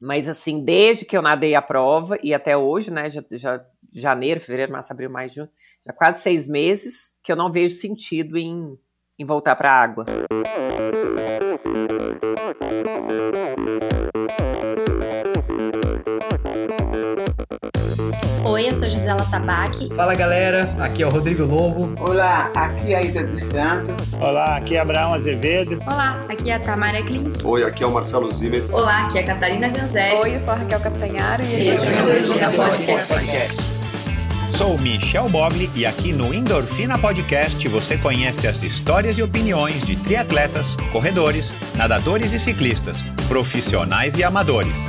[0.00, 4.40] Mas assim, desde que eu nadei a prova e até hoje, né, já, já janeiro,
[4.40, 5.48] fevereiro, março, abril, maio, junho,
[5.84, 8.78] já quase seis meses que eu não vejo sentido em,
[9.18, 10.04] em voltar para a água.
[19.06, 19.88] Gisela Sabac.
[19.94, 21.94] Fala galera, aqui é o Rodrigo Lobo.
[22.00, 23.94] Olá, aqui é a Ida dos Santos.
[24.20, 25.80] Olá, aqui é Abraão Azevedo.
[25.86, 27.46] Olá, aqui é a Tamara Klink.
[27.46, 28.64] Oi, aqui é o Marcelo Zimmer.
[28.72, 30.16] Olá, aqui é a Catarina Ganzelli.
[30.16, 33.12] Oi, eu sou a Raquel Castanharo e esse é o Endorfina Podcast.
[33.12, 33.62] Podcast.
[34.50, 39.94] Sou Michel Bogli e aqui no Endorfina Podcast você conhece as histórias e opiniões de
[39.94, 44.84] triatletas, corredores, nadadores e ciclistas, profissionais e amadores.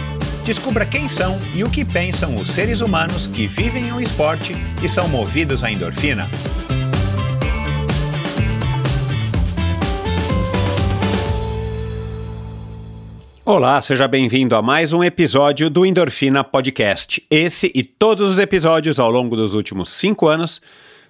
[0.48, 4.88] Descubra quem são e o que pensam os seres humanos que vivem o esporte e
[4.88, 6.26] são movidos à endorfina.
[13.44, 17.22] Olá, seja bem-vindo a mais um episódio do Endorfina Podcast.
[17.30, 20.62] Esse e todos os episódios ao longo dos últimos cinco anos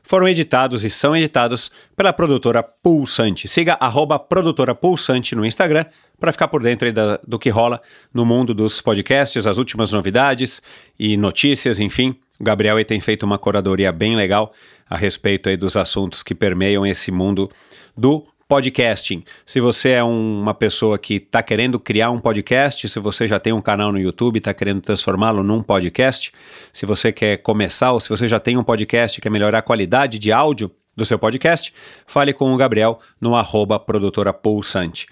[0.02, 3.48] foram editados e são editados pela produtora Pulsante.
[3.48, 5.86] Siga arroba produtora Pulsante no Instagram
[6.20, 7.82] para ficar por dentro da, do que rola
[8.14, 10.62] no mundo dos podcasts, as últimas novidades
[11.00, 12.16] e notícias, enfim.
[12.40, 14.54] O Gabriel tem feito uma curadoria bem legal
[14.90, 17.50] a respeito dos assuntos que permeiam esse mundo
[17.96, 19.24] do podcasting.
[19.46, 23.40] Se você é um, uma pessoa que está querendo criar um podcast, se você já
[23.40, 26.32] tem um canal no YouTube e está querendo transformá-lo num podcast,
[26.72, 29.64] se você quer começar ou se você já tem um podcast e quer melhorar a
[29.64, 31.74] qualidade de áudio do seu podcast,
[32.08, 35.08] fale com o Gabriel no arroba produtora pulsante.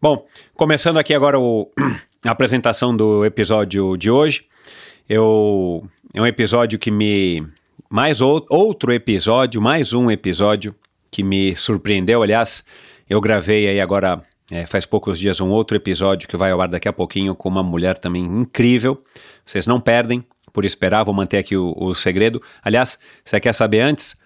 [0.00, 1.70] Bom, começando aqui agora o,
[2.24, 4.44] a apresentação do episódio de hoje,
[5.08, 7.46] eu, é um episódio que me...
[7.88, 10.74] Mais ou, outro episódio, mais um episódio
[11.10, 12.22] que me surpreendeu.
[12.22, 12.64] Aliás,
[13.08, 16.68] eu gravei aí agora, é, faz poucos dias, um outro episódio que vai ao ar
[16.68, 19.02] daqui a pouquinho com uma mulher também incrível.
[19.44, 22.42] Vocês não perdem por esperar, vou manter aqui o, o segredo.
[22.62, 24.16] Aliás, você quer saber antes?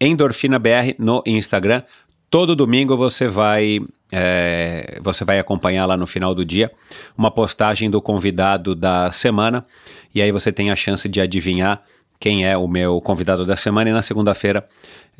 [0.00, 1.82] EndorfinaBR no Instagram.
[2.30, 3.80] Todo domingo você vai
[4.12, 6.70] é, você vai acompanhar lá no final do dia
[7.16, 9.64] uma postagem do convidado da semana
[10.14, 11.82] e aí você tem a chance de adivinhar
[12.20, 14.68] quem é o meu convidado da semana e na segunda-feira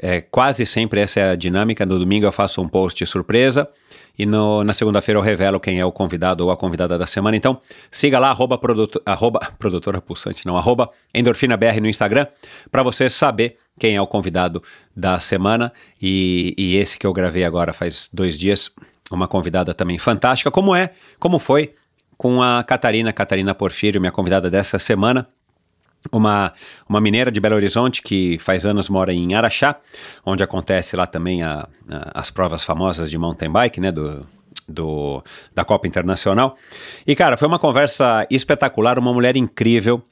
[0.00, 1.84] é, quase sempre essa é a dinâmica.
[1.84, 3.68] No domingo eu faço um post surpresa
[4.18, 7.36] e no, na segunda-feira eu revelo quem é o convidado ou a convidada da semana.
[7.36, 12.26] Então siga lá, arroba, produto, arroba produtora pulsante, não, arroba endorfinabr no Instagram,
[12.70, 14.62] para você saber quem é o convidado
[14.94, 15.72] da semana.
[16.00, 18.70] E, e esse que eu gravei agora faz dois dias,
[19.10, 21.72] uma convidada também fantástica, como é, como foi
[22.16, 25.26] com a Catarina, Catarina Porfírio, minha convidada dessa semana
[26.10, 26.52] uma,
[26.88, 29.76] uma mineira de Belo Horizonte que faz anos mora em Araxá,
[30.24, 34.26] onde acontece lá também a, a, as provas famosas de mountain bike, né, do,
[34.66, 35.22] do,
[35.54, 36.56] da Copa Internacional.
[37.06, 40.02] E, cara, foi uma conversa espetacular, uma mulher incrível.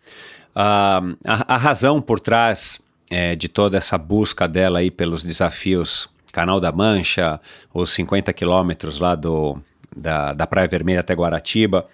[0.55, 6.09] Uh, a, a, razão por trás é, de toda essa busca dela aí pelos desafios
[6.33, 7.41] Canal da Mancha,
[7.75, 9.61] os 50 quilômetros lá do,
[9.95, 11.87] da, da Praia Vermelha até Guaratiba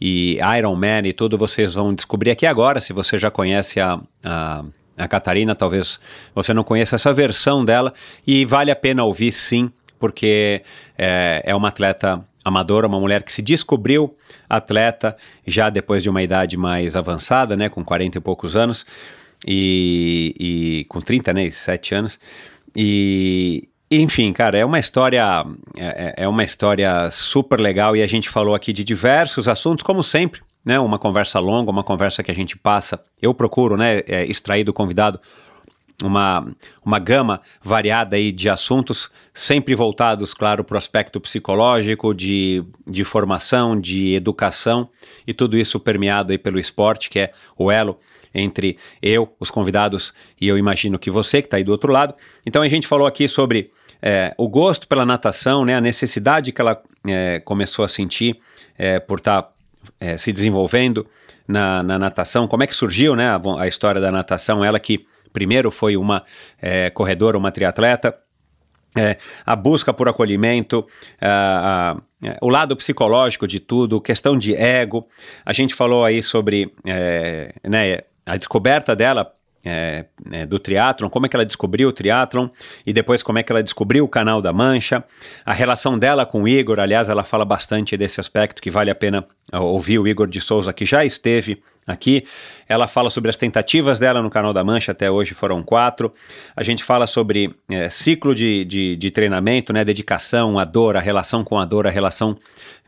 [0.00, 2.80] e Iron Man e tudo, vocês vão descobrir aqui agora.
[2.80, 4.64] Se você já conhece a, a,
[4.96, 6.00] a Catarina, talvez
[6.34, 7.92] você não conheça essa versão dela
[8.26, 10.62] e vale a pena ouvir sim, porque
[10.98, 14.14] é, é uma atleta amadora, uma mulher que se descobriu
[14.48, 15.16] atleta
[15.46, 18.84] já depois de uma idade mais avançada, né, com 40 e poucos anos,
[19.46, 22.18] e, e com 30, né, 7 anos,
[22.76, 25.44] e, enfim, cara, é uma história
[25.76, 29.84] é, é, é, uma história super legal e a gente falou aqui de diversos assuntos,
[29.84, 30.78] como sempre, né?
[30.80, 33.00] Uma conversa longa, uma conversa que a gente passa.
[33.20, 35.20] Eu procuro, né, é, extrair do convidado
[36.02, 36.46] uma,
[36.84, 43.04] uma gama variada aí de assuntos, sempre voltados, claro, para o aspecto psicológico, de, de
[43.04, 44.88] formação, de educação
[45.26, 47.98] e tudo isso permeado aí pelo esporte, que é o elo
[48.34, 52.14] entre eu, os convidados e eu imagino que você que está aí do outro lado.
[52.44, 53.70] Então a gente falou aqui sobre
[54.02, 58.38] é, o gosto pela natação, né, a necessidade que ela é, começou a sentir
[58.76, 59.50] é, por estar tá,
[59.98, 61.06] é, se desenvolvendo
[61.46, 65.06] na, na, natação, como é que surgiu né, a, a, história da natação, ela que
[65.32, 66.22] primeiro foi uma
[66.60, 68.14] é, corredora, uma triatleta,
[68.96, 70.86] é, a busca por acolhimento,
[71.20, 75.08] a, a, o lado psicológico de tudo, questão de ego.
[75.44, 79.34] A gente falou aí sobre é, né, a descoberta dela
[79.64, 82.48] é, é, do triatlon, como é que ela descobriu o triatlon
[82.84, 85.02] e depois como é que ela descobriu o canal da Mancha,
[85.44, 88.94] a relação dela com o Igor, aliás, ela fala bastante desse aspecto que vale a
[88.94, 92.24] pena ouvir o Igor de Souza, que já esteve aqui.
[92.68, 96.12] Ela fala sobre as tentativas dela no canal da Mancha, até hoje foram quatro.
[96.54, 101.00] A gente fala sobre é, ciclo de, de, de treinamento, né, dedicação, a dor, a
[101.00, 102.36] relação com a dor, a relação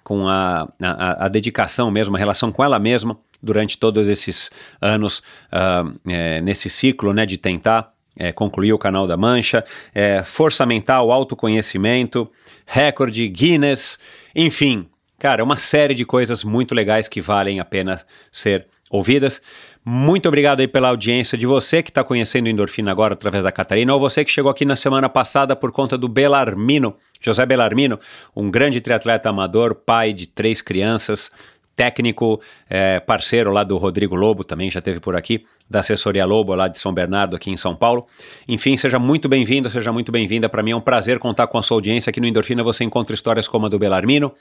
[0.04, 4.50] com a, a, a, dedicação mesmo, a relação com ela mesma durante todos esses
[4.80, 5.18] anos
[5.52, 10.64] uh, é, nesse ciclo né, de tentar é, concluir o canal da Mancha, é, força
[10.64, 12.30] mental, autoconhecimento,
[12.64, 13.98] recorde, Guinness,
[14.34, 14.86] enfim,
[15.18, 18.00] cara, uma série de coisas muito legais que valem a pena
[18.32, 19.42] ser ouvidas.
[19.84, 23.94] Muito obrigado aí pela audiência de você que está conhecendo Endorfina agora através da Catarina,
[23.94, 27.98] ou você que chegou aqui na semana passada por conta do Belarmino, José Belarmino,
[28.34, 31.30] um grande triatleta amador, pai de três crianças,
[31.76, 36.54] técnico, é, parceiro lá do Rodrigo Lobo, também já teve por aqui, da assessoria Lobo
[36.54, 38.06] lá de São Bernardo, aqui em São Paulo.
[38.48, 40.48] Enfim, seja muito bem-vindo, seja muito bem-vinda.
[40.48, 42.08] Para mim é um prazer contar com a sua audiência.
[42.08, 44.32] Aqui no Endorfina você encontra histórias como a do Belarmino,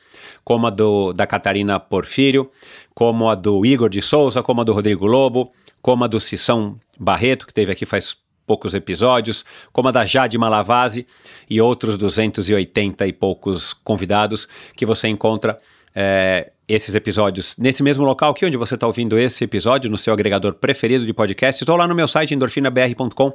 [0.43, 2.49] como a do, da Catarina Porfírio,
[2.93, 6.79] como a do Igor de Souza, como a do Rodrigo Lobo, como a do Cissão
[6.97, 11.05] Barreto, que teve aqui faz poucos episódios, como a da Jade Malavase
[11.49, 15.57] e outros 280 e poucos convidados que você encontra
[15.95, 20.13] é, esses episódios nesse mesmo local aqui onde você está ouvindo esse episódio, no seu
[20.13, 23.33] agregador preferido de podcasts, ou lá no meu site endorfinabr.com.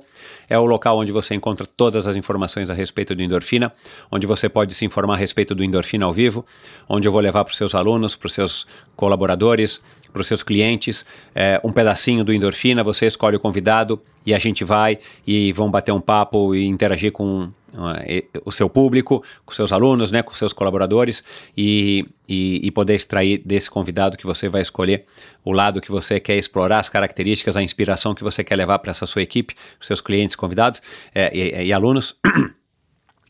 [0.49, 3.73] É o local onde você encontra todas as informações a respeito do endorfina,
[4.11, 6.45] onde você pode se informar a respeito do endorfina ao vivo,
[6.89, 8.67] onde eu vou levar para os seus alunos, para os seus
[8.97, 9.81] colaboradores,
[10.13, 14.39] para os seus clientes, é, um pedacinho do endorfina, você escolhe o convidado e a
[14.39, 17.51] gente vai e vão bater um papo e interagir com
[18.45, 21.23] o seu público, com seus alunos, né, com seus colaboradores
[21.57, 25.05] e, e, e, poder extrair desse convidado que você vai escolher
[25.45, 28.91] o lado que você quer explorar, as características, a inspiração que você quer levar para
[28.91, 30.81] essa sua equipe, seus clientes convidados
[31.15, 32.17] é, e, e alunos.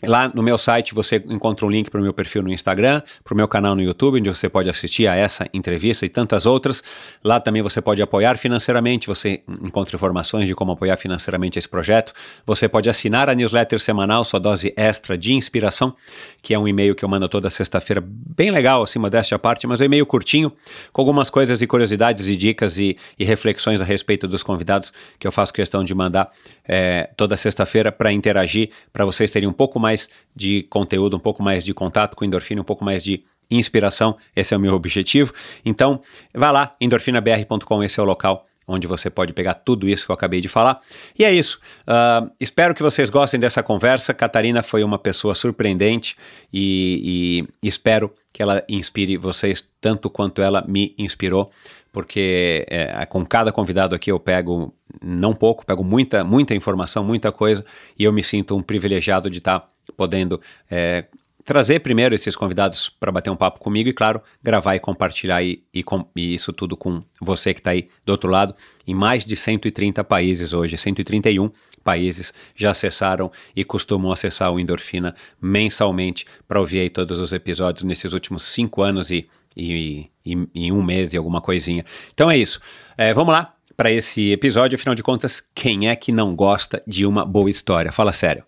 [0.06, 3.34] Lá no meu site você encontra um link para o meu perfil no Instagram, para
[3.34, 6.82] o meu canal no YouTube, onde você pode assistir a essa entrevista e tantas outras.
[7.22, 12.12] Lá também você pode apoiar financeiramente, você encontra informações de como apoiar financeiramente esse projeto.
[12.46, 15.94] Você pode assinar a newsletter semanal, sua dose extra de inspiração,
[16.40, 19.66] que é um e-mail que eu mando toda sexta-feira, bem legal, assim, modéstia à parte,
[19.66, 20.50] mas é um e-mail curtinho,
[20.92, 25.26] com algumas coisas e curiosidades e dicas e, e reflexões a respeito dos convidados que
[25.26, 26.30] eu faço questão de mandar
[26.72, 31.42] é, toda sexta-feira para interagir, para vocês terem um pouco mais de conteúdo, um pouco
[31.42, 34.16] mais de contato com endorfina, um pouco mais de inspiração.
[34.36, 35.32] Esse é o meu objetivo.
[35.64, 36.00] Então,
[36.32, 40.14] vá lá, endorfinabr.com, esse é o local onde você pode pegar tudo isso que eu
[40.14, 40.80] acabei de falar.
[41.18, 41.58] E é isso.
[41.82, 44.14] Uh, espero que vocês gostem dessa conversa.
[44.14, 46.16] Catarina foi uma pessoa surpreendente
[46.52, 51.50] e, e, espero que ela inspire vocês tanto quanto ela me inspirou,
[51.92, 57.30] porque é, com cada convidado aqui eu pego não pouco, pego muita, muita informação, muita
[57.32, 57.64] coisa
[57.98, 59.66] e eu me sinto um privilegiado de estar
[59.96, 60.40] podendo
[60.70, 61.06] é,
[61.44, 65.64] trazer primeiro esses convidados para bater um papo comigo e, claro, gravar e compartilhar e,
[65.72, 68.54] e, com, e isso tudo com você que está aí do outro lado,
[68.86, 71.50] em mais de 130 países hoje, 131
[71.82, 77.82] países já acessaram e costumam acessar o Endorfina mensalmente para ouvir aí todos os episódios
[77.82, 81.84] nesses últimos cinco anos e, e um mês e alguma coisinha.
[82.12, 82.60] Então é isso.
[82.96, 87.06] É, vamos lá para esse episódio, afinal de contas, quem é que não gosta de
[87.06, 87.90] uma boa história?
[87.90, 88.44] Fala sério.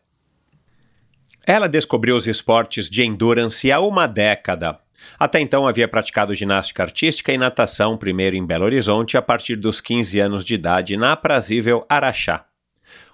[1.46, 4.78] Ela descobriu os esportes de endurance há uma década.
[5.18, 9.80] Até então havia praticado ginástica artística e natação, primeiro em Belo Horizonte, a partir dos
[9.80, 12.44] 15 anos de idade, na aprazível Araxá.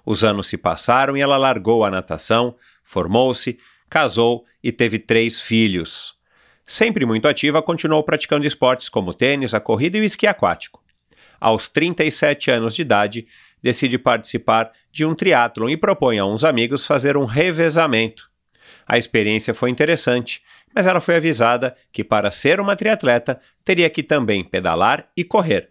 [0.05, 3.57] Os anos se passaram e ela largou a natação, formou-se,
[3.89, 6.15] casou e teve três filhos.
[6.67, 10.83] Sempre muito ativa, continuou praticando esportes como tênis, a corrida e o esqui aquático.
[11.39, 13.27] Aos 37 anos de idade,
[13.61, 18.29] decide participar de um triatlon e propõe a uns amigos fazer um revezamento.
[18.87, 20.41] A experiência foi interessante,
[20.73, 25.69] mas ela foi avisada que para ser uma triatleta teria que também pedalar e correr.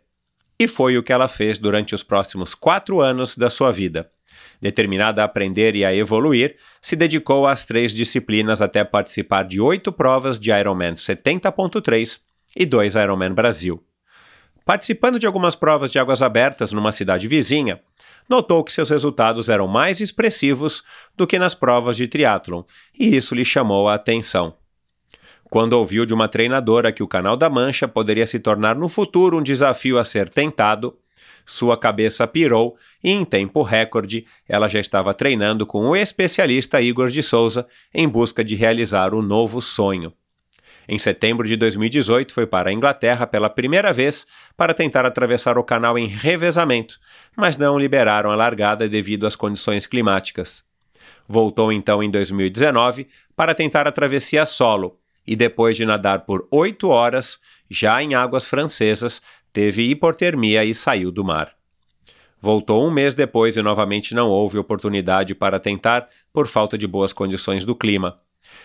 [0.59, 4.11] E foi o que ela fez durante os próximos quatro anos da sua vida.
[4.61, 9.93] Determinada a aprender e a evoluir, se dedicou às três disciplinas até participar de oito
[9.93, 12.21] provas de Ironman 70.3
[12.57, 13.88] e dois Ironman Brasil.
[14.69, 17.81] Participando de algumas provas de águas abertas numa cidade vizinha,
[18.29, 20.85] notou que seus resultados eram mais expressivos
[21.17, 24.55] do que nas provas de triatlon, e isso lhe chamou a atenção.
[25.45, 29.39] Quando ouviu de uma treinadora que o Canal da Mancha poderia se tornar no futuro
[29.39, 30.99] um desafio a ser tentado,
[31.47, 37.09] sua cabeça pirou e, em tempo recorde, ela já estava treinando com o especialista Igor
[37.09, 40.13] de Souza em busca de realizar o novo sonho.
[40.89, 44.27] Em setembro de 2018, foi para a Inglaterra pela primeira vez
[44.57, 46.99] para tentar atravessar o canal em revezamento,
[47.37, 50.65] mas não liberaram a largada devido às condições climáticas.
[51.29, 56.89] Voltou então em 2019 para tentar a travessia solo e, depois de nadar por oito
[56.89, 59.21] horas, já em águas francesas,
[59.53, 61.53] teve hipotermia e saiu do mar.
[62.41, 67.13] Voltou um mês depois e novamente não houve oportunidade para tentar por falta de boas
[67.13, 68.19] condições do clima.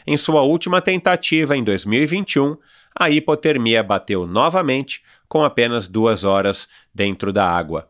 [0.06, 2.58] Em sua última tentativa, em 2021,
[2.96, 7.90] a hipotermia bateu novamente com apenas duas horas dentro da água.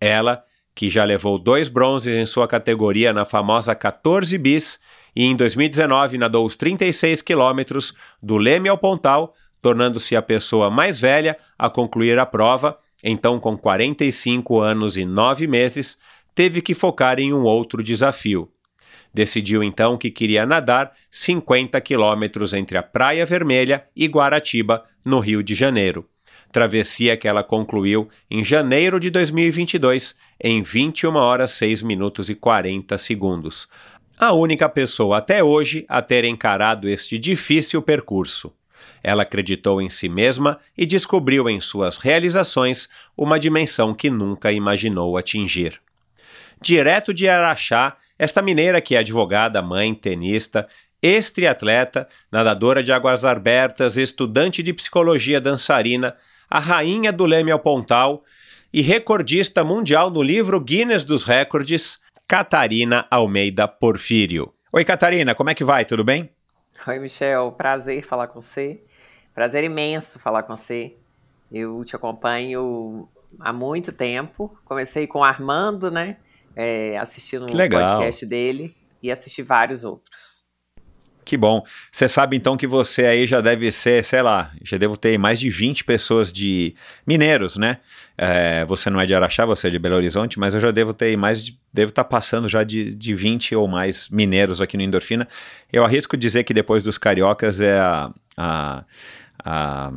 [0.00, 0.42] Ela,
[0.74, 4.80] que já levou dois bronzes em sua categoria na famosa 14 bis
[5.14, 10.98] e em 2019 nadou os 36 quilômetros do Leme ao Pontal, tornando-se a pessoa mais
[10.98, 15.96] velha a concluir a prova, então com 45 anos e 9 meses,
[16.34, 18.50] teve que focar em um outro desafio.
[19.14, 25.40] Decidiu então que queria nadar 50 quilômetros entre a Praia Vermelha e Guaratiba, no Rio
[25.40, 26.08] de Janeiro.
[26.50, 32.98] Travessia que ela concluiu em janeiro de 2022, em 21 horas 6 minutos e 40
[32.98, 33.68] segundos.
[34.18, 38.52] A única pessoa até hoje a ter encarado este difícil percurso.
[39.02, 45.16] Ela acreditou em si mesma e descobriu em suas realizações uma dimensão que nunca imaginou
[45.16, 45.80] atingir.
[46.60, 50.68] Direto de Araxá, esta mineira que é advogada, mãe, tenista,
[51.02, 56.16] ex-triatleta, nadadora de águas abertas, estudante de psicologia dançarina,
[56.48, 58.22] a rainha do Leme ao Pontal
[58.72, 64.54] e recordista mundial no livro Guinness dos Recordes, Catarina Almeida Porfírio.
[64.72, 65.84] Oi, Catarina, como é que vai?
[65.84, 66.30] Tudo bem?
[66.86, 67.52] Oi, Michel.
[67.52, 68.82] Prazer falar com você.
[69.34, 70.96] Prazer imenso falar com você.
[71.52, 74.56] Eu te acompanho há muito tempo.
[74.64, 76.16] Comecei com Armando, né?
[76.56, 80.44] É, assistindo o podcast dele e assisti vários outros.
[81.24, 81.64] Que bom.
[81.90, 85.40] Você sabe então que você aí já deve ser, sei lá, já devo ter mais
[85.40, 86.74] de 20 pessoas de
[87.06, 87.78] mineiros, né?
[88.16, 90.92] É, você não é de Araxá, você é de Belo Horizonte, mas eu já devo
[90.92, 94.76] ter mais, de, devo estar tá passando já de, de 20 ou mais mineiros aqui
[94.76, 95.26] no Endorfina.
[95.72, 98.84] Eu arrisco dizer que depois dos cariocas é a, a,
[99.42, 99.92] a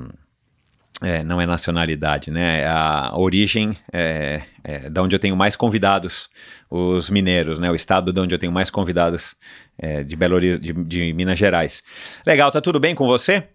[1.02, 2.62] é, não é nacionalidade, né?
[2.62, 6.30] É a origem é, é, da onde eu tenho mais convidados,
[6.70, 7.70] os mineiros, né?
[7.70, 9.36] O estado de onde eu tenho mais convidados
[9.78, 11.84] é, de Belo de, de Minas Gerais.
[12.26, 13.48] Legal, tá tudo bem com você?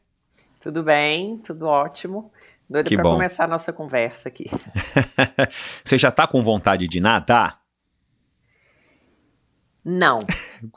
[0.60, 2.30] Tudo bem, tudo ótimo.
[2.70, 4.48] Doido para começar a nossa conversa aqui.
[5.84, 7.61] você já tá com vontade de nadar?
[9.84, 10.24] Não.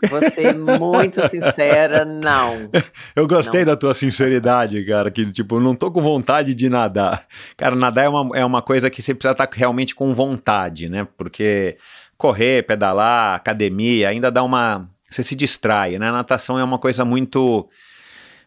[0.10, 2.70] Vou ser muito sincera, não.
[3.16, 3.68] Eu gostei não.
[3.68, 7.24] da tua sinceridade, cara, que tipo, não tô com vontade de nadar.
[7.56, 10.90] Cara, nadar é uma, é uma coisa que você precisa estar tá realmente com vontade,
[10.90, 11.08] né?
[11.16, 11.78] Porque
[12.18, 14.90] correr, pedalar, academia, ainda dá uma.
[15.10, 16.10] Você se distrai, né?
[16.10, 17.70] A natação é uma coisa muito.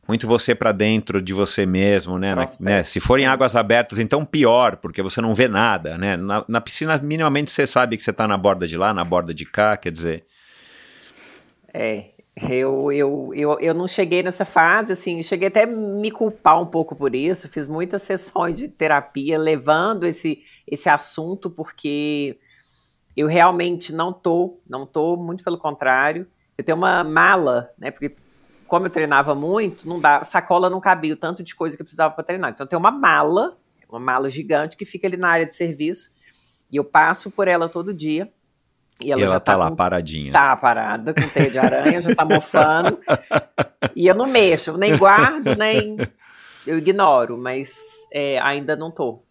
[0.09, 2.35] Muito você para dentro de você mesmo, né?
[2.35, 2.83] Na, né?
[2.83, 6.17] Se for em águas abertas, então pior, porque você não vê nada, né?
[6.17, 9.35] Na, na piscina, minimamente você sabe que você está na borda de lá, na borda
[9.35, 10.25] de cá, quer dizer.
[11.73, 12.11] É,
[12.49, 16.95] eu, eu, eu, eu não cheguei nessa fase, assim, cheguei até me culpar um pouco
[16.95, 22.39] por isso, fiz muitas sessões de terapia levando esse, esse assunto, porque
[23.17, 26.29] eu realmente não tô, não tô, muito pelo contrário.
[26.57, 28.15] Eu tenho uma mala, né, porque
[28.67, 31.85] como eu treinava muito, não dá, sacola não cabia o tanto de coisa que eu
[31.85, 32.51] precisava para treinar.
[32.51, 33.57] Então eu tenho uma mala,
[33.89, 36.11] uma mala gigante que fica ali na área de serviço,
[36.71, 38.31] e eu passo por ela todo dia.
[39.03, 40.33] E ela, e ela já tá, tá lá com, paradinha.
[40.33, 42.99] Tá parada, com teia de aranha, já tá mofando.
[43.95, 45.97] e eu não mexo, nem guardo, nem.
[46.67, 47.79] Eu ignoro, mas
[48.13, 49.23] é, ainda não tô.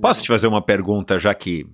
[0.00, 0.24] Posso não.
[0.24, 1.66] te fazer uma pergunta, já que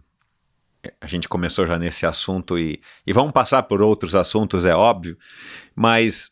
[1.00, 5.16] a gente começou já nesse assunto e, e vamos passar por outros assuntos, é óbvio,
[5.74, 6.30] mas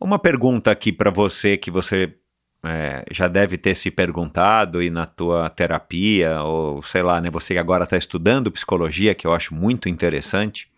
[0.00, 2.16] uma pergunta aqui para você que você
[2.68, 7.54] é, já deve ter se perguntado e na tua terapia, ou sei lá, né, você
[7.54, 10.70] que agora está estudando psicologia, que eu acho muito interessante.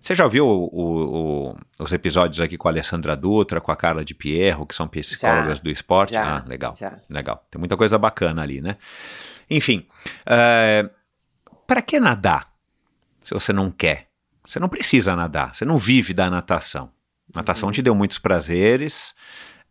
[0.00, 3.76] Você já ouviu o, o, o, os episódios aqui com a Alessandra Dutra, com a
[3.76, 6.12] Carla de Pierro, que são psicólogas já, do esporte?
[6.12, 6.98] Já, ah, legal, já.
[7.10, 7.44] legal.
[7.50, 8.76] Tem muita coisa bacana ali, né?
[9.50, 9.86] Enfim,
[10.24, 10.88] é,
[11.66, 12.48] para que nadar
[13.28, 14.08] se você não quer?
[14.46, 16.90] Você não precisa nadar, você não vive da natação.
[17.34, 17.72] Natação uhum.
[17.72, 19.14] te deu muitos prazeres,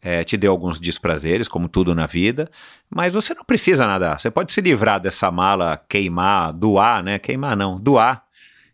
[0.01, 2.49] é, te deu alguns desprazeres, como tudo na vida,
[2.89, 4.19] mas você não precisa nadar.
[4.19, 7.19] Você pode se livrar dessa mala, queimar, doar, né?
[7.19, 8.23] Queimar não, doar.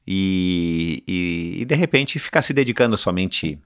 [0.06, 3.58] E, e, e de repente ficar se dedicando somente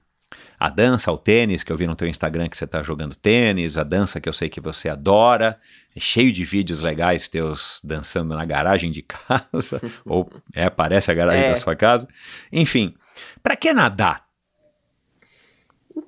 [0.58, 3.76] à dança, ao tênis, que eu vi no teu Instagram que você está jogando tênis,
[3.76, 5.58] a dança que eu sei que você adora,
[5.96, 11.14] é cheio de vídeos legais teus dançando na garagem de casa, ou é, parece a
[11.14, 11.50] garagem é.
[11.50, 12.06] da sua casa.
[12.52, 12.94] Enfim,
[13.42, 14.27] para que nadar?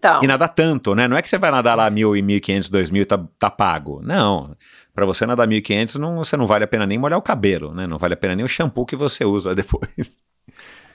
[0.00, 0.25] Então.
[0.25, 1.07] E nadar tanto, né?
[1.07, 3.04] Não é que você vai nadar lá mil e mil e quinhentos, dois mil e
[3.04, 4.00] tá, tá pago.
[4.02, 4.57] Não.
[4.95, 7.75] Para você nadar mil e quinhentos, você não vale a pena nem molhar o cabelo,
[7.75, 7.87] né?
[7.87, 10.19] Não vale a pena nem o shampoo que você usa depois.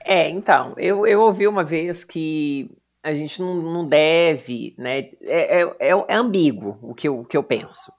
[0.03, 2.71] É, então, eu, eu ouvi uma vez que
[3.03, 5.11] a gente não, não deve, né?
[5.21, 7.93] É, é, é, é ambíguo o que, eu, o que eu penso.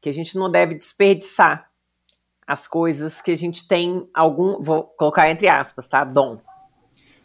[0.00, 1.68] Que a gente não deve desperdiçar
[2.44, 6.02] as coisas que a gente tem algum, vou colocar entre aspas, tá?
[6.02, 6.40] Dom.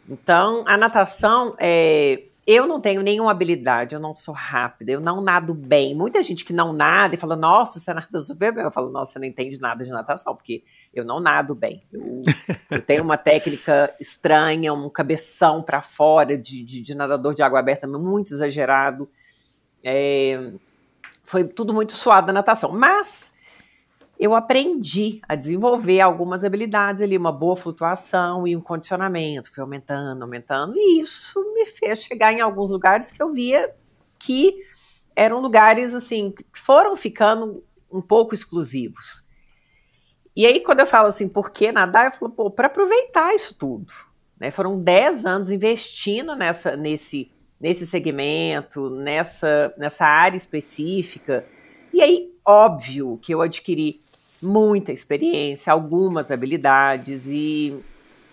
[0.08, 5.20] Então, a natação é eu não tenho nenhuma habilidade, eu não sou rápida, eu não
[5.20, 5.94] nado bem.
[5.94, 8.64] Muita gente que não nada e fala, nossa, você nada super bem.
[8.64, 11.82] Eu falo, nossa, você não entende nada de natação, porque eu não nado bem.
[11.92, 12.22] Eu,
[12.70, 17.58] eu tenho uma técnica estranha, um cabeção para fora de, de, de, nadador de água
[17.58, 19.08] aberta muito exagerado.
[19.82, 20.52] É,
[21.22, 22.72] foi tudo muito suado na natação.
[22.72, 23.33] Mas
[24.18, 29.52] eu aprendi a desenvolver algumas habilidades ali, uma boa flutuação e um condicionamento.
[29.52, 33.74] Fui aumentando, aumentando, e isso me fez chegar em alguns lugares que eu via
[34.18, 34.56] que
[35.16, 39.24] eram lugares assim, que foram ficando um pouco exclusivos.
[40.36, 42.06] E aí, quando eu falo assim, por que nadar?
[42.06, 43.92] Eu falo, pô, para aproveitar isso tudo.
[44.38, 44.50] Né?
[44.50, 47.30] Foram 10 anos investindo nessa, nesse,
[47.60, 51.46] nesse segmento, nessa, nessa área específica.
[51.92, 54.03] E aí, óbvio que eu adquiri
[54.44, 57.82] muita experiência, algumas habilidades e,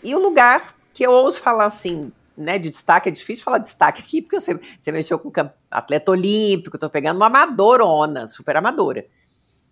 [0.03, 3.65] e o lugar que eu ouso falar assim, né, de destaque, é difícil falar de
[3.65, 5.31] destaque aqui, porque você, você mexeu com
[5.69, 9.05] atleta olímpico, tô pegando uma amadorona, super amadora.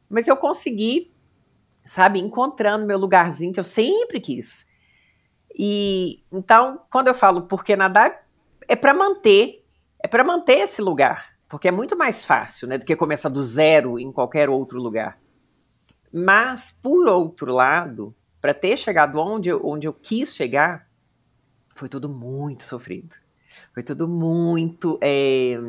[0.10, 1.12] Mas eu consegui,
[1.86, 4.66] sabe, encontrando meu lugarzinho que eu sempre quis.
[5.54, 8.26] E então, quando eu falo por que nadar,
[8.68, 9.66] é para manter,
[10.02, 13.44] é para manter esse lugar, porque é muito mais fácil, né, do que começar do
[13.44, 15.18] zero em qualquer outro lugar.
[16.12, 20.88] Mas, por outro lado, para ter chegado onde, onde eu quis chegar,
[21.76, 23.16] foi tudo muito sofrido.
[23.74, 24.98] Foi tudo muito.
[25.02, 25.60] É,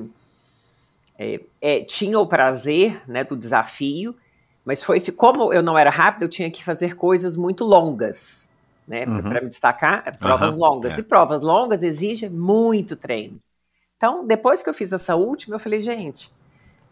[1.19, 4.17] é, é, tinha o prazer né, do desafio,
[4.65, 8.51] mas foi como eu não era rápido, eu tinha que fazer coisas muito longas.
[8.89, 9.23] Né, uhum.
[9.23, 10.97] Para me destacar, provas uhum, longas.
[10.97, 11.01] É.
[11.01, 13.39] E provas longas exigem muito treino.
[13.97, 16.33] Então, depois que eu fiz essa última, eu falei, gente,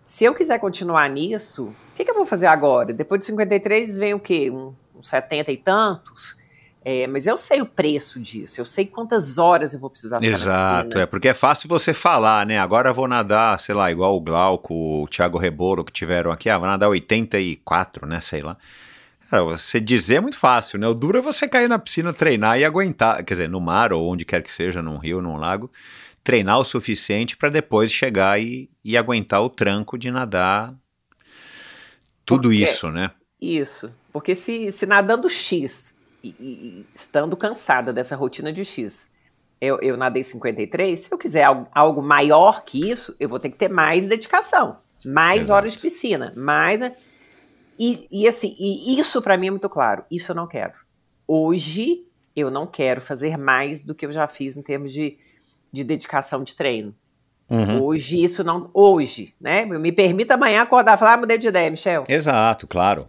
[0.08, 2.94] se eu quiser continuar nisso, o que, que, eu vou fazer agora?
[2.94, 4.50] Depois de 53 vem o quê?
[4.50, 6.38] Um, uns 70 e tantos?
[6.82, 10.32] É, mas eu sei o preço disso, eu sei quantas horas eu vou precisar ficar
[10.32, 12.58] Exato, é porque é fácil você falar, né?
[12.58, 16.48] Agora eu vou nadar, sei lá, igual o Glauco, o Thiago Rebolo que tiveram aqui,
[16.48, 18.22] ah, vou nadar 84, né?
[18.22, 18.56] Sei lá.
[19.30, 20.88] Cara, você dizer é muito fácil, né?
[20.88, 24.10] O duro é você cair na piscina, treinar e aguentar, quer dizer, no mar ou
[24.10, 25.70] onde quer que seja, num rio, num lago,
[26.28, 30.76] treinar o suficiente para depois chegar e, e aguentar o tranco de nadar
[32.22, 33.12] tudo porque, isso, né?
[33.40, 33.94] Isso.
[34.12, 39.10] Porque se, se nadando X e, e, estando cansada dessa rotina de X,
[39.58, 43.48] eu, eu nadei 53, se eu quiser algo, algo, maior que isso, eu vou ter
[43.48, 45.56] que ter mais dedicação, mais Exato.
[45.56, 46.92] horas de piscina, mais.
[47.78, 50.04] E, e assim, e isso para mim é muito claro.
[50.10, 50.74] Isso eu não quero.
[51.26, 52.04] Hoje
[52.36, 55.16] eu não quero fazer mais do que eu já fiz em termos de
[55.72, 56.94] de dedicação de treino.
[57.48, 57.82] Uhum.
[57.82, 58.70] Hoje isso não.
[58.74, 59.64] Hoje, né?
[59.64, 62.04] Me permita amanhã acordar e falar, ah, mudei de ideia, Michel.
[62.08, 63.08] Exato, claro.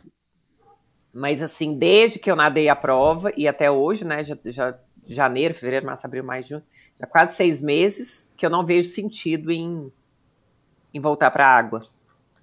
[1.14, 4.24] Mas assim, desde que eu nadei a prova e até hoje, né?
[4.24, 6.64] Já, já janeiro, fevereiro, março, abril, maio, junho,
[7.00, 9.92] já quase seis meses que eu não vejo sentido em,
[10.94, 11.88] em voltar para a água uhum.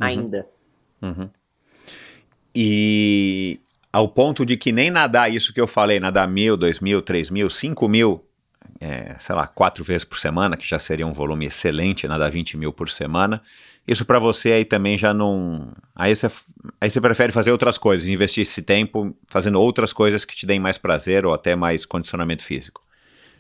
[0.07, 0.49] ainda.
[1.01, 1.31] Uhum.
[2.55, 3.61] E
[3.93, 7.31] ao ponto de que nem nadar isso que eu falei, nadar mil, dois mil, três
[7.31, 8.26] mil, cinco mil
[8.81, 12.57] é, sei lá, quatro vezes por semana, que já seria um volume excelente, nadar 20
[12.57, 13.43] mil por semana.
[13.87, 15.73] Isso para você aí também já não.
[15.95, 16.31] Aí você,
[16.81, 20.59] aí você prefere fazer outras coisas, investir esse tempo fazendo outras coisas que te deem
[20.59, 22.83] mais prazer ou até mais condicionamento físico.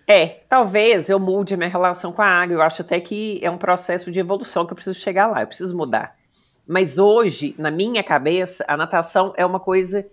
[0.06, 2.54] É, talvez eu mude minha relação com a água.
[2.54, 5.46] Eu acho até que é um processo de evolução que eu preciso chegar lá, eu
[5.48, 6.14] preciso mudar.
[6.66, 10.06] Mas hoje, na minha cabeça, a natação é uma coisa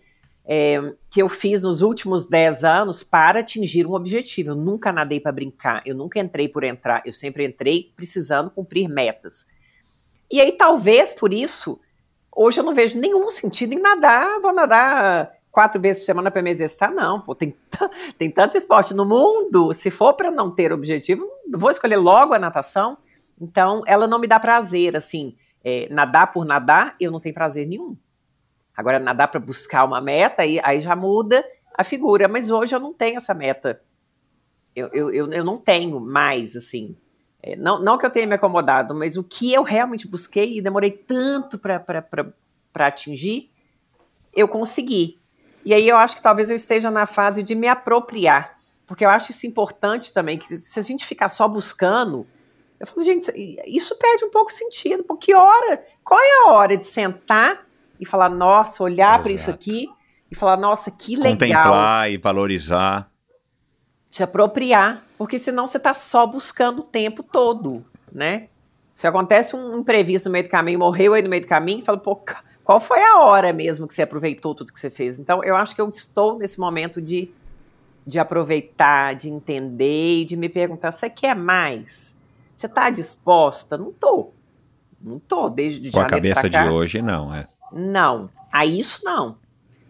[0.45, 4.51] é, que eu fiz nos últimos 10 anos para atingir um objetivo.
[4.51, 8.87] Eu nunca nadei para brincar, eu nunca entrei por entrar, eu sempre entrei precisando cumprir
[8.89, 9.47] metas.
[10.31, 11.79] E aí, talvez por isso,
[12.35, 16.41] hoje eu não vejo nenhum sentido em nadar, vou nadar quatro vezes por semana para
[16.41, 17.21] me exercitar, não.
[17.21, 17.55] Pô, tem,
[18.17, 22.39] tem tanto esporte no mundo, se for para não ter objetivo, vou escolher logo a
[22.39, 22.97] natação.
[23.39, 27.67] Então, ela não me dá prazer, assim, é, nadar por nadar, eu não tenho prazer
[27.67, 27.95] nenhum.
[28.75, 31.43] Agora, nadar para buscar uma meta, aí, aí já muda
[31.75, 32.27] a figura.
[32.27, 33.81] Mas hoje eu não tenho essa meta.
[34.75, 36.95] Eu, eu, eu, eu não tenho mais, assim.
[37.41, 40.61] É, não, não que eu tenha me acomodado, mas o que eu realmente busquei e
[40.61, 41.83] demorei tanto para
[42.75, 43.51] atingir,
[44.33, 45.19] eu consegui.
[45.65, 48.55] E aí eu acho que talvez eu esteja na fase de me apropriar.
[48.87, 52.27] Porque eu acho isso importante também, que se a gente ficar só buscando,
[52.79, 53.31] eu falo, gente,
[53.65, 55.03] isso perde um pouco sentido.
[55.03, 55.85] Porque que hora?
[56.03, 57.62] Qual é a hora de sentar
[57.99, 59.87] e falar, nossa, olhar para isso aqui
[60.29, 61.31] e falar, nossa, que legal.
[61.33, 63.09] Contemplar e valorizar.
[64.09, 68.47] Te apropriar, porque senão você está só buscando o tempo todo, né?
[68.93, 71.97] Se acontece um imprevisto no meio do caminho, morreu aí no meio do caminho, fala,
[71.97, 72.15] pô,
[72.63, 75.19] qual foi a hora mesmo que você aproveitou tudo que você fez?
[75.19, 77.29] Então, eu acho que eu estou nesse momento de,
[78.05, 82.15] de aproveitar, de entender e de me perguntar: você quer mais?
[82.55, 83.77] Você está disposta?
[83.77, 84.31] Não tô.
[85.01, 87.47] Não tô, desde Com a cabeça de hoje, não, é.
[87.73, 89.37] Não, a isso não.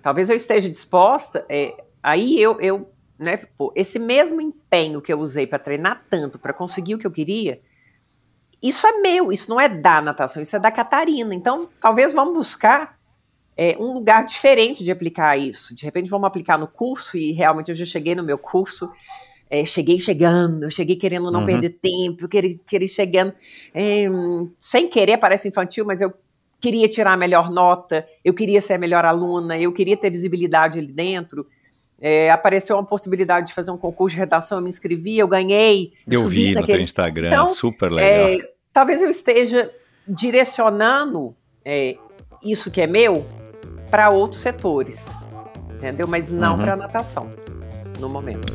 [0.02, 3.40] Talvez eu esteja disposta, é, aí eu, eu né,
[3.76, 7.62] esse mesmo empenho que eu usei para treinar tanto, para conseguir o que eu queria,
[8.62, 11.36] isso é meu, isso não é da natação, isso é da Catarina.
[11.36, 12.98] Então, talvez vamos buscar
[13.58, 15.76] é, um lugar diferente de aplicar isso.
[15.76, 18.90] De repente, vamos aplicar no curso, e realmente eu já cheguei no meu curso,
[19.50, 21.46] é, cheguei chegando, eu cheguei querendo não uhum.
[21.46, 23.34] perder tempo, querer, querer chegando,
[23.74, 24.06] é,
[24.58, 26.14] sem querer, parece infantil, mas eu
[26.64, 30.80] queria tirar a melhor nota, eu queria ser a melhor aluna, eu queria ter visibilidade
[30.80, 31.46] ali dentro.
[32.00, 35.92] É, apareceu uma possibilidade de fazer um concurso de redação, eu me inscrevi, eu ganhei.
[36.10, 36.62] Eu vi naquele...
[36.62, 38.30] no teu Instagram, então, super legal.
[38.30, 38.38] É,
[38.72, 39.70] talvez eu esteja
[40.08, 41.98] direcionando é,
[42.42, 43.26] isso que é meu
[43.92, 45.06] para outros setores,
[45.76, 46.08] entendeu?
[46.08, 46.62] Mas não uhum.
[46.62, 47.30] para natação,
[48.00, 48.54] no momento.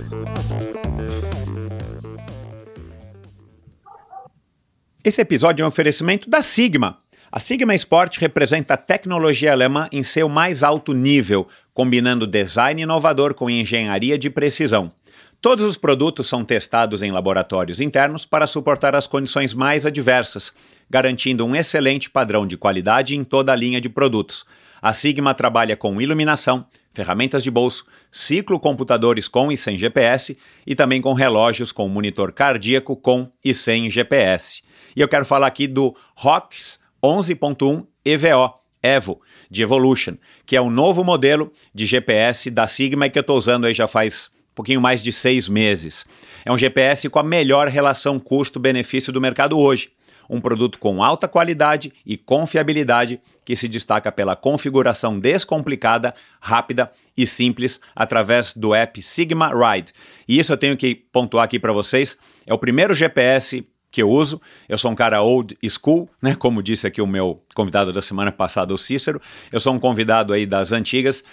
[5.04, 6.98] Esse episódio é um oferecimento da Sigma.
[7.30, 13.34] A Sigma Sport representa a tecnologia alemã em seu mais alto nível, combinando design inovador
[13.34, 14.90] com engenharia de precisão.
[15.38, 20.52] Todos os produtos são testados em laboratórios internos para suportar as condições mais adversas,
[20.88, 24.46] garantindo um excelente padrão de qualidade em toda a linha de produtos.
[24.80, 26.64] A Sigma trabalha com iluminação,
[26.94, 30.36] ferramentas de bolso, ciclocomputadores com e sem GPS
[30.66, 34.62] e também com relógios com monitor cardíaco com e sem GPS.
[34.96, 40.70] E eu quero falar aqui do ROX 11.1 EVO, Evo, de Evolution, que é o
[40.70, 44.54] novo modelo de GPS da Sigma e que eu estou usando aí já faz um
[44.54, 46.04] pouquinho mais de seis meses.
[46.44, 49.90] É um GPS com a melhor relação custo-benefício do mercado hoje.
[50.30, 57.26] Um produto com alta qualidade e confiabilidade que se destaca pela configuração descomplicada, rápida e
[57.26, 59.92] simples através do app Sigma Ride.
[60.28, 62.18] E isso eu tenho que pontuar aqui para vocês.
[62.46, 63.66] É o primeiro GPS
[63.98, 64.40] que eu uso.
[64.68, 66.36] Eu sou um cara old school, né?
[66.36, 69.20] Como disse aqui o meu convidado da semana passada, o Cícero.
[69.50, 71.24] Eu sou um convidado aí das antigas.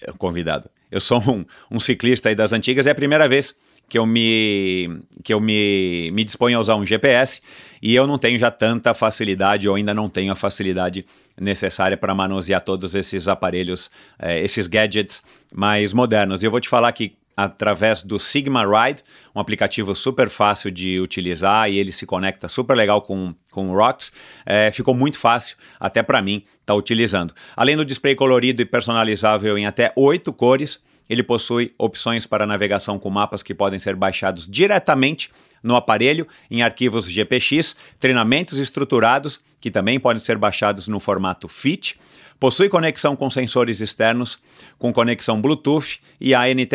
[0.00, 0.70] Eh, convidado.
[0.90, 2.86] Eu sou um, um ciclista aí das antigas.
[2.86, 3.54] É a primeira vez
[3.90, 7.42] que eu me que eu me, me disponho a usar um GPS
[7.82, 11.04] e eu não tenho já tanta facilidade ou ainda não tenho a facilidade
[11.38, 16.42] necessária para manusear todos esses aparelhos, eh, esses gadgets mais modernos.
[16.42, 19.02] E eu vou te falar que através do Sigma Ride,
[19.34, 23.74] um aplicativo super fácil de utilizar e ele se conecta super legal com, com o
[23.76, 24.12] Rocks.
[24.46, 27.34] É, ficou muito fácil, até para mim, estar tá utilizando.
[27.56, 32.98] Além do display colorido e personalizável em até oito cores, ele possui opções para navegação
[32.98, 35.30] com mapas que podem ser baixados diretamente
[35.62, 41.98] no aparelho em arquivos GPX, treinamentos estruturados que também podem ser baixados no formato FIT
[42.38, 44.38] Possui conexão com sensores externos,
[44.78, 46.68] com conexão Bluetooth e ANT+,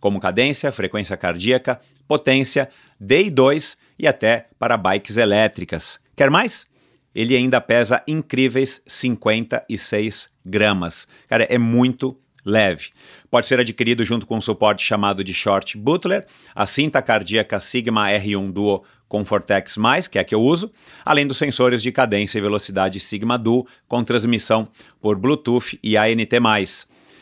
[0.00, 2.68] como cadência, frequência cardíaca, potência,
[3.02, 6.00] DI2 e até para bikes elétricas.
[6.16, 6.66] Quer mais?
[7.14, 11.06] Ele ainda pesa incríveis 56 gramas.
[11.28, 12.90] Cara, é muito leve.
[13.28, 18.08] Pode ser adquirido junto com um suporte chamado de Short Butler, a cinta cardíaca Sigma
[18.08, 19.76] R1 Duo Comfortex+,
[20.10, 20.70] que é a que eu uso,
[21.04, 24.68] além dos sensores de cadência e velocidade Sigma Duo com transmissão
[25.00, 26.30] por Bluetooth e ANT+.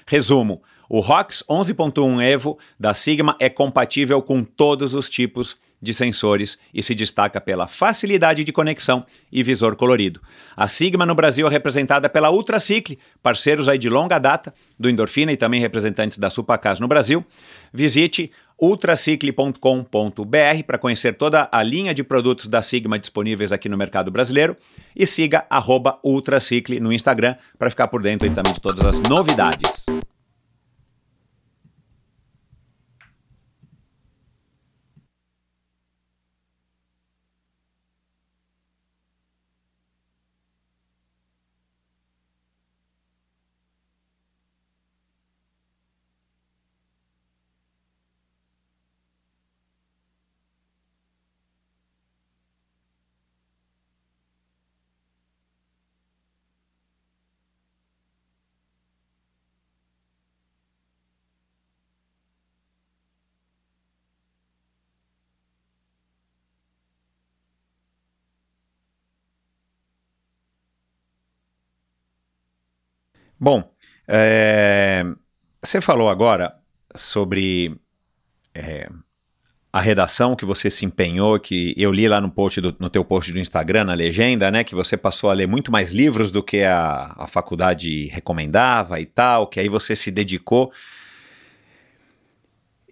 [0.06, 6.58] Resumo, o ROX 11.1 Evo da Sigma é compatível com todos os tipos de sensores
[6.72, 10.20] e se destaca pela facilidade de conexão e visor colorido.
[10.56, 15.32] A Sigma no Brasil é representada pela Ultracicle, parceiros aí de longa data do Endorfina
[15.32, 17.24] e também representantes da Supacas no Brasil.
[17.72, 24.10] Visite ultracicle.com.br para conhecer toda a linha de produtos da Sigma disponíveis aqui no mercado
[24.10, 24.56] brasileiro
[24.96, 25.46] e siga
[26.02, 29.86] Ultracicle no Instagram para ficar por dentro também de todas as novidades.
[73.44, 73.62] Bom,
[74.08, 75.04] é,
[75.62, 76.54] você falou agora
[76.94, 77.78] sobre
[78.54, 78.88] é,
[79.70, 83.04] a redação que você se empenhou, que eu li lá no post do, no teu
[83.04, 86.42] post do Instagram, na legenda, né, que você passou a ler muito mais livros do
[86.42, 90.72] que a, a faculdade recomendava e tal, que aí você se dedicou.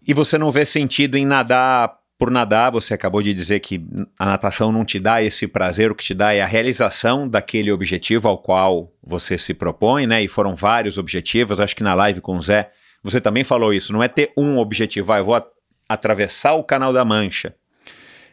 [0.06, 3.82] E você não vê sentido em nadar por nadar, você acabou de dizer que
[4.18, 7.72] a natação não te dá esse prazer, o que te dá é a realização daquele
[7.72, 10.22] objetivo ao qual você se propõe, né?
[10.22, 12.70] E foram vários objetivos, acho que na live com o Zé
[13.02, 15.52] você também falou isso, não é ter um objetivo, ah, eu vou
[15.88, 17.54] atravessar o Canal da Mancha,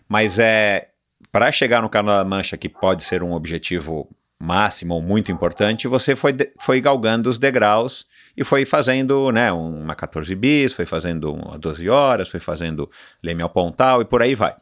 [0.07, 0.89] mas é
[1.31, 4.07] para chegar no Canal da Mancha, que pode ser um objetivo
[4.39, 8.05] máximo ou muito importante, você foi, foi galgando os degraus
[8.37, 12.89] e foi fazendo né, uma 14 bis, foi fazendo uma 12 horas, foi fazendo
[13.21, 14.55] Leme ao Pontal e por aí vai.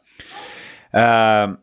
[0.92, 1.56] Uh,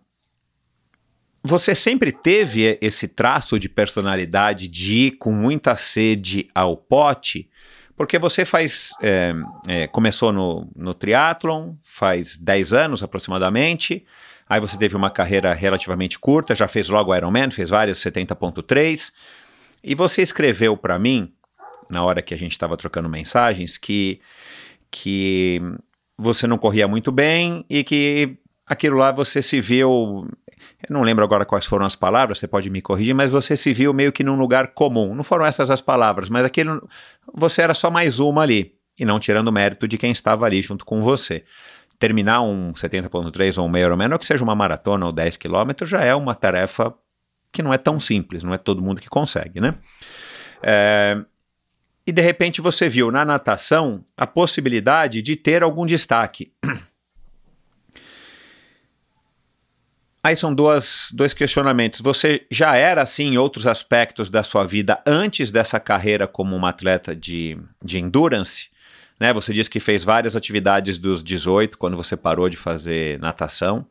[1.46, 7.48] você sempre teve esse traço de personalidade de ir com muita sede ao pote,
[7.96, 8.92] porque você faz.
[9.00, 9.34] É,
[9.68, 14.04] é, começou no, no triatlon faz 10 anos aproximadamente.
[14.50, 19.12] Aí você teve uma carreira relativamente curta, já fez logo Ironman, fez várias 70.3.
[19.84, 21.32] E você escreveu para mim,
[21.88, 24.20] na hora que a gente estava trocando mensagens, que,
[24.90, 25.62] que
[26.18, 30.28] você não corria muito bem e que aquilo lá você se viu.
[30.88, 33.74] Eu não lembro agora quais foram as palavras, você pode me corrigir, mas você se
[33.74, 35.14] viu meio que num lugar comum.
[35.14, 36.88] Não foram essas as palavras, mas aquilo.
[37.34, 38.74] Você era só mais uma ali.
[38.98, 41.44] E não tirando mérito de quem estava ali junto com você
[41.98, 45.90] terminar um 70.3 ou um meio Ironman, ou que seja uma maratona ou 10 quilômetros,
[45.90, 46.94] já é uma tarefa
[47.52, 49.76] que não é tão simples, não é todo mundo que consegue, né?
[50.62, 51.18] É,
[52.06, 56.52] e de repente você viu na natação a possibilidade de ter algum destaque.
[60.26, 62.02] Aí são duas, dois questionamentos.
[62.02, 66.70] Você já era assim em outros aspectos da sua vida antes dessa carreira como uma
[66.70, 68.70] atleta de, de endurance?
[69.20, 69.32] Né?
[69.32, 73.86] Você disse que fez várias atividades dos 18 quando você parou de fazer natação.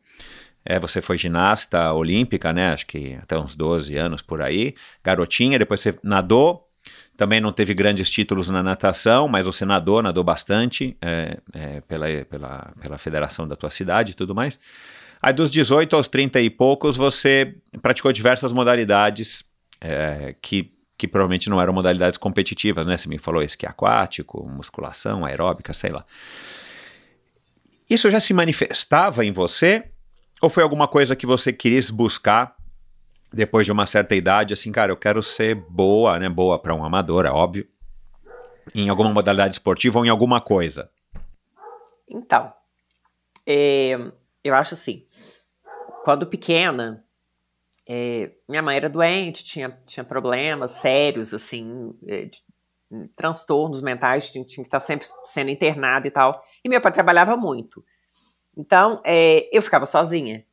[0.65, 2.73] É, você foi ginasta olímpica, né?
[2.73, 4.75] Acho que até uns 12 anos por aí.
[5.01, 6.69] Garotinha, depois você nadou.
[7.15, 12.07] Também não teve grandes títulos na natação, mas você nadou, nadou bastante é, é, pela,
[12.25, 14.59] pela, pela federação da tua cidade e tudo mais.
[15.25, 19.43] Aí dos 18 aos 30 e poucos, você praticou diversas modalidades
[19.81, 22.95] é, que que provavelmente não eram modalidades competitivas, né?
[22.95, 26.05] Você me falou esqui aquático, musculação, aeróbica, sei lá.
[27.89, 29.85] Isso já se manifestava em você?
[30.43, 32.55] Ou foi alguma coisa que você quis buscar
[33.33, 34.53] depois de uma certa idade?
[34.53, 36.29] Assim, cara, eu quero ser boa, né?
[36.29, 37.67] Boa para um amador, é óbvio.
[38.75, 40.87] Em alguma modalidade esportiva ou em alguma coisa?
[42.07, 42.53] Então,
[43.43, 43.97] é,
[44.45, 45.04] eu acho assim.
[46.05, 47.03] Quando pequena,
[47.89, 52.43] é, minha mãe era doente, tinha, tinha problemas sérios, assim, é, de,
[53.15, 56.43] transtornos mentais, tinha, tinha, que estar sempre sendo internada e tal.
[56.63, 57.83] E meu pai trabalhava muito.
[58.55, 60.45] Então, é, eu ficava sozinha.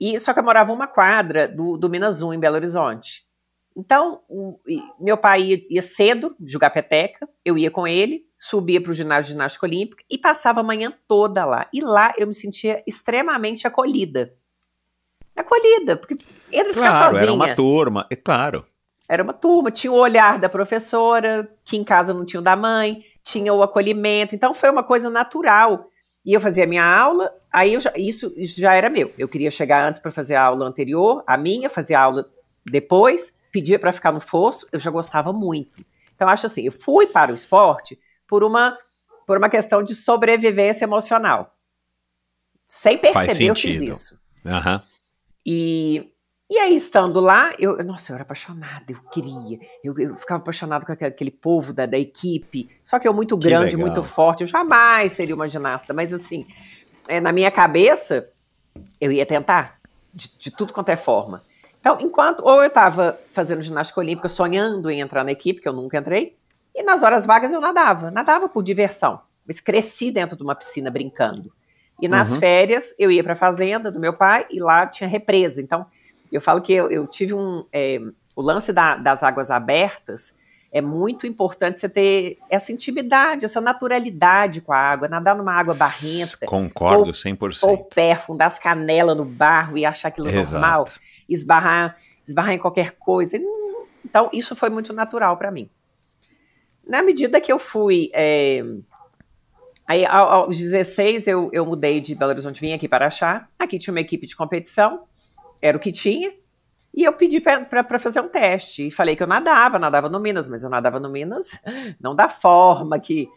[0.00, 3.24] E Só que eu morava uma quadra do, do Minas 1, em Belo Horizonte.
[3.76, 4.58] Então, o,
[4.98, 9.28] meu pai ia, ia, cedo jogar peteca, eu ia com ele, subia para o ginásio
[9.28, 11.68] de ginástica olímpica e passava a manhã toda lá.
[11.72, 14.34] E lá eu me sentia extremamente acolhida
[15.36, 16.16] acolhida, porque
[16.52, 17.22] entra e ficar claro, sozinha.
[17.22, 18.66] Era uma turma, é claro.
[19.08, 22.56] Era uma turma, tinha o olhar da professora, que em casa não tinha o da
[22.56, 25.88] mãe, tinha o acolhimento, então foi uma coisa natural.
[26.24, 29.12] E eu fazia a minha aula, aí já, isso, isso, já era meu.
[29.16, 32.28] Eu queria chegar antes para fazer a aula anterior, a minha, fazer a aula
[32.64, 35.84] depois, pedia para ficar no fosso, eu já gostava muito.
[36.16, 38.76] Então acho assim, eu fui para o esporte por uma
[39.26, 41.52] por uma questão de sobrevivência emocional.
[42.66, 44.18] Sem perceber eu fiz isso.
[44.44, 44.80] Uhum.
[45.46, 46.10] E,
[46.50, 49.60] e aí, estando lá, eu, nossa, eu era apaixonada, eu queria.
[49.84, 52.68] Eu, eu ficava apaixonada com aquele, aquele povo da, da equipe.
[52.82, 53.86] Só que eu muito que grande, legal.
[53.86, 55.94] muito forte, eu jamais seria uma ginasta.
[55.94, 56.44] Mas assim,
[57.06, 58.28] é, na minha cabeça,
[59.00, 59.78] eu ia tentar,
[60.12, 61.44] de, de tudo quanto é forma.
[61.78, 65.72] Então, enquanto ou eu estava fazendo ginástica olímpica, sonhando em entrar na equipe, que eu
[65.72, 66.36] nunca entrei,
[66.74, 69.20] e nas horas vagas eu nadava, nadava por diversão.
[69.46, 71.52] Mas cresci dentro de uma piscina brincando.
[72.00, 72.40] E nas uhum.
[72.40, 75.60] férias eu ia para a fazenda do meu pai e lá tinha represa.
[75.60, 75.86] Então
[76.30, 77.64] eu falo que eu, eu tive um.
[77.72, 78.00] É,
[78.34, 80.34] o lance da, das águas abertas
[80.70, 85.74] é muito importante você ter essa intimidade, essa naturalidade com a água, nadar numa água
[85.74, 86.44] barrenta.
[86.44, 87.62] Concordo, ou, 100%.
[87.62, 90.60] Ou pé, fundar as canelas no barro e achar aquilo Exato.
[90.60, 90.88] normal,
[91.26, 93.38] esbarrar, esbarrar em qualquer coisa.
[94.04, 95.70] Então, isso foi muito natural para mim.
[96.86, 98.62] Na medida que eu fui é,
[99.86, 103.48] Aí, aos 16, eu, eu mudei de Belo Horizonte, vim aqui para Achar.
[103.58, 105.04] Aqui tinha uma equipe de competição,
[105.62, 106.32] era o que tinha.
[106.92, 108.88] E eu pedi para fazer um teste.
[108.88, 111.50] E falei que eu nadava, nadava no Minas, mas eu nadava no Minas
[112.00, 113.28] não da forma que.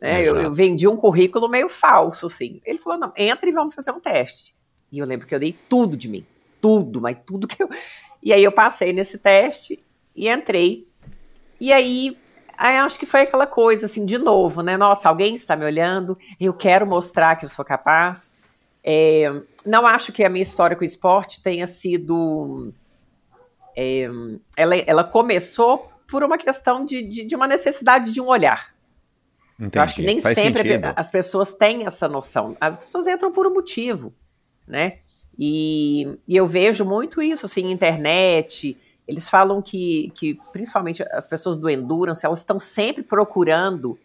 [0.00, 2.60] Né, eu, eu, vendi um currículo meio falso, assim.
[2.64, 4.56] Ele falou: não, entra e vamos fazer um teste.
[4.92, 6.24] E eu lembro que eu dei tudo de mim.
[6.60, 7.68] Tudo, mas tudo que eu.
[8.22, 10.86] E aí eu passei nesse teste e entrei.
[11.60, 12.16] E aí
[12.58, 14.76] Aí acho que foi aquela coisa assim, de novo, né?
[14.76, 18.32] Nossa, alguém está me olhando, eu quero mostrar que eu sou capaz.
[18.82, 19.30] É,
[19.64, 22.74] não acho que a minha história com o esporte tenha sido.
[23.76, 24.08] É,
[24.56, 28.74] ela, ela começou por uma questão de, de, de uma necessidade de um olhar.
[29.58, 29.78] Entendi.
[29.78, 30.92] Eu acho que nem Faz sempre sentido.
[30.96, 32.56] as pessoas têm essa noção.
[32.60, 34.12] As pessoas entram por um motivo,
[34.66, 34.98] né?
[35.38, 38.76] E, e eu vejo muito isso, assim, internet.
[39.08, 43.98] Eles falam que, que, principalmente as pessoas do endurance, elas estão sempre procurando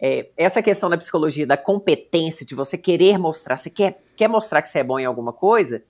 [0.00, 4.60] é, essa questão da psicologia, da competência, de você querer mostrar, você quer, quer mostrar
[4.60, 5.84] que você é bom em alguma coisa,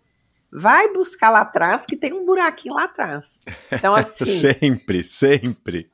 [0.53, 3.41] vai buscar lá atrás que tem um buraquinho lá atrás.
[3.73, 4.27] Então, assim.
[4.27, 5.91] sempre, sempre.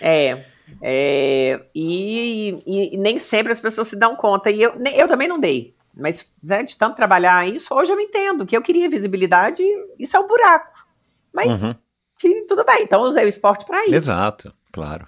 [0.00, 0.44] É.
[0.82, 4.50] é e, e, nem sempre as pessoas se dão conta.
[4.50, 5.76] E eu, eu também não dei.
[5.94, 9.62] Mas né, de tanto trabalhar isso, hoje eu entendo que eu queria visibilidade,
[9.98, 10.86] isso é um buraco.
[11.32, 11.74] Mas uhum.
[12.18, 13.94] Que, tudo bem, então usei o esporte para isso.
[13.94, 15.06] Exato, claro.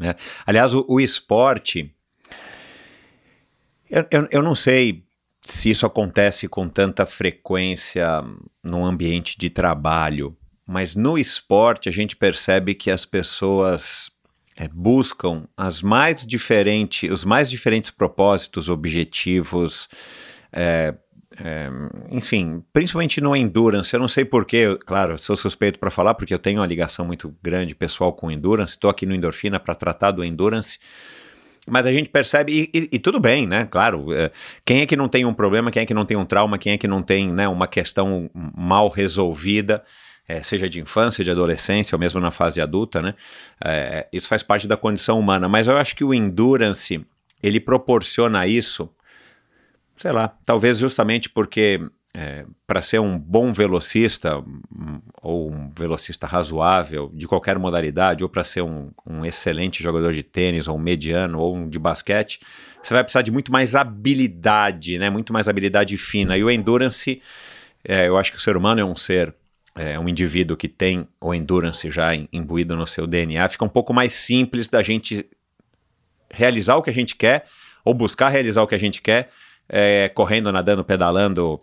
[0.00, 0.14] É.
[0.46, 1.94] Aliás, o, o esporte.
[3.88, 5.04] Eu, eu, eu não sei
[5.42, 8.06] se isso acontece com tanta frequência
[8.62, 14.10] no ambiente de trabalho, mas no esporte a gente percebe que as pessoas
[14.56, 19.88] é, buscam as mais diferentes, os mais diferentes propósitos, objetivos,
[20.52, 20.94] é,
[21.44, 21.68] é,
[22.10, 23.92] enfim, principalmente no endurance.
[23.94, 27.34] Eu não sei porquê, claro, sou suspeito para falar porque eu tenho uma ligação muito
[27.42, 28.72] grande pessoal com endurance.
[28.72, 30.78] Estou aqui no Endorfina para tratar do endurance.
[31.66, 33.66] Mas a gente percebe, e, e, e, tudo bem, né?
[33.70, 34.32] Claro, é,
[34.64, 36.72] quem é que não tem um problema, quem é que não tem um trauma, quem
[36.72, 39.82] é que não tem né, uma questão mal resolvida,
[40.26, 43.14] é, seja de infância, de adolescência, ou mesmo na fase adulta, né?
[43.64, 45.48] É, isso faz parte da condição humana.
[45.48, 47.04] Mas eu acho que o endurance,
[47.40, 48.90] ele proporciona isso,
[50.02, 51.80] sei lá, talvez justamente porque
[52.12, 58.28] é, para ser um bom velocista um, ou um velocista razoável de qualquer modalidade, ou
[58.28, 62.40] para ser um, um, excelente jogador de tênis, ou um mediano, ou um de basquete,
[62.82, 65.08] você vai precisar de muito mais habilidade, né?
[65.08, 66.36] muito mais habilidade fina.
[66.36, 67.22] E o endurance,
[67.84, 69.32] é, eu acho que o ser humano é um ser,
[69.76, 73.94] é um indivíduo que tem o endurance já imbuído no seu DNA, fica um pouco
[73.94, 75.24] mais simples da gente
[76.28, 77.46] realizar o que a gente quer,
[77.84, 79.28] ou buscar realizar o que a gente quer,
[79.72, 81.58] é, correndo, nadando, pedalando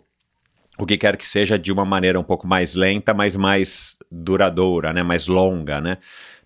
[0.76, 4.92] o que quer que seja de uma maneira um pouco mais lenta, mas mais duradoura,
[4.92, 5.98] né, mais longa, né?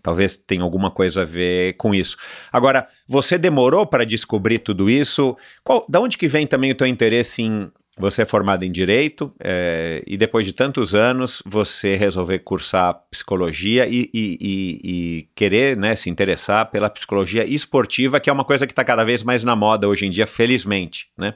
[0.02, 2.18] Talvez tenha alguma coisa a ver com isso.
[2.52, 5.34] Agora, você demorou para descobrir tudo isso?
[5.62, 9.32] Qual, da onde que vem também o teu interesse em você é formado em direito
[9.38, 15.76] é, e depois de tantos anos você resolver cursar psicologia e, e, e, e querer
[15.76, 19.44] né, se interessar pela psicologia esportiva, que é uma coisa que está cada vez mais
[19.44, 21.34] na moda hoje em dia, felizmente, né?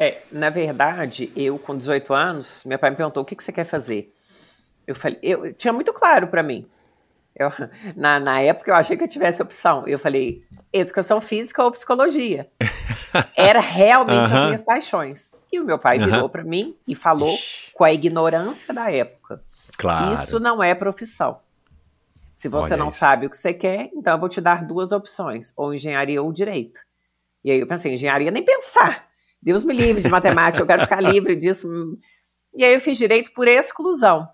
[0.00, 3.52] É, na verdade, eu com 18 anos, meu pai me perguntou o que, que você
[3.52, 4.10] quer fazer.
[4.86, 6.66] Eu falei, eu tinha muito claro para mim.
[7.36, 7.52] Eu,
[7.94, 9.86] na, na época eu achei que eu tivesse opção.
[9.86, 12.48] Eu falei, educação física ou psicologia.
[13.36, 14.38] Era realmente uh -huh.
[14.38, 15.30] as minhas paixões.
[15.52, 16.10] E o meu pai uh -huh.
[16.10, 17.70] virou para mim e falou Ixi.
[17.74, 19.42] com a ignorância da época.
[19.76, 20.14] Claro.
[20.14, 21.40] Isso não é profissão.
[22.34, 22.96] Se você Olha não isso.
[22.96, 26.32] sabe o que você quer, então eu vou te dar duas opções, ou engenharia ou
[26.32, 26.80] direito.
[27.44, 29.09] E aí eu pensei, engenharia nem pensar.
[29.42, 31.68] Deus me livre de matemática, eu quero ficar livre disso.
[32.54, 34.28] E aí eu fiz direito por exclusão.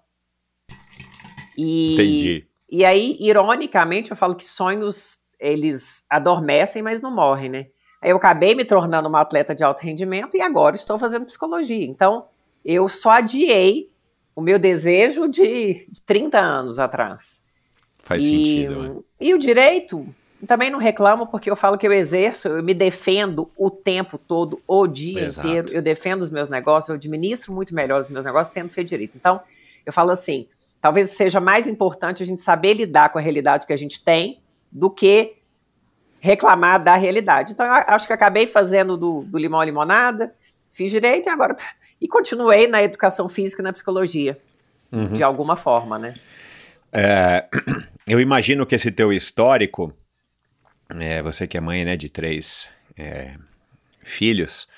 [1.57, 2.47] E, Entendi.
[2.71, 7.67] E aí, ironicamente, eu falo que sonhos, eles adormecem, mas não morrem, né?
[8.03, 11.87] Aí eu acabei me tornando uma atleta de alto rendimento e agora estou fazendo psicologia.
[11.87, 12.27] Então,
[12.65, 13.91] eu só adiei
[14.35, 17.43] o meu desejo de, de 30 anos atrás.
[18.03, 18.83] Faz e, sentido.
[18.83, 19.01] Né?
[19.21, 20.07] E o direito,
[20.45, 24.61] também não reclamo porque eu falo que eu exerço, eu me defendo o tempo todo,
[24.67, 25.47] o dia Exato.
[25.47, 25.69] inteiro.
[25.73, 29.13] Eu defendo os meus negócios, eu administro muito melhor os meus negócios tendo feito direito.
[29.17, 29.41] Então,
[29.85, 30.47] eu falo assim,
[30.81, 34.41] talvez seja mais importante a gente saber lidar com a realidade que a gente tem
[34.71, 35.37] do que
[36.21, 37.53] reclamar da realidade.
[37.53, 40.35] Então, eu acho que acabei fazendo do, do limão à limonada,
[40.73, 41.57] fiz direito e agora
[42.01, 44.39] e continuei na educação física e na psicologia,
[44.93, 45.09] uhum.
[45.09, 46.15] de alguma forma, né?
[46.93, 47.47] É,
[48.07, 49.93] eu imagino que esse teu histórico
[50.91, 53.35] é, você que é mãe né, de três é,
[54.03, 54.69] filhos,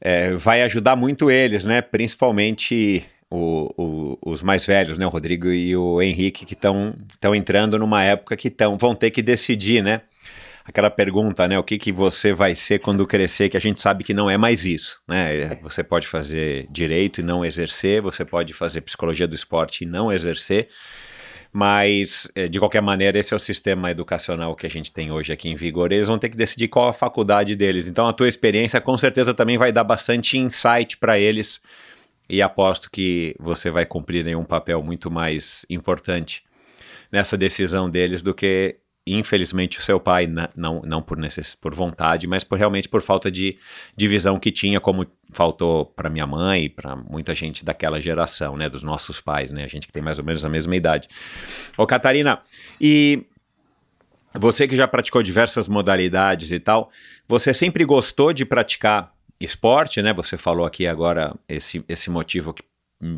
[0.00, 1.80] é, vai ajudar muito eles, né?
[1.80, 5.06] Principalmente o, o, os mais velhos, né?
[5.06, 6.94] O Rodrigo e o Henrique, que estão
[7.34, 10.02] entrando numa época que tão, vão ter que decidir, né?
[10.64, 11.58] Aquela pergunta, né?
[11.58, 14.36] O que, que você vai ser quando crescer, que a gente sabe que não é
[14.36, 15.56] mais isso, né?
[15.62, 20.12] Você pode fazer direito e não exercer, você pode fazer psicologia do esporte e não
[20.12, 20.68] exercer.
[21.52, 25.32] Mas, eh, de qualquer maneira, esse é o sistema educacional que a gente tem hoje
[25.32, 25.92] aqui em vigor.
[25.92, 27.88] Eles vão ter que decidir qual a faculdade deles.
[27.88, 31.60] Então, a tua experiência com certeza também vai dar bastante insight para eles.
[32.28, 36.42] E aposto que você vai cumprir um papel muito mais importante
[37.10, 38.76] nessa decisão deles do que
[39.06, 43.30] infelizmente, o seu pai, não, não por, necess, por vontade, mas por realmente por falta
[43.30, 43.56] de,
[43.96, 48.56] de visão que tinha, como faltou para minha mãe e para muita gente daquela geração,
[48.56, 51.08] né, dos nossos pais, né, a gente que tem mais ou menos a mesma idade.
[51.76, 52.40] Ô, Catarina,
[52.80, 53.24] e
[54.34, 56.90] você que já praticou diversas modalidades e tal,
[57.26, 60.12] você sempre gostou de praticar esporte, né?
[60.14, 62.62] Você falou aqui agora esse, esse motivo que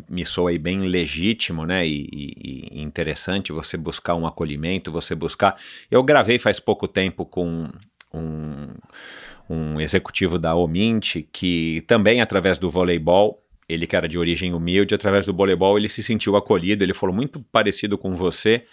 [0.09, 5.55] me soa aí bem legítimo, né, e, e, interessante você buscar um acolhimento, você buscar.
[5.91, 7.69] Eu gravei faz pouco tempo com
[8.13, 8.67] um,
[9.49, 14.93] um executivo da Omint que também através do voleibol ele que era de origem humilde,
[14.93, 18.63] através do voleibol ele se sentiu acolhido, ele falou muito parecido com você,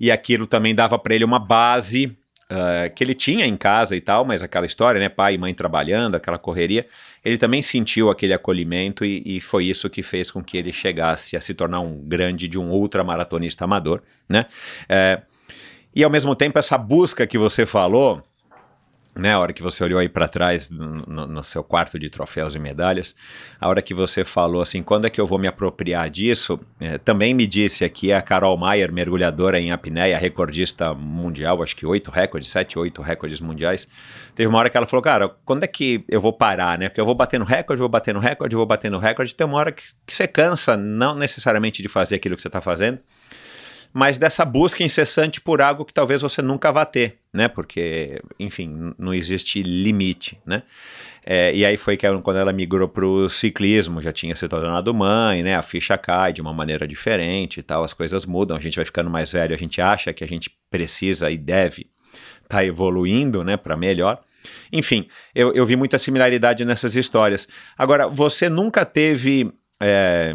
[0.00, 2.16] e aquilo também dava para ele uma base
[2.50, 5.08] uh, que ele tinha em casa e tal, mas aquela história, né?
[5.08, 6.86] Pai e mãe trabalhando, aquela correria,
[7.24, 11.36] ele também sentiu aquele acolhimento e, e foi isso que fez com que ele chegasse
[11.36, 14.46] a se tornar um grande de um ultramaratonista amador, né?
[14.84, 15.22] Uh,
[15.94, 18.22] e ao mesmo tempo, essa busca que você falou,
[19.18, 22.54] né, a hora que você olhou aí para trás no, no, seu quarto de troféus
[22.54, 23.14] e medalhas,
[23.60, 26.58] a hora que você falou assim, quando é que eu vou me apropriar disso?
[26.78, 31.84] É, também me disse aqui a Carol Maier, mergulhadora em apneia, recordista mundial, acho que
[31.84, 33.88] oito recordes, sete, oito recordes mundiais.
[34.34, 36.88] Teve uma hora que ela falou, cara, quando é que eu vou parar, né?
[36.88, 39.34] Porque eu vou batendo recorde, vou batendo recorde, vou batendo recorde.
[39.34, 42.60] Tem uma hora que, que você cansa, não necessariamente de fazer aquilo que você está
[42.60, 43.00] fazendo,
[43.92, 47.48] mas dessa busca incessante por algo que talvez você nunca vá ter, né?
[47.48, 50.62] Porque, enfim, não existe limite, né?
[51.24, 54.94] É, e aí foi que quando ela migrou para o ciclismo, já tinha se tornado
[54.94, 55.56] mãe, né?
[55.56, 58.84] A ficha cai de uma maneira diferente e tal, as coisas mudam, a gente vai
[58.84, 61.86] ficando mais velho, a gente acha que a gente precisa e deve
[62.42, 64.20] estar tá evoluindo, né, para melhor.
[64.72, 67.48] Enfim, eu, eu vi muita similaridade nessas histórias.
[67.76, 69.52] Agora, você nunca teve.
[69.80, 70.34] É,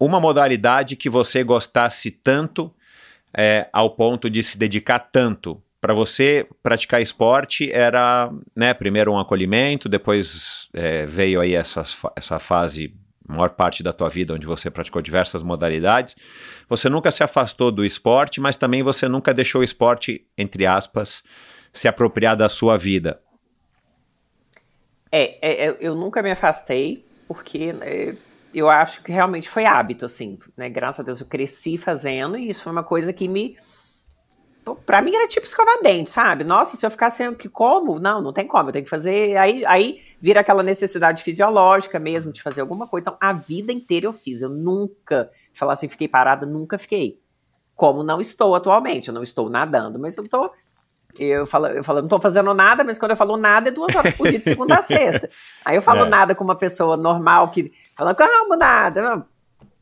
[0.00, 2.74] uma modalidade que você gostasse tanto
[3.36, 5.62] é, ao ponto de se dedicar tanto.
[5.78, 12.38] Para você praticar esporte era, né, primeiro um acolhimento, depois é, veio aí essas, essa
[12.38, 12.94] fase,
[13.26, 16.16] maior parte da tua vida, onde você praticou diversas modalidades.
[16.68, 21.22] Você nunca se afastou do esporte, mas também você nunca deixou o esporte, entre aspas,
[21.72, 23.20] se apropriar da sua vida.
[25.12, 28.14] É, é, eu nunca me afastei, porque é,
[28.54, 30.68] eu acho que realmente foi hábito, assim, né?
[30.68, 33.56] Graças a Deus eu cresci fazendo e isso foi uma coisa que me.
[34.84, 36.44] Pra mim era tipo escovar dente, sabe?
[36.44, 37.98] Nossa, se eu ficasse que como?
[37.98, 39.36] Não, não tem como, eu tenho que fazer.
[39.36, 43.02] Aí, aí vira aquela necessidade fisiológica mesmo de fazer alguma coisa.
[43.02, 44.42] Então, a vida inteira eu fiz.
[44.42, 47.20] Eu nunca, falar assim, fiquei parada, nunca fiquei.
[47.74, 50.52] Como não estou atualmente, eu não estou nadando, mas eu tô
[51.18, 53.94] eu falo, eu falo, não tô fazendo nada, mas quando eu falo nada é duas
[53.94, 55.28] horas por dia, de segunda a sexta.
[55.64, 56.08] Aí eu falo é.
[56.08, 59.26] nada com uma pessoa normal que fala, calma, nada.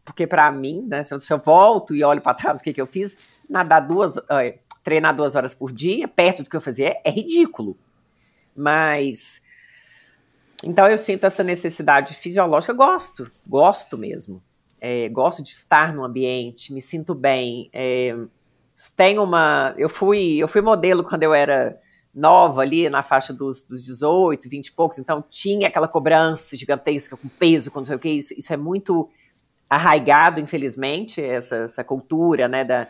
[0.05, 2.72] Porque para mim, né, se eu, se eu, volto e olho para trás o que,
[2.72, 3.18] que eu fiz,
[3.49, 7.11] nadar duas, uh, treinar duas horas por dia, perto do que eu fazia, é, é
[7.11, 7.76] ridículo.
[8.57, 9.43] Mas.
[10.64, 14.43] Então eu sinto essa necessidade fisiológica, gosto, gosto mesmo.
[14.81, 17.68] É, gosto de estar no ambiente, me sinto bem.
[17.72, 18.16] É,
[18.97, 19.74] tem uma.
[19.76, 21.76] Eu fui, eu fui modelo quando eu era
[22.14, 27.16] nova ali, na faixa dos, dos 18, 20 e poucos, então tinha aquela cobrança gigantesca
[27.16, 29.09] com peso, com não sei o que, isso, isso é muito
[29.68, 32.89] arraigado, infelizmente, essa, essa cultura, né, da,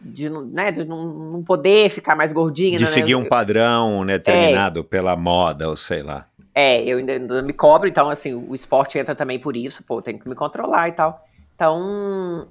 [0.00, 2.78] de, né, de não, não poder ficar mais gordinha.
[2.78, 6.26] De né, seguir um padrão né, determinado é, pela moda, ou sei lá.
[6.54, 10.00] É, eu ainda, ainda, me cobro, então, assim, o esporte entra também por isso, pô,
[10.00, 11.24] tenho que me controlar e tal.
[11.54, 12.48] Então,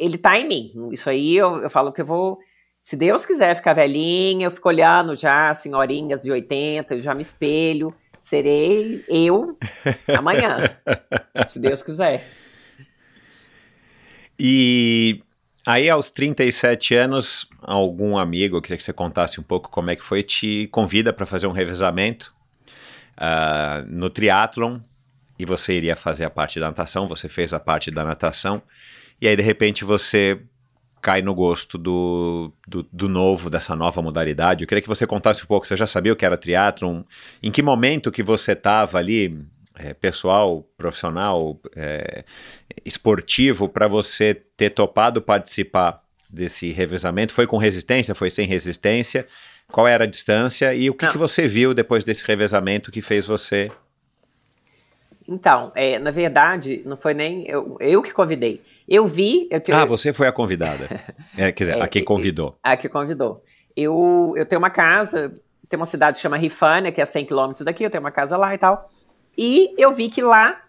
[0.00, 0.72] ele tá em mim.
[0.90, 2.38] Isso aí eu, eu falo que eu vou.
[2.80, 7.20] Se Deus quiser ficar velhinha, eu fico olhando já senhorinhas de 80, eu já me
[7.20, 7.94] espelho.
[8.18, 9.56] Serei eu
[10.16, 10.76] amanhã,
[11.46, 12.26] se Deus quiser.
[14.38, 15.22] E
[15.66, 19.96] aí, aos 37 anos, algum amigo, eu queria que você contasse um pouco como é
[19.96, 22.34] que foi, te convida para fazer um revezamento
[23.18, 24.80] uh, no triatlon
[25.38, 28.62] e você iria fazer a parte da natação, você fez a parte da natação
[29.20, 30.40] e aí, de repente, você
[31.00, 34.62] cai no gosto do, do, do, novo, dessa nova modalidade.
[34.62, 37.02] Eu queria que você contasse um pouco, você já sabia o que era triatlon?
[37.42, 39.46] Em que momento que você estava ali,
[39.76, 42.24] é, pessoal, profissional, é,
[42.84, 47.32] esportivo, para você ter topado participar desse revezamento?
[47.32, 48.14] Foi com resistência?
[48.14, 49.26] Foi sem resistência?
[49.70, 50.74] Qual era a distância?
[50.74, 53.70] E o que, que você viu depois desse revezamento que fez você...
[55.26, 58.60] Então, é, na verdade, não foi nem eu, eu que convidei.
[58.90, 59.46] Eu vi.
[59.52, 60.88] Eu tenho, ah, você foi a convidada.
[61.38, 62.58] é, quer dizer, é, a quem convidou.
[62.60, 63.44] A que convidou.
[63.76, 65.32] Eu, eu tenho uma casa,
[65.68, 68.36] tem uma cidade que chama Rifânia, que é 100 quilômetros daqui, eu tenho uma casa
[68.36, 68.90] lá e tal.
[69.38, 70.60] E eu vi que lá,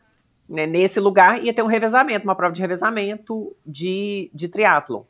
[0.48, 5.02] né, nesse lugar, ia ter um revezamento, uma prova de revezamento de, de triatlon.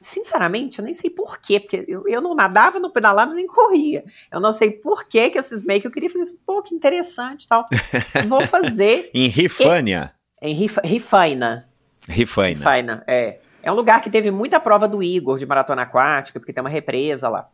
[0.00, 4.04] sinceramente, eu nem sei porquê, porque eu, eu não nadava, não pedalava, nem corria.
[4.30, 7.48] Eu não sei por que que eu cismei que eu queria fazer, pô, que interessante
[7.48, 7.66] tal.
[8.28, 9.10] Vou fazer.
[9.12, 10.14] em Rifânia.
[10.40, 11.68] Em Rif, Rifaina.
[12.08, 12.58] Rifaina.
[12.58, 13.38] Rifaina, é.
[13.62, 16.70] É um lugar que teve muita prova do Igor de maratona aquática, porque tem uma
[16.70, 17.48] represa lá.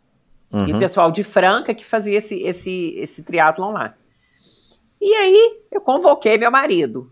[0.52, 0.68] Uhum.
[0.68, 3.94] E o pessoal de Franca que fazia esse, esse, esse triatlon lá.
[5.00, 7.10] E aí, eu convoquei meu marido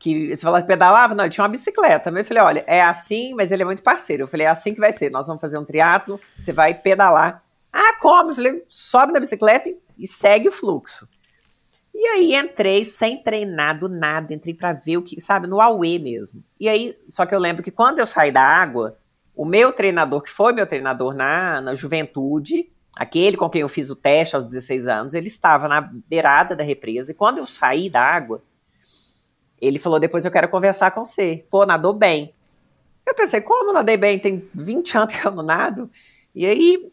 [0.00, 1.14] que você falou pedalava?
[1.14, 2.10] Não, ele tinha uma bicicleta.
[2.10, 4.22] Eu falei, olha, é assim, mas ele é muito parceiro.
[4.22, 5.10] Eu falei, é assim que vai ser.
[5.10, 7.44] Nós vamos fazer um triatlo, você vai pedalar.
[7.70, 8.30] Ah, como?
[8.30, 11.06] Eu falei, sobe na bicicleta e, e segue o fluxo.
[12.02, 15.98] E aí entrei sem treinar do nada, entrei para ver o que, sabe, no Aue
[15.98, 16.42] mesmo.
[16.58, 18.96] E aí, só que eu lembro que quando eu saí da água,
[19.36, 23.90] o meu treinador, que foi meu treinador na, na juventude, aquele com quem eu fiz
[23.90, 27.10] o teste aos 16 anos, ele estava na beirada da represa.
[27.10, 28.42] E quando eu saí da água,
[29.60, 31.44] ele falou: depois eu quero conversar com você.
[31.50, 32.34] Pô, nadou bem.
[33.06, 34.18] Eu pensei: como nadei bem?
[34.18, 35.90] Tem 20 anos que eu não nado.
[36.34, 36.90] E aí,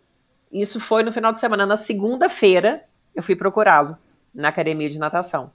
[0.52, 1.66] isso foi no final de semana.
[1.66, 2.84] Na segunda-feira,
[3.16, 3.98] eu fui procurá-lo
[4.38, 5.52] na academia de natação.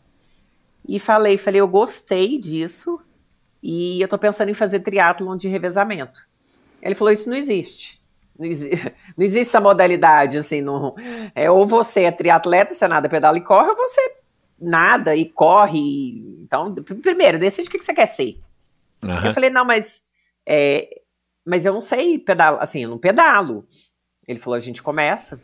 [0.87, 3.01] E falei: falei, eu gostei disso
[3.63, 6.27] e eu tô pensando em fazer triatlon de revezamento.
[6.83, 8.03] Ele falou: isso não existe.
[8.37, 10.95] Não, existe, não existe essa modalidade, assim, não,
[11.35, 14.17] é ou você é triatleta, você nada, pedala e corre, ou você
[14.59, 16.41] nada e corre.
[16.43, 18.41] Então, primeiro, decide o que, você quer ser.
[19.03, 19.27] Uhum.
[19.27, 20.05] Eu falei, não, mas.
[20.45, 21.03] É,
[21.45, 23.65] mas eu não sei pedalar, assim, eu não pedalo.
[24.27, 25.41] Ele falou, a gente começa.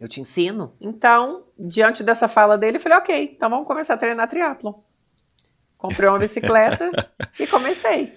[0.00, 0.74] Eu te ensino.
[0.80, 4.74] Então, diante dessa fala dele, eu falei, ok, então vamos começar a treinar triatlon.
[5.78, 6.90] Comprei uma bicicleta
[7.38, 8.12] e comecei.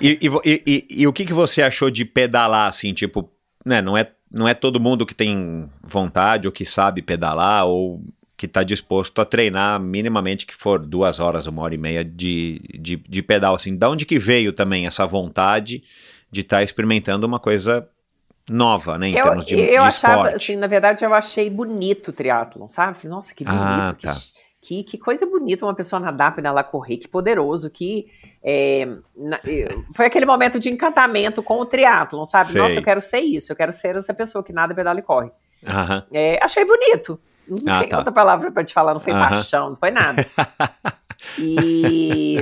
[0.00, 3.30] E, e, e, e, o que, que você achou de pedalar, assim, tipo,
[3.64, 8.02] né, não é, não é todo mundo que tem vontade ou que sabe pedalar, ou
[8.36, 12.60] que está disposto a treinar minimamente que for duas horas, uma hora e meia de,
[12.80, 13.54] de, de pedal.
[13.54, 15.82] Assim, da onde que veio também essa vontade
[16.30, 17.88] de estar tá experimentando uma coisa
[18.48, 20.36] nova, né, em eu, termos de, eu de achava, esporte.
[20.36, 23.06] assim, na verdade eu achei bonito o triatlon, sabe?
[23.08, 24.14] Nossa, que bonito, ah, tá.
[24.60, 28.06] que, que, coisa bonita uma pessoa nadar, pedalar, correr, que poderoso, que
[28.42, 28.86] é,
[29.16, 29.40] na,
[29.94, 32.52] foi aquele momento de encantamento com o triatlon, sabe?
[32.52, 32.60] Sei.
[32.60, 35.30] Nossa, eu quero ser isso, eu quero ser essa pessoa que nada, pedala e corre.
[36.12, 37.18] É, achei bonito.
[37.46, 37.98] Não ah, tem tá.
[37.98, 40.26] outra palavra para te falar, não foi paixão, não foi nada.
[41.38, 42.38] e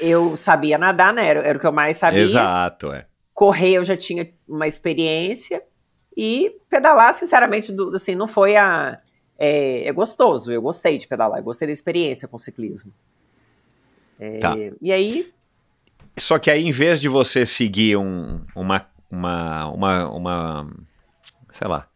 [0.00, 1.26] eu sabia nadar, né?
[1.26, 2.20] Era, era, o que eu mais sabia.
[2.20, 3.06] Exato, é.
[3.36, 5.62] Correr eu já tinha uma experiência.
[6.16, 8.98] E pedalar, sinceramente, do, assim, não foi a.
[9.38, 12.90] É, é, gostoso, eu gostei de pedalar, eu gostei da experiência com ciclismo.
[14.18, 14.56] É, tá.
[14.80, 15.30] E aí.
[16.16, 20.70] Só que aí, em vez de você seguir um, uma, uma, uma, uma
[21.52, 21.86] sei lá,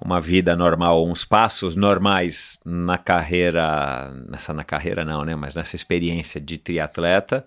[0.00, 5.74] uma vida normal, uns passos normais na carreira, nessa na carreira não, né, mas nessa
[5.74, 7.44] experiência de triatleta.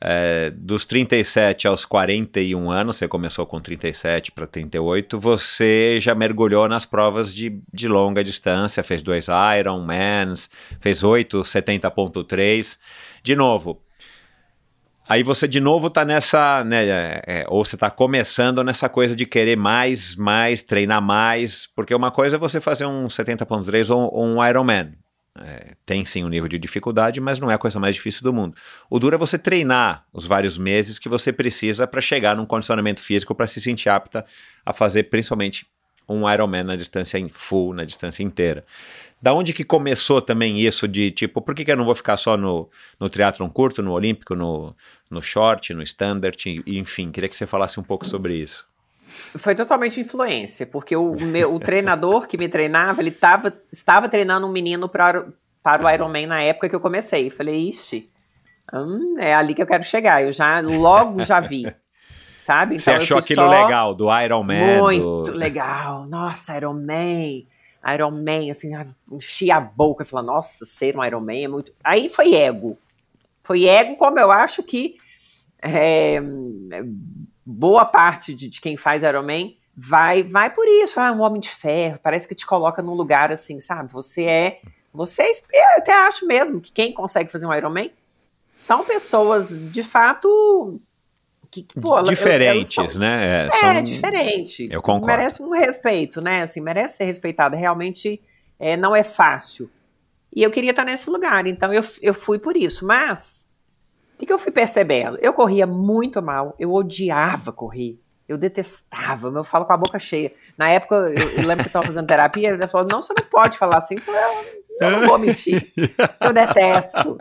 [0.00, 6.68] É, dos 37 aos 41 anos, você começou com 37 para 38, você já mergulhou
[6.68, 9.26] nas provas de, de longa distância, fez dois
[9.58, 10.48] Ironmans,
[10.80, 12.78] fez 8 70.3.
[13.22, 13.82] De novo,
[15.08, 19.16] Aí você de novo tá nessa, né, é, é ou você tá começando nessa coisa
[19.16, 24.12] de querer mais, mais, treinar mais, porque uma coisa é você fazer um 70.3 ou,
[24.12, 24.92] ou um Ironman.
[25.44, 28.32] É, tem sim um nível de dificuldade, mas não é a coisa mais difícil do
[28.32, 28.56] mundo.
[28.90, 33.00] O duro é você treinar os vários meses que você precisa para chegar num condicionamento
[33.00, 34.24] físico para se sentir apta
[34.64, 35.66] a fazer principalmente
[36.08, 38.64] um Ironman na distância em full, na distância inteira.
[39.20, 42.16] Da onde que começou também isso de tipo, por que, que eu não vou ficar
[42.16, 44.74] só no, no triatlon curto, no olímpico, no,
[45.10, 48.66] no short, no standard, enfim, queria que você falasse um pouco sobre isso.
[49.08, 54.46] Foi totalmente influência, porque o, meu, o treinador que me treinava, ele tava, estava treinando
[54.46, 55.26] um menino para,
[55.62, 57.30] para o Ironman na época que eu comecei.
[57.30, 58.10] Falei, ixi,
[58.72, 60.22] hum, é ali que eu quero chegar.
[60.22, 61.66] Eu já logo já vi.
[62.36, 62.76] Sabe?
[62.76, 63.50] Então, Você achou aquilo só...
[63.50, 64.78] legal do Iron Man?
[64.78, 65.36] Muito do...
[65.36, 66.06] legal.
[66.06, 67.46] Nossa, Iron Man.
[67.94, 68.72] Iron Man, assim,
[69.10, 71.72] enchia a boca e falava, nossa, ser um Iron Man é muito.
[71.84, 72.78] Aí foi ego.
[73.42, 74.96] Foi ego, como eu acho que
[75.62, 76.20] é,
[77.50, 81.00] boa parte de, de, quem faz Iron Man vai, vai por isso.
[81.00, 83.90] Ah, um homem de ferro, parece que te coloca num lugar assim, sabe?
[83.92, 84.60] Você é.
[84.92, 87.88] Você é, eu até acho mesmo que quem consegue fazer um Iron Man
[88.52, 90.80] são pessoas de fato
[91.50, 93.44] que, pô, diferentes, são, né?
[93.44, 93.82] É, é são...
[93.82, 94.68] diferente.
[94.70, 95.06] Eu concordo.
[95.06, 96.42] Merece um respeito, né?
[96.42, 97.56] Assim, merece ser respeitada.
[97.56, 98.20] Realmente
[98.58, 99.70] é, não é fácil.
[100.34, 102.86] E eu queria estar nesse lugar, então eu, eu fui por isso.
[102.86, 103.47] Mas,
[104.18, 105.16] o que, que eu fui percebendo?
[105.20, 108.00] Eu corria muito mal, eu odiava correr.
[108.26, 110.32] Eu detestava, eu falo com a boca cheia.
[110.56, 113.24] Na época, eu, eu lembro que eu estava fazendo terapia, ele falou, não, você não
[113.24, 113.94] pode falar assim.
[113.94, 114.20] Eu falei,
[114.80, 115.72] eu não vou mentir.
[116.20, 117.16] Eu detesto.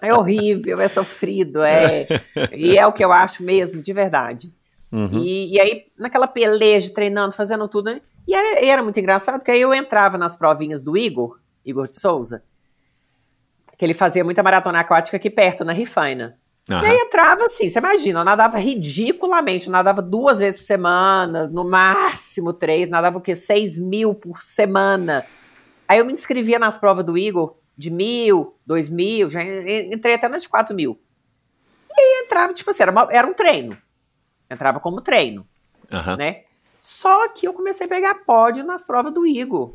[0.00, 2.06] É horrível, é sofrido, é.
[2.50, 4.50] E é o que eu acho mesmo, de verdade.
[4.90, 5.18] Uhum.
[5.18, 8.00] E, e, aí, naquela peleja, treinando, fazendo tudo, né?
[8.26, 12.00] E era, era muito engraçado, que aí eu entrava nas provinhas do Igor, Igor de
[12.00, 12.42] Souza,
[13.82, 16.38] que ele fazia muita maratona aquática aqui perto, na Rifaina.
[16.70, 16.80] Uhum.
[16.84, 21.48] E aí entrava assim, você imagina, eu nadava ridiculamente, eu nadava duas vezes por semana,
[21.48, 23.34] no máximo três, nadava o quê?
[23.34, 25.26] Seis mil por semana.
[25.88, 30.28] Aí eu me inscrevia nas provas do Igor, de mil, dois mil, já entrei até
[30.28, 30.96] nas de quatro mil.
[31.90, 33.76] E aí entrava, tipo assim, era, uma, era um treino.
[34.48, 35.44] Entrava como treino,
[35.90, 36.16] uhum.
[36.16, 36.44] né?
[36.78, 39.74] Só que eu comecei a pegar pódio nas provas do Igor.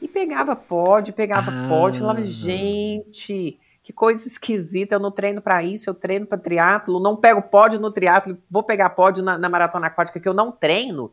[0.00, 1.68] E pegava pódio, pegava ah.
[1.68, 7.00] pódio, falava, gente, que coisa esquisita, eu não treino para isso, eu treino para triatlo,
[7.00, 10.52] não pego pódio no triatlo, vou pegar pódio na, na, maratona aquática que eu não
[10.52, 11.12] treino.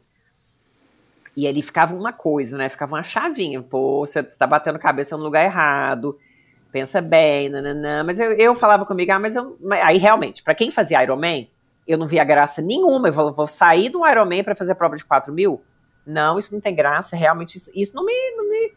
[1.35, 2.67] E ali ficava uma coisa, né?
[2.67, 6.17] Ficava uma chavinha, pô, você está batendo cabeça no lugar errado,
[6.71, 8.03] pensa bem, nananã.
[8.03, 9.57] Mas eu, eu falava comigo, ah, mas eu.
[9.83, 11.49] Aí realmente, para quem fazia Ironman,
[11.87, 13.09] eu não via graça nenhuma.
[13.09, 15.61] Eu vou, vou sair do Ironman para fazer a prova de 4 mil?
[16.07, 18.13] Não, isso não tem graça, realmente, isso, isso não me.
[18.35, 18.71] Não me,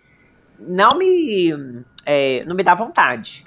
[0.59, 3.47] não me, é, não me dá vontade.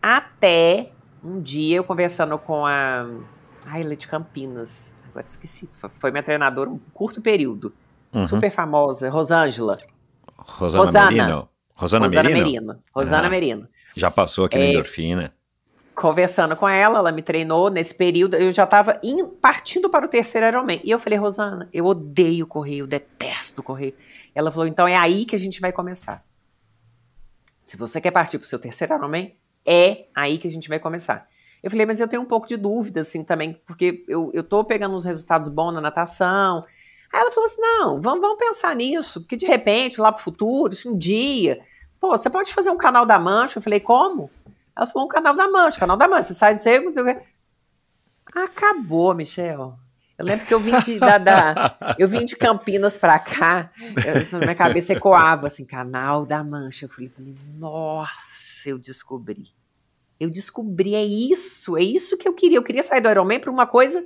[0.00, 0.92] Até
[1.24, 3.06] um dia eu conversando com a.
[3.66, 4.94] Ai, ela é de Campinas.
[5.08, 5.68] Agora esqueci.
[5.72, 7.72] Foi minha treinadora um curto período.
[8.12, 8.26] Uhum.
[8.26, 9.78] Super famosa, Rosângela.
[10.36, 11.48] Rosana, Rosana Merino.
[11.74, 12.44] Rosana, Rosana Merino?
[12.44, 12.82] Merino.
[12.94, 13.68] Rosana ah, Merino.
[13.96, 15.34] Já passou aqui é, no Endorfina.
[15.98, 18.36] Conversando com ela, ela me treinou nesse período.
[18.36, 19.00] Eu já estava
[19.40, 20.80] partindo para o terceiro Ironman.
[20.84, 23.96] E eu falei, Rosana, eu odeio correr, eu detesto correr.
[24.32, 26.24] Ela falou, então é aí que a gente vai começar.
[27.64, 29.34] Se você quer partir para o seu terceiro Ironman,
[29.66, 31.28] é aí que a gente vai começar.
[31.60, 34.62] Eu falei, mas eu tenho um pouco de dúvida, assim, também, porque eu, eu tô
[34.62, 36.64] pegando uns resultados bons na natação.
[37.12, 40.72] Aí ela falou assim: não, vamos, vamos pensar nisso, porque de repente, lá pro futuro,
[40.76, 41.60] se um dia,
[41.98, 43.58] pô, você pode fazer um canal da Mancha.
[43.58, 44.30] Eu falei, como?
[44.78, 47.22] Ela falou, um canal da Mancha, canal da Mancha, você sai de você.
[48.32, 49.76] Acabou, Michel.
[50.16, 53.70] Eu lembro que eu vim de, da, da eu vim de Campinas pra cá,
[54.04, 56.86] eu, minha cabeça ecoava assim, canal da Mancha.
[56.86, 57.10] Eu falei,
[57.56, 59.48] nossa, eu descobri.
[60.18, 62.58] Eu descobri, é isso, é isso que eu queria.
[62.58, 64.04] Eu queria sair do Ironman para uma coisa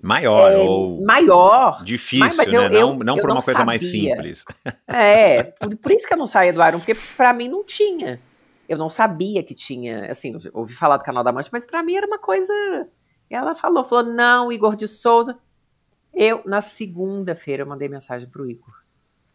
[0.00, 2.76] maior é, ou maior, difícil, mas, mas eu, né?
[2.76, 4.44] Eu, não, não por uma coisa mais simples.
[4.86, 8.20] É, por, por, isso que eu não saía do Iron, porque para mim não tinha.
[8.68, 11.94] Eu não sabia que tinha, assim, ouvi falar do canal da Mancha, mas para mim
[11.94, 12.52] era uma coisa.
[13.30, 15.38] Ela falou, falou, não, Igor de Souza.
[16.12, 18.74] Eu, na segunda-feira, eu mandei mensagem pro Igor.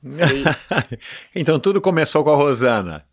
[0.01, 0.43] Falei,
[1.35, 3.05] então tudo começou com a Rosana.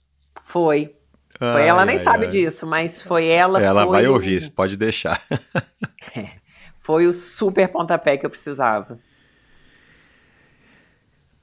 [0.44, 0.96] Foi.
[1.38, 2.30] Foi, ai, ela nem ai, sabe ai.
[2.30, 3.62] disso, mas foi ela.
[3.62, 5.22] Ela foi vai ouvir, pode deixar.
[6.16, 6.30] É,
[6.78, 8.98] foi o super pontapé que eu precisava.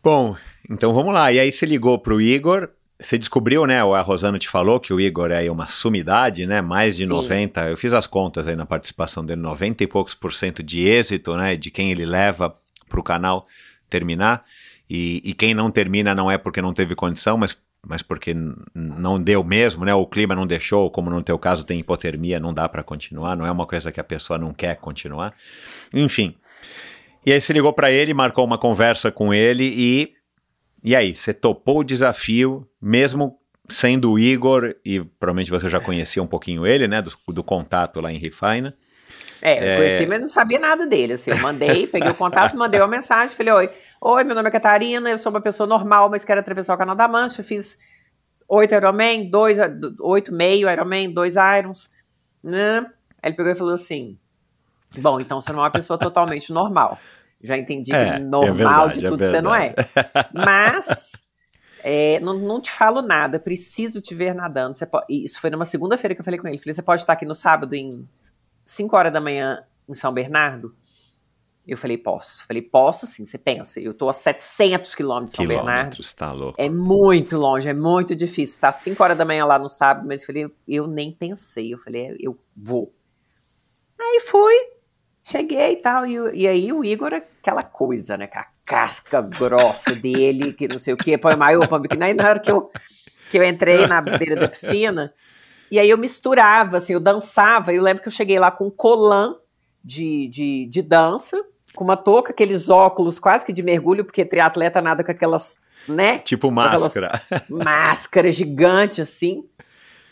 [0.03, 0.35] Bom,
[0.67, 1.31] então vamos lá.
[1.31, 2.69] E aí você ligou pro Igor,
[2.99, 3.81] você descobriu, né?
[3.81, 6.61] A Rosana te falou que o Igor é uma sumidade, né?
[6.61, 7.09] Mais de Sim.
[7.09, 10.87] 90, eu fiz as contas aí na participação dele, 90 e poucos por cento de
[10.87, 11.55] êxito, né?
[11.55, 12.55] De quem ele leva
[12.87, 13.47] pro canal
[13.89, 14.43] terminar.
[14.89, 18.35] E, e quem não termina não é porque não teve condição, mas mas porque
[18.73, 19.93] não deu mesmo, né?
[19.93, 23.45] O clima não deixou, como no teu caso tem hipotermia, não dá para continuar, não
[23.45, 25.35] é uma coisa que a pessoa não quer continuar.
[25.93, 26.35] Enfim.
[27.23, 30.13] E aí você ligou para ele, marcou uma conversa com ele e
[30.85, 36.21] e aí, você topou o desafio, mesmo sendo o Igor, e provavelmente você já conhecia
[36.21, 38.73] um pouquinho ele, né, do, do contato lá em Rifaina.
[39.41, 40.05] É, eu conheci, é...
[40.05, 43.53] mas não sabia nada dele, assim, eu mandei, peguei o contato, mandei uma mensagem, falei,
[43.53, 43.69] oi,
[44.07, 46.95] Oi, meu nome é Catarina, eu sou uma pessoa normal, mas quero atravessar o Canal
[46.95, 47.41] da Mancha.
[47.41, 47.79] Eu fiz
[48.47, 49.57] oito Ironman, dois,
[49.99, 51.91] oito meio Ironman, dois Irons.
[52.43, 52.85] Né?
[53.19, 54.15] Aí ele pegou e falou assim:
[54.95, 56.99] Bom, então você não é uma pessoa totalmente normal.
[57.45, 59.73] Já entendi é, que normal é verdade, de tudo é você não é.
[60.33, 61.25] Mas
[61.83, 64.77] é, não, não, te falo nada, preciso te ver nadando.
[64.87, 66.57] Pode, isso foi numa segunda-feira que eu falei com ele.
[66.57, 68.07] Falei, você pode estar aqui no sábado em
[68.65, 70.75] 5 horas da manhã em São Bernardo?
[71.67, 72.45] Eu falei, posso.
[72.45, 73.79] Falei, posso sim, você pensa.
[73.79, 75.97] Eu tô a 700 quilômetros de São Bernardo.
[76.15, 76.61] tá louco.
[76.61, 78.61] É muito longe, é muito difícil.
[78.61, 81.73] Tá 5 horas da manhã lá no sábado, mas eu falei, eu nem pensei.
[81.73, 82.93] Eu falei, é, eu vou.
[83.99, 84.55] Aí fui,
[85.25, 86.05] cheguei e tal.
[86.05, 88.27] E, e aí o Igor, aquela coisa, né?
[88.27, 92.03] Com a casca grossa dele, que não sei o quê, põe maior, põe biquíni.
[92.03, 92.71] Aí na hora que eu,
[93.29, 95.13] que eu entrei na beira da piscina,
[95.71, 97.73] e aí eu misturava, assim, eu dançava.
[97.73, 99.35] Eu lembro que eu cheguei lá com um colã
[99.83, 101.43] de, de, de dança
[101.75, 106.19] com uma touca, aqueles óculos quase que de mergulho, porque triatleta nada com aquelas, né?
[106.19, 107.21] Tipo máscara.
[107.49, 109.43] Máscara gigante assim.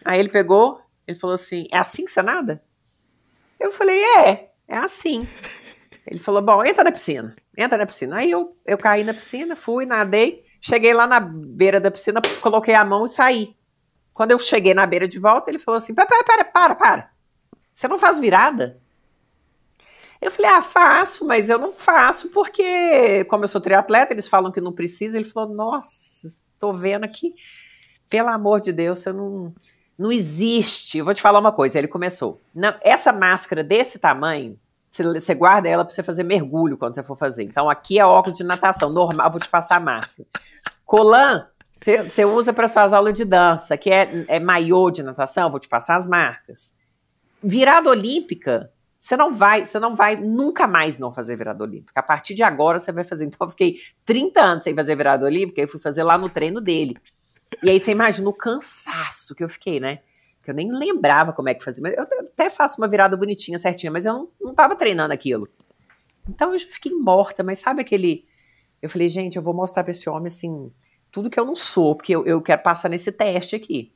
[0.03, 2.61] Aí ele pegou, ele falou assim: "É assim que você nada?"
[3.57, 5.27] Eu falei: "É, é assim".
[6.05, 7.35] Ele falou: "Bom, entra na piscina.
[7.57, 8.17] Entra na piscina".
[8.17, 12.73] Aí eu eu caí na piscina, fui, nadei, cheguei lá na beira da piscina, coloquei
[12.73, 13.55] a mão e saí.
[14.13, 17.11] Quando eu cheguei na beira de volta, ele falou assim: "Para, para, para, para.
[17.73, 18.81] Você não faz virada?"
[20.23, 24.53] Eu falei, ah, faço, mas eu não faço porque, como eu sou triatleta, eles falam
[24.53, 25.17] que não precisa.
[25.17, 27.27] Ele falou, nossa, tô vendo aqui,
[28.09, 29.53] pelo amor de Deus, você não,
[30.03, 30.97] não existe.
[30.97, 32.41] Eu vou te falar uma coisa, ele começou.
[32.53, 37.17] Não, essa máscara desse tamanho, você guarda ela para você fazer mergulho quando você for
[37.17, 37.43] fazer.
[37.43, 40.25] Então aqui é óculos de natação, normal, vou te passar a marca.
[40.85, 41.47] Colan,
[41.79, 45.69] você usa para suas aulas de dança, que é, é maiô de natação, vou te
[45.69, 46.75] passar as marcas.
[47.41, 51.93] Virada olímpica, você não vai, você não vai nunca mais não fazer virada olímpica.
[51.95, 53.23] A partir de agora você vai fazer.
[53.23, 56.59] Então eu fiquei 30 anos sem fazer virada olímpica e fui fazer lá no treino
[56.59, 56.97] dele.
[57.61, 59.99] E aí você imagina o cansaço que eu fiquei, né?
[60.41, 61.87] Que eu nem lembrava como é que fazia.
[61.87, 65.47] Eu até faço uma virada bonitinha, certinha, mas eu não, não tava treinando aquilo.
[66.27, 68.25] Então eu fiquei morta, mas sabe aquele.
[68.81, 70.71] Eu falei, gente, eu vou mostrar pra esse homem assim,
[71.11, 73.93] tudo que eu não sou, porque eu, eu quero passar nesse teste aqui.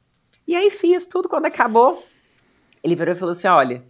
[0.47, 2.05] E aí fiz tudo, quando acabou,
[2.84, 3.84] ele virou e falou assim: olha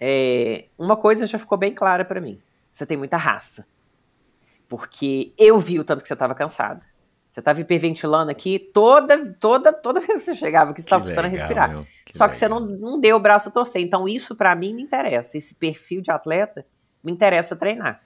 [0.00, 2.40] é, uma coisa já ficou bem clara para mim.
[2.70, 3.66] Você tem muita raça.
[4.68, 6.86] Porque eu vi o tanto que você estava cansada.
[7.38, 11.28] Você estava hiperventilando aqui toda, toda, toda vez que você chegava, que você estava custando
[11.28, 11.70] respirar.
[11.70, 12.30] Meu, que Só legal.
[12.30, 13.80] que você não, não deu o braço a torcer.
[13.80, 15.38] Então, isso para mim me interessa.
[15.38, 16.66] Esse perfil de atleta
[17.02, 18.00] me interessa treinar.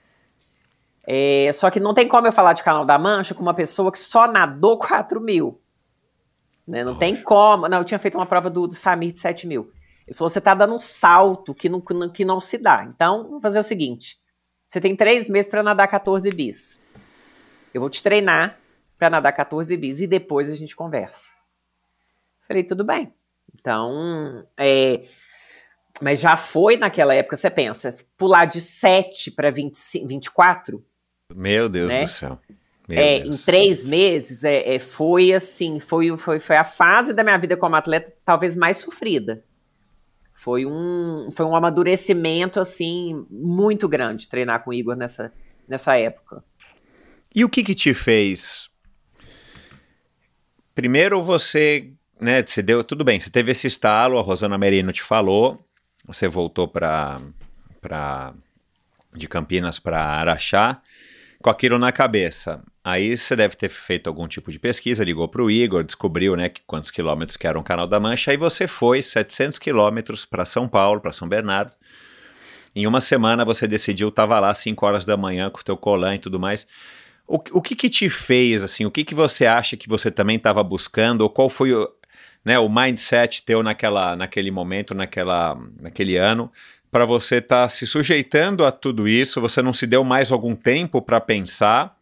[1.03, 3.91] É, só que não tem como eu falar de Canal da Mancha com uma pessoa
[3.91, 5.59] que só nadou 4 mil.
[6.67, 6.83] Né?
[6.83, 7.67] Não tem como.
[7.67, 9.71] Não, eu tinha feito uma prova do, do Samir de 7 mil.
[10.05, 12.85] Ele falou: você está dando um salto que não, que não se dá.
[12.87, 14.19] Então, vou fazer o seguinte:
[14.67, 16.79] você tem três meses para nadar 14 bis.
[17.73, 18.59] Eu vou te treinar
[19.03, 21.33] para nadar 14 bis e depois a gente conversa.
[22.47, 23.13] Falei: tudo bem.
[23.53, 25.03] Então, é,
[26.01, 30.83] mas já foi naquela época, você pensa, pular de 7 para 24.
[31.35, 32.03] Meu Deus né?
[32.05, 32.39] do céu.
[32.87, 33.35] Meu é, Deus.
[33.35, 37.57] Em três meses, é, é, foi assim, foi, foi, foi a fase da minha vida
[37.57, 39.43] como atleta talvez mais sofrida.
[40.33, 45.31] Foi um, foi um amadurecimento, assim, muito grande treinar com o Igor nessa,
[45.67, 46.43] nessa época.
[47.35, 48.71] E o que que te fez?
[50.75, 55.03] Primeiro você, né, você deu, tudo bem, você teve esse estalo, a Rosana Merino te
[55.03, 55.63] falou,
[56.05, 57.21] você voltou para
[57.81, 58.33] para
[59.13, 60.81] de Campinas para Araxá
[61.43, 62.63] com aquilo na cabeça.
[62.83, 66.49] Aí você deve ter feito algum tipo de pesquisa, ligou para o Igor, descobriu né,
[66.49, 70.45] que quantos quilômetros que era um canal da Mancha, aí você foi 700 quilômetros para
[70.45, 71.73] São Paulo, para São Bernardo.
[72.75, 76.15] Em uma semana você decidiu, estava lá 5 horas da manhã com o teu colã
[76.15, 76.65] e tudo mais.
[77.27, 80.37] O, o que que te fez, assim, o que que você acha que você também
[80.37, 81.89] estava buscando, ou qual foi o,
[82.43, 86.51] né, o mindset teu naquela, naquele momento, naquela, naquele ano,
[86.91, 90.55] para você estar tá se sujeitando a tudo isso, você não se deu mais algum
[90.55, 91.97] tempo para pensar,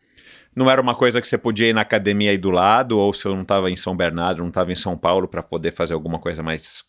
[0.55, 3.25] não era uma coisa que você podia ir na academia aí do lado, ou se
[3.25, 6.19] eu não estava em São Bernardo, não estava em São Paulo para poder fazer alguma
[6.19, 6.83] coisa mais,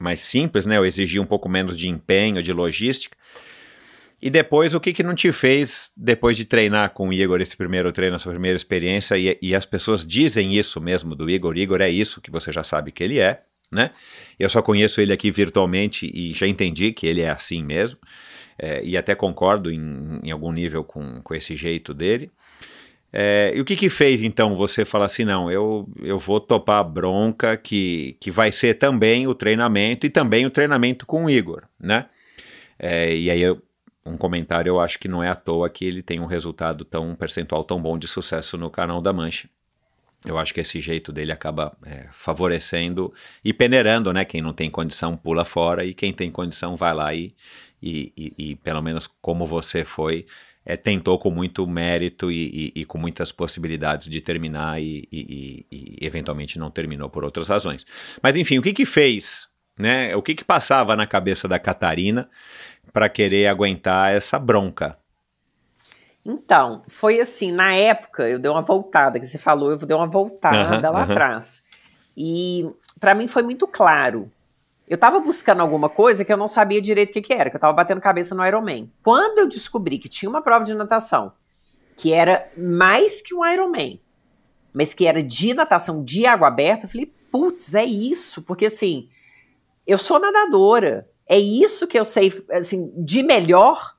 [0.00, 0.76] mais simples, né?
[0.76, 3.16] Eu exigia um pouco menos de empenho, de logística.
[4.20, 7.56] E depois, o que que não te fez, depois de treinar com o Igor, esse
[7.56, 11.80] primeiro treino, essa primeira experiência, e, e as pessoas dizem isso mesmo do Igor, Igor
[11.80, 13.90] é isso que você já sabe que ele é, né?
[14.38, 17.98] Eu só conheço ele aqui virtualmente e já entendi que ele é assim mesmo,
[18.58, 22.28] é, e até concordo em, em algum nível com, com esse jeito dele.
[23.12, 26.80] É, e o que que fez então você falar assim, não, eu, eu vou topar
[26.80, 31.30] a bronca que, que vai ser também o treinamento e também o treinamento com o
[31.30, 32.06] Igor, né?
[32.78, 33.60] É, e aí eu,
[34.04, 37.10] um comentário eu acho que não é à toa que ele tem um resultado tão
[37.10, 39.48] um percentual tão bom de sucesso no canal da Mancha.
[40.24, 43.12] Eu acho que esse jeito dele acaba é, favorecendo
[43.44, 44.24] e peneirando, né?
[44.24, 47.34] Quem não tem condição pula fora e quem tem condição vai lá e,
[47.80, 50.26] e, e, e pelo menos como você foi,
[50.66, 55.96] é, tentou com muito mérito e, e, e, com muitas possibilidades de terminar e, e,
[56.00, 57.86] eventualmente não terminou por outras razões.
[58.20, 60.14] Mas enfim, o que que fez, né?
[60.16, 62.28] O que que passava na cabeça da Catarina
[62.92, 64.98] para querer aguentar essa bronca?
[66.24, 70.06] Então, foi assim, na época eu dei uma voltada, que você falou, eu dei uma
[70.06, 71.62] voltada lá atrás.
[72.16, 74.30] E para mim foi muito claro
[74.88, 77.56] eu tava buscando alguma coisa que eu não sabia direito o que, que era, que
[77.56, 78.90] eu tava batendo cabeça no Ironman.
[79.02, 81.32] Quando eu descobri que tinha uma prova de natação
[81.94, 84.00] que era mais que um Ironman,
[84.72, 89.08] mas que era de natação de água aberta, eu falei, putz, é isso, porque assim,
[89.86, 93.96] eu sou nadadora, é isso que eu sei, assim, de melhor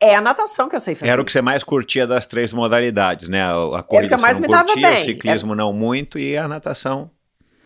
[0.00, 1.10] é a natação que eu sei fazer.
[1.10, 3.42] Era o que você mais curtia das três modalidades, né?
[3.42, 5.02] A, a corrida Era o que mais me curtia, dava bem.
[5.02, 5.56] o ciclismo Era...
[5.56, 7.10] não muito e a natação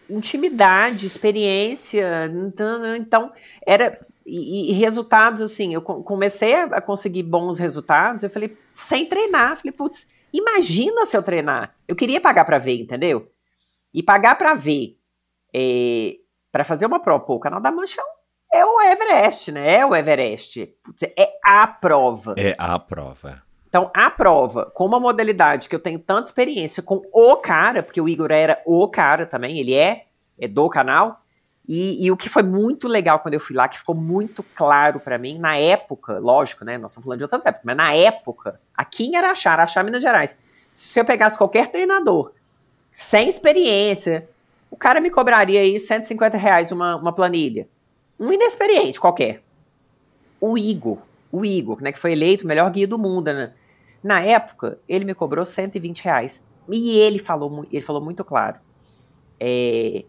[0.08, 2.24] intimidade, experiência.
[2.26, 3.32] Então, então
[3.66, 3.98] era.
[4.26, 9.56] E, e, resultados, assim, eu comecei a conseguir bons resultados, eu falei, sem treinar.
[9.56, 11.74] Falei, putz, imagina se eu treinar.
[11.86, 13.30] Eu queria pagar para ver, entendeu?
[13.92, 14.98] E pagar para ver,
[15.54, 16.16] é,
[16.52, 18.04] para fazer uma prova, pô, o canal da Mancha é
[18.64, 19.76] o Everest, né?
[19.76, 20.74] É o Everest.
[21.16, 22.34] É a prova.
[22.38, 23.42] É a prova.
[23.68, 28.00] Então, a prova, com uma modalidade que eu tenho tanta experiência com o cara, porque
[28.00, 30.06] o Igor era o cara também, ele é,
[30.38, 31.22] é do canal.
[31.68, 34.98] E, e o que foi muito legal quando eu fui lá, que ficou muito claro
[34.98, 36.78] para mim, na época, lógico, né?
[36.78, 40.38] Nós estamos falando de outras épocas, mas na época, aqui em Araxá, Araxá, Minas Gerais,
[40.72, 42.32] se eu pegasse qualquer treinador
[42.90, 44.26] sem experiência,
[44.70, 47.68] o cara me cobraria aí 150 reais uma, uma planilha.
[48.18, 49.42] Um inexperiente qualquer.
[50.40, 50.98] O Igor,
[51.30, 53.52] o Igor, né, que foi eleito o melhor guia do mundo, né?
[54.02, 56.44] Na época, ele me cobrou 120 reais.
[56.68, 58.58] E ele falou, ele falou muito claro.
[59.40, 60.04] É,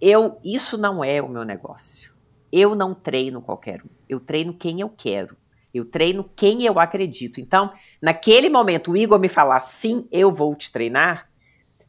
[0.00, 2.12] eu, isso não é o meu negócio.
[2.52, 3.88] Eu não treino qualquer um.
[4.08, 5.36] Eu treino quem eu quero.
[5.74, 7.40] Eu treino quem eu acredito.
[7.40, 11.28] Então, naquele momento, o Igor me falar sim, eu vou te treinar.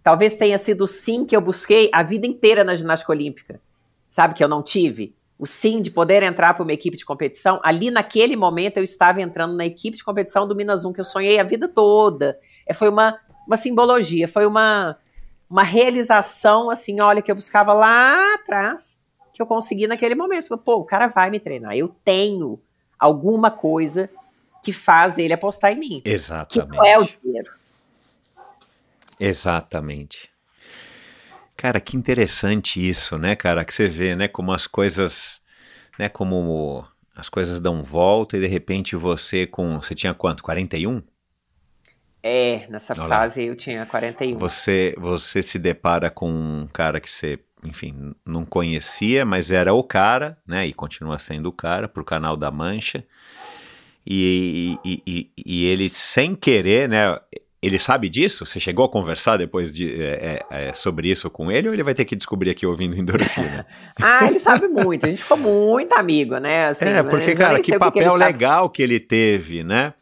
[0.03, 3.61] Talvez tenha sido sim que eu busquei a vida inteira na ginástica olímpica.
[4.09, 5.15] Sabe que eu não tive?
[5.39, 9.21] O sim de poder entrar para uma equipe de competição, ali naquele momento eu estava
[9.21, 12.39] entrando na equipe de competição do Minas 1, que eu sonhei a vida toda.
[12.65, 14.97] É, foi uma, uma simbologia, foi uma,
[15.49, 20.47] uma realização, assim, olha, que eu buscava lá atrás, que eu consegui naquele momento.
[20.47, 22.59] Falei, pô, o cara vai me treinar, eu tenho
[22.97, 24.09] alguma coisa
[24.63, 26.01] que faz ele apostar em mim.
[26.03, 26.71] Exatamente.
[26.71, 27.53] Que não é o dinheiro.
[29.19, 30.31] Exatamente.
[31.57, 33.65] Cara, que interessante isso, né, cara?
[33.65, 35.41] Que você vê, né, como as coisas,
[35.97, 36.85] né, como
[37.15, 40.43] as coisas dão volta e de repente você com, você tinha quanto?
[40.43, 41.01] 41?
[42.21, 44.37] É, nessa fase eu tinha 41.
[44.37, 49.83] Você, você se depara com um cara que você, enfim, não conhecia, mas era o
[49.83, 53.03] cara, né, e continua sendo o cara, pro canal da Mancha.
[54.05, 57.19] E, e, e, e ele, sem querer, né,
[57.61, 58.45] ele sabe disso?
[58.45, 61.83] Você chegou a conversar depois de, é, é, é, sobre isso com ele ou ele
[61.83, 63.65] vai ter que descobrir aqui ouvindo endorfina?
[64.01, 65.05] ah, ele sabe muito.
[65.05, 66.67] A gente ficou muito amigo, né?
[66.67, 69.93] Assim, é, porque, cara, que papel que legal que ele teve, né?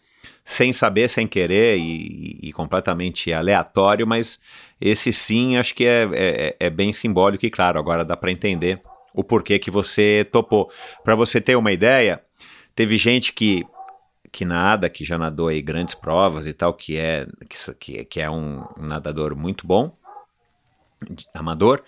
[0.44, 4.40] Sem saber, sem querer e, e, completamente aleatório, mas
[4.80, 8.80] esse sim acho que é, é, é bem simbólico e claro, agora dá para entender
[9.12, 10.70] o porquê que você topou.
[11.04, 12.22] Para você ter uma ideia,
[12.76, 13.66] teve gente que
[14.36, 17.26] que nada, que já nadou aí grandes provas e tal, que é,
[17.80, 19.98] que, que é um nadador muito bom,
[21.34, 21.82] amador,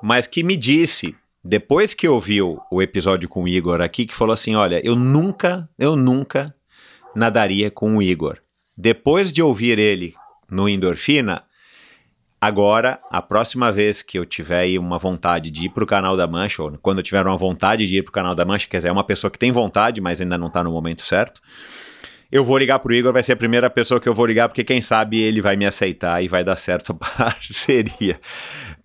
[0.00, 4.32] mas que me disse, depois que ouviu o episódio com o Igor aqui, que falou
[4.32, 6.54] assim: olha, eu nunca, eu nunca
[7.12, 8.38] nadaria com o Igor.
[8.76, 10.14] Depois de ouvir ele
[10.48, 11.42] no Endorfina,
[12.40, 16.26] Agora, a próxima vez que eu tiver uma vontade de ir para o canal da
[16.26, 18.78] Mancha, ou quando eu tiver uma vontade de ir para o canal da Mancha, quer
[18.78, 21.42] dizer, é uma pessoa que tem vontade, mas ainda não está no momento certo,
[22.32, 24.64] eu vou ligar pro Igor, vai ser a primeira pessoa que eu vou ligar, porque
[24.64, 28.18] quem sabe ele vai me aceitar e vai dar certo a parceria.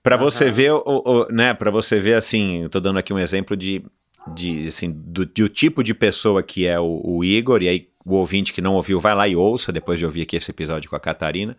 [0.04, 0.24] Para uhum.
[0.24, 3.56] você ver, o, o né, para você ver assim, eu tô dando aqui um exemplo
[3.56, 3.86] de,
[4.34, 8.16] de assim, do, do tipo de pessoa que é o, o Igor, e aí o
[8.16, 10.96] ouvinte que não ouviu, vai lá e ouça depois de ouvir aqui esse episódio com
[10.98, 11.56] a Catarina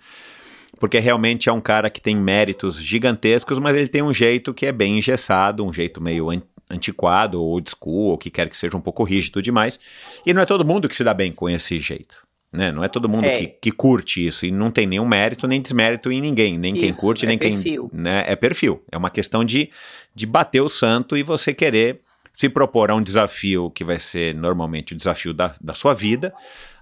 [0.78, 4.66] porque realmente é um cara que tem méritos gigantescos, mas ele tem um jeito que
[4.66, 6.28] é bem engessado, um jeito meio
[6.70, 9.78] antiquado, ou old school, ou que quer que seja um pouco rígido demais.
[10.24, 12.26] E não é todo mundo que se dá bem com esse jeito.
[12.52, 12.72] Né?
[12.72, 13.38] Não é todo mundo é.
[13.38, 16.82] que, que curte isso e não tem nenhum mérito nem desmérito em ninguém, nem isso,
[16.82, 17.88] quem curte, é nem perfil.
[17.90, 18.00] quem.
[18.00, 18.24] Né?
[18.26, 18.82] É perfil.
[18.90, 19.70] É uma questão de,
[20.14, 22.00] de bater o santo e você querer
[22.34, 26.32] se propor a um desafio que vai ser normalmente o desafio da, da sua vida,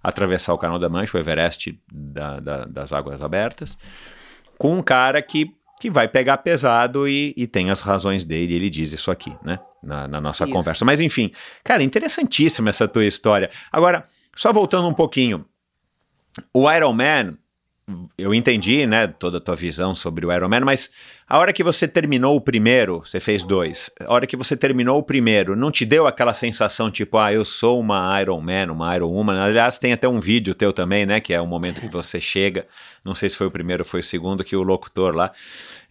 [0.04, 3.78] atravessar o Canal da Mancha, o Everest da, da, das Águas Abertas,
[4.58, 5.50] com um cara que,
[5.80, 9.58] que vai pegar pesado e, e tem as razões dele, ele diz isso aqui, né?
[9.82, 10.52] Na, na nossa isso.
[10.52, 10.84] conversa.
[10.84, 11.32] Mas enfim,
[11.62, 13.48] cara, interessantíssima essa tua história.
[13.72, 14.04] Agora,
[14.36, 15.46] só voltando um pouquinho,
[16.52, 17.38] o Iron Man
[18.16, 20.90] eu entendi, né, toda a tua visão sobre o Iron Man, mas
[21.28, 24.98] a hora que você terminou o primeiro, você fez dois, a hora que você terminou
[24.98, 28.96] o primeiro, não te deu aquela sensação tipo, ah, eu sou uma Iron Man, uma
[28.96, 29.38] Iron Woman?
[29.38, 32.66] Aliás, tem até um vídeo teu também, né, que é o momento que você chega,
[33.04, 35.30] não sei se foi o primeiro ou foi o segundo, que o locutor lá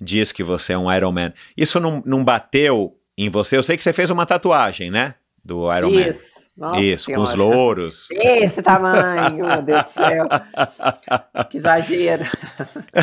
[0.02, 1.34] diz que você é um Iron Man.
[1.56, 3.56] Isso não, não bateu em você?
[3.56, 5.16] Eu sei que você fez uma tatuagem, né?
[5.44, 6.50] Do Iron Isso.
[6.56, 6.68] Man.
[6.70, 7.26] Nossa Isso, senhora.
[7.26, 8.08] com os louros.
[8.12, 10.28] Esse tamanho, meu Deus do céu.
[11.50, 12.24] que exagero.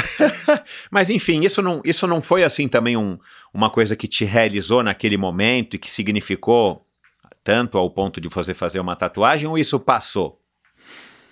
[0.91, 3.19] Mas enfim, isso não, isso não foi assim também um,
[3.53, 6.87] uma coisa que te realizou naquele momento e que significou
[7.45, 10.41] tanto ao ponto de você fazer uma tatuagem ou isso passou?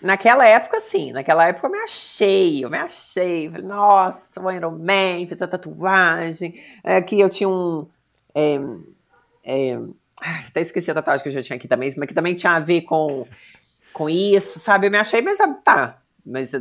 [0.02, 1.12] Naquela época, sim.
[1.12, 3.48] Naquela época eu me achei, eu me achei.
[3.48, 6.54] Falei, nossa, sou Iron Man, fiz a tatuagem.
[6.84, 7.86] Aqui eu tinha um...
[8.34, 8.58] É,
[9.44, 9.78] é,
[10.20, 12.60] até esqueci a tatuagem que eu já tinha aqui também, mas que também tinha a
[12.60, 13.26] ver com,
[13.92, 14.86] com isso, sabe?
[14.86, 15.98] Eu me achei, mas tá.
[16.24, 16.52] Mas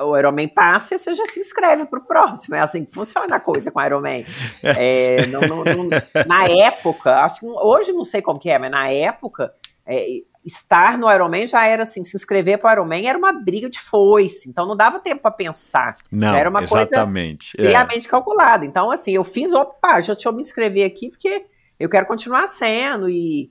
[0.00, 2.54] o Ironman passa e você já se inscreve para o próximo.
[2.54, 4.24] É assim que funciona a coisa com o Ironman.
[4.62, 5.88] É, não, não, não,
[6.26, 9.52] na época, acho que hoje não sei como que é, mas na época,
[9.86, 10.06] é,
[10.44, 13.78] estar no Ironman já era assim, se inscrever para o Ironman era uma briga de
[13.78, 15.96] foice, então não dava tempo para pensar.
[16.10, 17.56] Não, já era uma exatamente.
[17.56, 18.10] coisa friamente é.
[18.10, 18.64] calculada.
[18.64, 21.46] Então, assim, eu fiz, opa, já deixa eu me inscrever aqui, porque
[21.80, 23.08] eu quero continuar sendo.
[23.08, 23.50] E,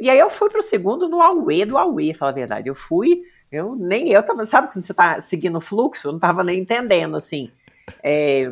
[0.00, 2.68] e aí eu fui para o segundo no Aue do Aue, falar a verdade.
[2.68, 6.08] Eu fui eu nem eu tava, sabe quando você tá seguindo o fluxo?
[6.08, 7.50] Eu não tava nem entendendo, assim.
[8.02, 8.48] É,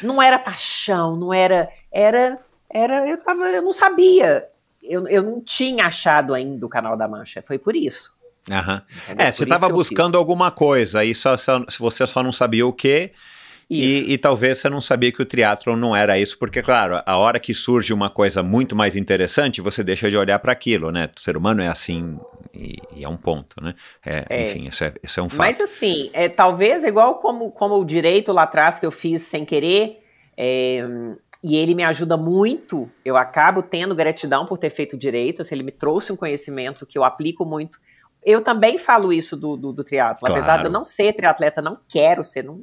[0.00, 1.68] não era paixão, não era.
[1.90, 2.38] Era.
[2.70, 3.08] Era.
[3.08, 4.48] Eu, tava, eu não sabia.
[4.82, 7.42] Eu, eu não tinha achado ainda o canal da Mancha.
[7.42, 8.16] Foi por isso.
[8.48, 8.82] Aham.
[9.18, 13.10] É, você estava buscando alguma coisa e só, só, você só não sabia o que.
[13.70, 17.18] E, e, talvez você não sabia que o triatlon não era isso, porque, claro, a
[17.18, 21.10] hora que surge uma coisa muito mais interessante, você deixa de olhar para aquilo, né?
[21.14, 22.18] O ser humano é assim
[22.54, 23.74] e, e é um ponto, né?
[24.04, 24.44] É, é.
[24.44, 25.38] Enfim, isso é, isso é um fato.
[25.38, 29.44] Mas assim, é, talvez igual como, como o direito lá atrás que eu fiz sem
[29.44, 29.98] querer,
[30.34, 30.82] é,
[31.44, 35.62] e ele me ajuda muito, eu acabo tendo gratidão por ter feito direito, assim, ele
[35.62, 37.78] me trouxe um conhecimento que eu aplico muito.
[38.24, 40.34] Eu também falo isso do, do, do triatlo, claro.
[40.34, 42.60] apesar de eu não ser triatleta, não quero ser, não,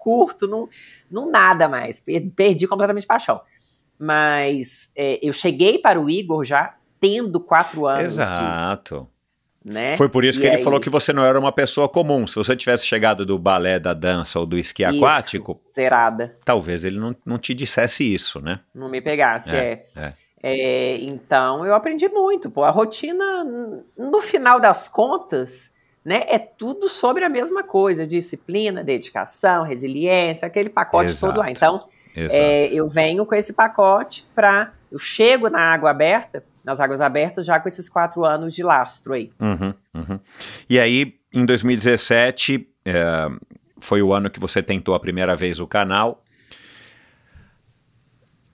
[0.00, 0.68] curto, não,
[1.10, 2.02] não nada mais.
[2.34, 3.40] Perdi completamente paixão.
[3.98, 8.14] Mas é, eu cheguei para o Igor já tendo quatro anos.
[8.14, 9.08] Exato.
[9.62, 9.96] De, né?
[9.96, 10.54] Foi por isso e que aí...
[10.54, 12.26] ele falou que você não era uma pessoa comum.
[12.26, 15.60] Se você tivesse chegado do balé, da dança ou do esqui isso, aquático.
[15.74, 16.36] Zerada.
[16.44, 18.60] Talvez ele não, não te dissesse isso, né?
[18.74, 19.86] Não me pegasse, é.
[19.94, 20.02] é.
[20.02, 20.14] é.
[20.42, 22.50] É, então eu aprendi muito.
[22.50, 23.44] Pô, a rotina,
[23.96, 25.72] no final das contas,
[26.04, 26.22] né?
[26.26, 31.32] É tudo sobre a mesma coisa: disciplina, dedicação, resiliência, aquele pacote Exato.
[31.32, 31.50] todo lá.
[31.50, 34.72] Então, é, eu venho com esse pacote para.
[34.90, 39.12] Eu chego na água aberta, nas águas abertas, já com esses quatro anos de lastro
[39.12, 39.30] aí.
[39.38, 40.20] Uhum, uhum.
[40.68, 43.28] E aí, em 2017, é,
[43.78, 46.24] foi o ano que você tentou a primeira vez o canal.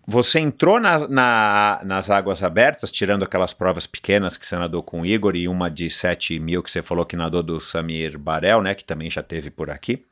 [0.09, 5.01] Você entrou na, na, nas águas abertas, tirando aquelas provas pequenas que você nadou com
[5.01, 8.63] o Igor e uma de 7 mil que você falou que nadou do Samir Barel,
[8.63, 8.75] né?
[8.75, 10.05] Que também já teve por aqui.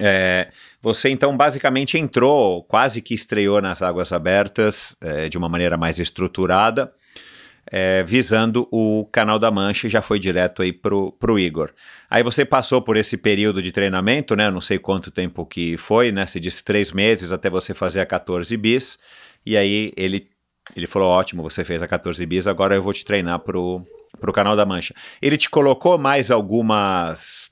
[0.00, 0.48] É,
[0.82, 5.98] você então basicamente entrou, quase que estreou nas águas abertas é, de uma maneira mais
[5.98, 6.92] estruturada
[7.70, 11.70] é, visando o Canal da Mancha e já foi direto aí pro, pro Igor.
[12.08, 14.50] Aí você passou por esse período de treinamento, né?
[14.50, 16.26] Não sei quanto tempo que foi, né?
[16.26, 18.98] Se disse três meses até você fazer a 14 bis.
[19.44, 20.26] E aí ele,
[20.74, 23.84] ele falou: ótimo, você fez a 14 bis, agora eu vou te treinar pro,
[24.18, 24.94] pro Canal da Mancha.
[25.20, 27.48] Ele te colocou mais algumas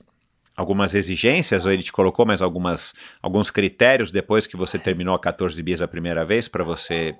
[0.55, 2.91] algumas exigências ou ele te colocou mais algumas
[3.21, 7.15] alguns critérios depois que você terminou a 14 bis a primeira vez para você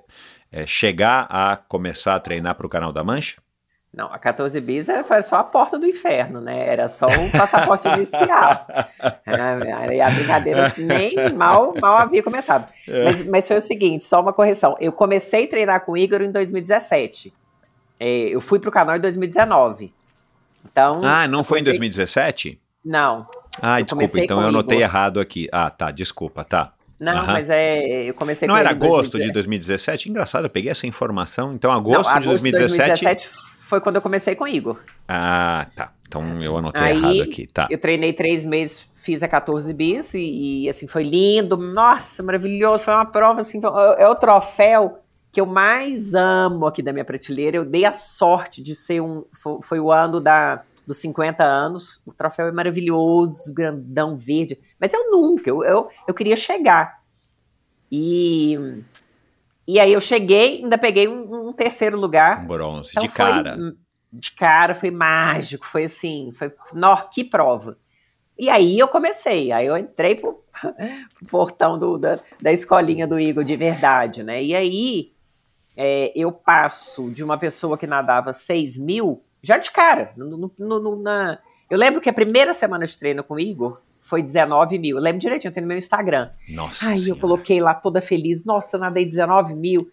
[0.50, 3.40] é, chegar a começar a treinar para o canal da Mancha?
[3.92, 6.68] Não, a 14 bis foi só a porta do inferno, né?
[6.68, 8.66] Era só um passaporte inicial.
[9.24, 12.68] Aí a brincadeira nem mal, mal havia começado.
[12.86, 13.04] É.
[13.04, 14.76] Mas, mas, foi o seguinte, só uma correção.
[14.78, 17.32] Eu comecei a treinar com o Igor em 2017.
[17.98, 19.92] É, eu fui para o canal em 2019.
[20.70, 21.00] Então.
[21.02, 21.72] Ah, não foi comecei...
[21.72, 22.60] em 2017?
[22.84, 23.26] Não.
[23.60, 25.48] Ah, desculpa, então eu anotei errado aqui.
[25.50, 26.72] Ah, tá, desculpa, tá.
[26.98, 28.04] Não, mas é.
[28.04, 30.10] Eu comecei Não era agosto de 2017?
[30.10, 31.54] Engraçado, eu peguei essa informação.
[31.54, 33.04] Então, agosto, Não, agosto de 2017.
[33.04, 33.28] 2017
[33.68, 34.80] foi quando eu comecei com o Igor.
[35.06, 35.92] Ah, tá.
[36.08, 37.66] Então eu anotei Aí, errado aqui, tá.
[37.70, 41.56] Eu treinei três meses, fiz a 14 bis e, e, assim, foi lindo.
[41.56, 42.84] Nossa, maravilhoso.
[42.84, 43.60] Foi uma prova, assim,
[43.98, 47.58] é o troféu que eu mais amo aqui da minha prateleira.
[47.58, 49.24] Eu dei a sorte de ser um.
[49.32, 52.02] Foi, foi o ano da dos 50 anos.
[52.06, 54.58] O troféu é maravilhoso, grandão, verde.
[54.80, 57.02] Mas eu nunca, eu, eu, eu queria chegar.
[57.92, 58.82] E,
[59.66, 62.42] e aí eu cheguei, ainda peguei um, um terceiro lugar.
[62.42, 63.56] Um bronze, então de foi, cara.
[64.10, 67.76] De cara, foi mágico, foi assim, foi, nó, que prova.
[68.38, 70.42] E aí eu comecei, aí eu entrei pro,
[71.14, 74.42] pro portão do, da, da escolinha do Igor de verdade, né?
[74.42, 75.12] E aí
[75.76, 80.12] é, eu passo de uma pessoa que nadava 6 mil já de cara.
[80.16, 81.38] No, no, no, na...
[81.70, 84.96] Eu lembro que a primeira semana de treino com o Igor foi 19 mil.
[84.96, 86.30] Eu lembro direitinho, tem no meu Instagram.
[86.48, 86.88] Nossa.
[86.88, 88.44] Aí eu coloquei lá toda feliz.
[88.44, 89.90] Nossa, eu nadei 19 mil.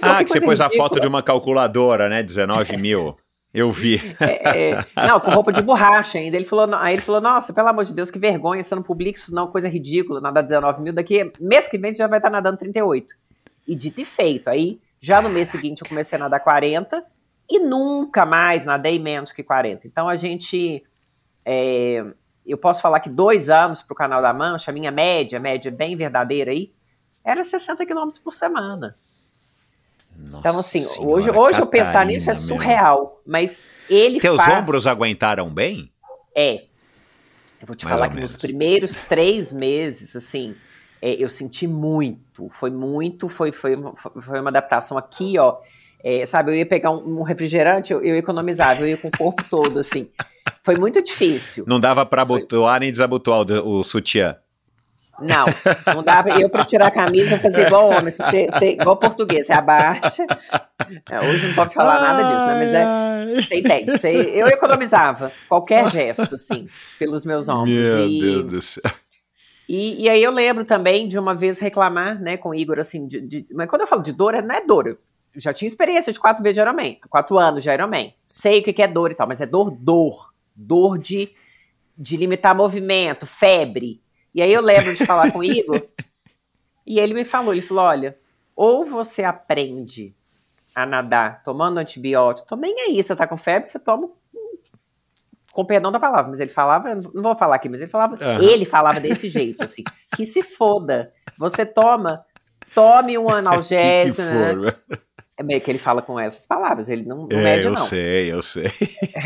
[0.00, 0.84] Falou, ah, que, que você pôs ridícula.
[0.84, 2.22] a foto de uma calculadora, né?
[2.22, 3.16] 19 mil.
[3.54, 4.00] Eu vi.
[4.18, 6.36] É, é, não, com roupa de borracha ainda.
[6.36, 9.18] Ele falou, aí ele falou: Nossa, pelo amor de Deus, que vergonha, você não publica
[9.18, 10.92] isso, não, coisa ridícula, nadar 19 mil.
[10.92, 13.14] Daqui, mês que vem, você já vai estar nadando 38.
[13.68, 14.48] E dito e feito.
[14.48, 17.04] Aí, já no mês seguinte, eu comecei a nadar 40
[17.48, 19.86] e nunca mais nadei menos que 40.
[19.86, 20.82] Então a gente.
[21.44, 22.04] É,
[22.46, 25.70] eu posso falar que dois anos para o Canal da Mancha, a minha média, média
[25.70, 26.72] bem verdadeira aí,
[27.24, 28.96] era 60 quilômetros por semana.
[30.16, 33.20] Nossa então, assim, senhora, hoje, hoje eu pensar nisso é surreal, meu.
[33.26, 34.58] mas ele Teus faz...
[34.58, 35.90] ombros aguentaram bem?
[36.36, 36.64] É.
[37.60, 38.32] Eu vou te Mais falar que menos.
[38.32, 40.54] nos primeiros três meses, assim,
[41.00, 42.48] é, eu senti muito.
[42.50, 43.76] Foi muito, foi, foi,
[44.20, 45.58] foi uma adaptação aqui, ó.
[46.04, 49.10] É, sabe, eu ia pegar um, um refrigerante, eu, eu economizava, eu ia com o
[49.16, 50.08] corpo todo, assim.
[50.62, 51.64] Foi muito difícil.
[51.66, 52.38] Não dava pra Foi.
[52.38, 54.36] abotoar nem desabotoar o, o sutiã.
[55.20, 55.46] Não,
[55.94, 56.30] não dava.
[56.30, 60.26] Eu, para tirar a camisa, fazia igual homem, você, você- igual português, você abaixa.
[61.08, 62.54] É, hoje não pode falar nada disso, né?
[62.56, 63.90] Mas é, você entende.
[63.92, 66.66] Você, eu economizava qualquer gesto, assim,
[66.98, 67.94] pelos meus ombros.
[67.94, 68.82] Meu e, Deus do céu.
[69.68, 73.06] E, e aí eu lembro também de uma vez reclamar, né, com o Igor, assim,
[73.06, 74.98] de, de- mas quando eu falo de dor, é- não é dor.
[75.34, 78.14] Já tinha experiência de quatro vezes de Ironman, quatro anos de Ironman.
[78.26, 80.32] Sei o que que é dor e tal, mas é dor, dor.
[80.54, 81.34] Dor de,
[81.96, 84.02] de limitar movimento, febre.
[84.34, 85.88] E aí eu lembro de falar com o Igor,
[86.86, 88.18] e ele me falou, ele falou, olha,
[88.56, 90.14] ou você aprende
[90.74, 94.10] a nadar tomando antibiótico, tô nem aí, você tá com febre, você toma
[95.52, 98.42] com perdão da palavra, mas ele falava, não vou falar aqui, mas ele falava, Aham.
[98.42, 99.84] ele falava desse jeito, assim,
[100.16, 102.24] que se foda, você toma,
[102.74, 104.54] tome um analgésico, né?
[105.42, 107.86] É meio que ele fala com essas palavras, ele não, não É, mede eu não.
[107.86, 108.70] sei, eu sei.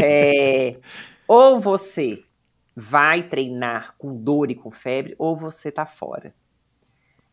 [0.01, 0.77] É,
[1.29, 2.23] ou você
[2.75, 6.35] vai treinar com dor e com febre, ou você tá fora.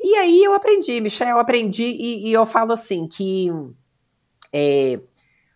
[0.01, 3.49] E aí eu aprendi, Michel, eu aprendi e, e eu falo assim que
[4.51, 4.99] é,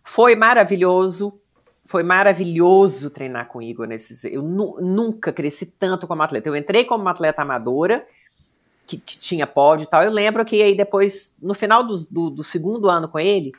[0.02, 1.40] foi maravilhoso,
[1.86, 4.24] foi maravilhoso treinar com o Igor nesses.
[4.24, 6.48] Eu nu- nunca cresci tanto como atleta.
[6.48, 8.06] Eu entrei como uma atleta amadora,
[8.88, 10.02] que, que tinha pódio e tal.
[10.02, 13.52] Eu lembro que aí depois, no final dos- do, do segundo ano com ele,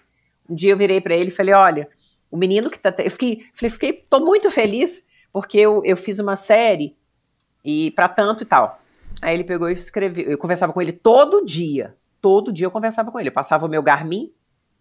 [0.50, 1.88] um dia eu virei pra ele e falei: olha,
[2.32, 2.94] o menino que tá.
[2.98, 6.96] Eu fiquei, falei, fiquei, tô muito feliz, porque eu, eu fiz uma série
[7.64, 8.82] e para tanto e tal.
[9.22, 10.26] Aí ele pegou e escreveu.
[10.26, 11.96] Eu conversava com ele todo dia.
[12.22, 13.30] Todo dia eu conversava com ele.
[13.30, 14.32] Eu passava o meu Garmin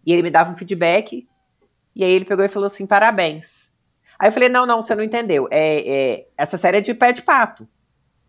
[0.05, 1.27] e ele me dava um feedback.
[1.95, 3.71] E aí ele pegou e falou assim: parabéns.
[4.17, 5.47] Aí eu falei: não, não, você não entendeu.
[5.51, 7.67] É, é, essa série é de pé de pato.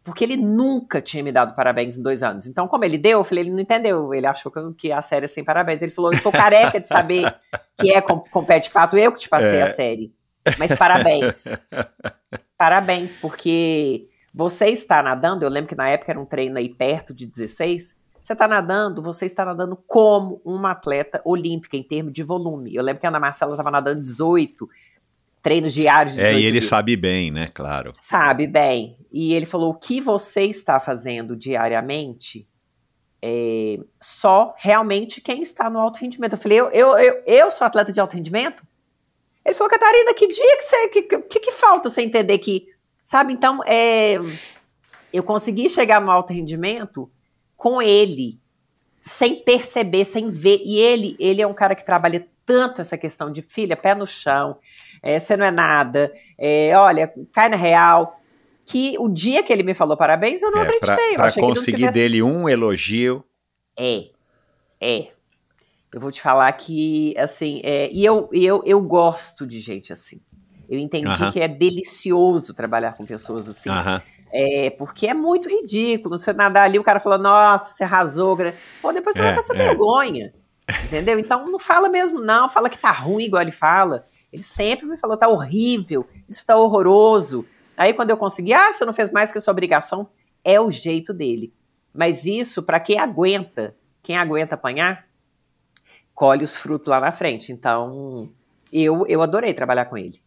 [0.03, 2.47] Porque ele nunca tinha me dado parabéns em dois anos.
[2.47, 4.15] Então, como ele deu, eu falei: ele não entendeu.
[4.15, 5.83] Ele achou que, a série é sem parabéns.
[5.83, 7.35] Ele falou: eu tô careca de saber
[7.79, 8.97] que é com, com pé de pato.
[8.97, 9.63] Eu que te passei É.
[9.63, 10.15] a série.
[10.59, 11.45] Mas parabéns.
[12.57, 15.45] Parabéns, porque você está nadando.
[15.45, 17.97] Eu lembro que na época era um treino aí perto de 16.
[18.23, 22.75] Você está nadando, você está nadando como uma atleta olímpica em termos de volume.
[22.75, 24.69] Eu lembro que a Ana Marcela estava nadando 18
[25.43, 26.69] treinos diários de É, 18 e ele mil.
[26.69, 27.49] sabe bem, né?
[27.53, 27.95] Claro.
[27.99, 28.97] Sabe bem.
[29.13, 32.47] E ele falou: o que você está fazendo diariamente
[33.23, 36.35] é só realmente quem está no alto rendimento.
[36.35, 38.63] Eu falei: eu, eu, eu, eu sou atleta de alto rendimento?
[39.45, 40.77] Ele falou: Catarina, que dia que você.
[40.85, 42.67] O que, que, que falta você entender que.
[43.03, 44.19] Sabe, então, é,
[45.13, 47.11] eu consegui chegar no alto rendimento
[47.57, 48.39] com ele,
[49.01, 50.61] sem perceber, sem ver.
[50.65, 54.07] E ele, ele é um cara que trabalha tanto essa questão de filha, pé no
[54.07, 54.59] chão,
[55.03, 58.17] é, você não é nada, é, olha, cai na real.
[58.67, 61.11] Que o dia que ele me falou parabéns, eu não É, pra acreditei.
[61.11, 63.25] eu pra não conseguir tivesse dele um elogio.
[63.77, 64.11] é,
[64.81, 65.09] é.
[65.93, 70.21] Eu vou te falar que, assim, é, e eu, eu, eu gosto de gente assim.
[70.69, 71.33] Eu entendi Aham.
[71.33, 73.71] que é delicioso trabalhar com pessoas assim.
[73.71, 74.01] Aham.
[74.33, 76.17] É, porque é muito ridículo.
[76.17, 78.37] Você nadar ali, o cara fala, nossa, você arrasou.
[78.37, 78.55] gra-".
[78.81, 79.59] Pô, depois você É, vai passar é.
[79.59, 80.33] vergonha.
[80.85, 81.19] Entendeu?
[81.19, 82.49] Então não fala mesmo, não.
[82.49, 84.07] Fala que tá ruim, igual ele fala.
[84.33, 87.45] Ele sempre me falou, tá horrível, isso tá horroroso.
[87.77, 90.09] Aí quando eu consegui, ah, você não fez mais que a sua obrigação,
[90.45, 91.53] é o jeito dele.
[91.93, 95.07] Mas isso, para quem aguenta, quem aguenta apanhar,
[96.15, 97.53] colhe os frutos lá na frente.
[97.53, 98.31] Então,
[98.73, 100.21] eu, eu adorei trabalhar com ele.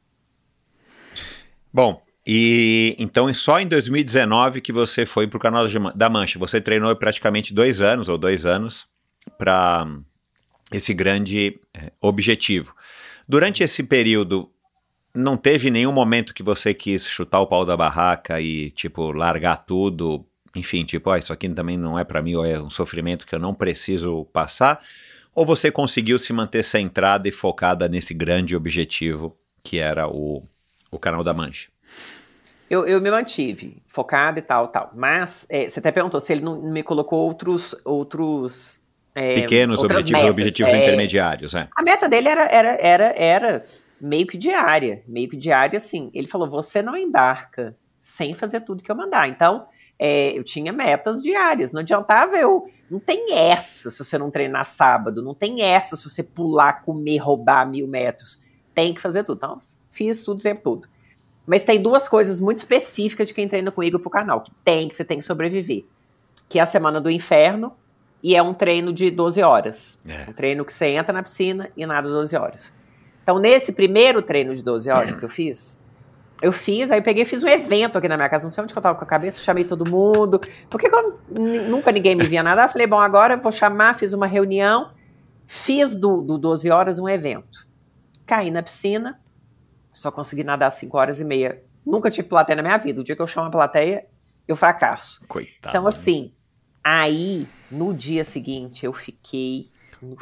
[1.71, 6.39] Bom, e então só em 2019 que você foi pro canal de Ma- da Mancha.
[6.39, 8.85] Você treinou praticamente dois anos ou dois anos
[9.37, 9.87] para
[10.71, 12.75] esse grande eh, objetivo.
[13.27, 14.49] Durante esse período,
[15.13, 19.65] não teve nenhum momento que você quis chutar o pau da barraca e, tipo, largar
[19.65, 20.25] tudo?
[20.55, 23.35] Enfim, tipo, ó, isso aqui também não é para mim, ou é um sofrimento que
[23.35, 24.81] eu não preciso passar?
[25.33, 30.43] Ou você conseguiu se manter centrada e focada nesse grande objetivo que era o,
[30.91, 31.69] o canal da Mancha?
[32.69, 34.91] Eu, eu me mantive focada e tal, tal.
[34.95, 37.75] Mas é, você até perguntou se ele não me colocou outros.
[37.85, 38.79] outros
[39.15, 40.29] é, Pequenos objetivos, metas.
[40.29, 41.67] objetivos É, intermediários, é.
[41.75, 43.65] A meta dele era, era, era, era
[44.01, 45.03] meio que diária.
[45.07, 46.09] Meio que diária, assim.
[46.13, 49.29] Ele falou: você não embarca sem fazer tudo que eu mandar.
[49.29, 49.67] Então,
[49.99, 51.71] é, eu tinha metas diárias.
[51.71, 52.67] Não adiantava eu.
[52.89, 55.21] Não tem essa se você não treinar sábado.
[55.21, 58.41] Não tem essa se você pular, comer, roubar mil metros.
[58.73, 59.37] Tem que fazer tudo.
[59.37, 59.61] Então,
[59.91, 60.87] fiz tudo o tempo todo.
[61.45, 64.95] Mas tem duas coisas muito específicas de quem treina comigo pro canal, que tem, que
[64.95, 65.83] você tem que sobreviver.
[66.47, 67.75] Que é a Semana do Inferno
[68.23, 69.99] e é um treino de 12 horas.
[70.07, 70.29] É.
[70.29, 72.73] Um treino que você entra na piscina e nada 12 horas.
[73.21, 75.79] Então, nesse primeiro treino de 12 horas que eu fiz,
[76.41, 78.43] Eu fiz, aí eu peguei e fiz um evento aqui na minha casa.
[78.43, 80.41] Não sei onde que eu tava com a cabeça, chamei todo mundo.
[80.69, 84.11] Porque quando nunca ninguém me via nada, eu falei, bom, agora eu vou chamar, fiz
[84.11, 84.91] uma reunião,
[85.47, 87.65] fiz do, do 12 horas um evento.
[88.25, 89.21] Caí na piscina,
[89.93, 91.63] só consegui nadar 5 horas e meia.
[91.85, 92.99] Nunca tive plateia na minha vida.
[92.99, 94.05] O dia que eu chamo a plateia,
[94.45, 95.25] eu fracasso.
[95.27, 95.69] Coitado.
[95.69, 96.33] Então, assim,
[96.83, 99.67] aí, no dia seguinte, eu fiquei.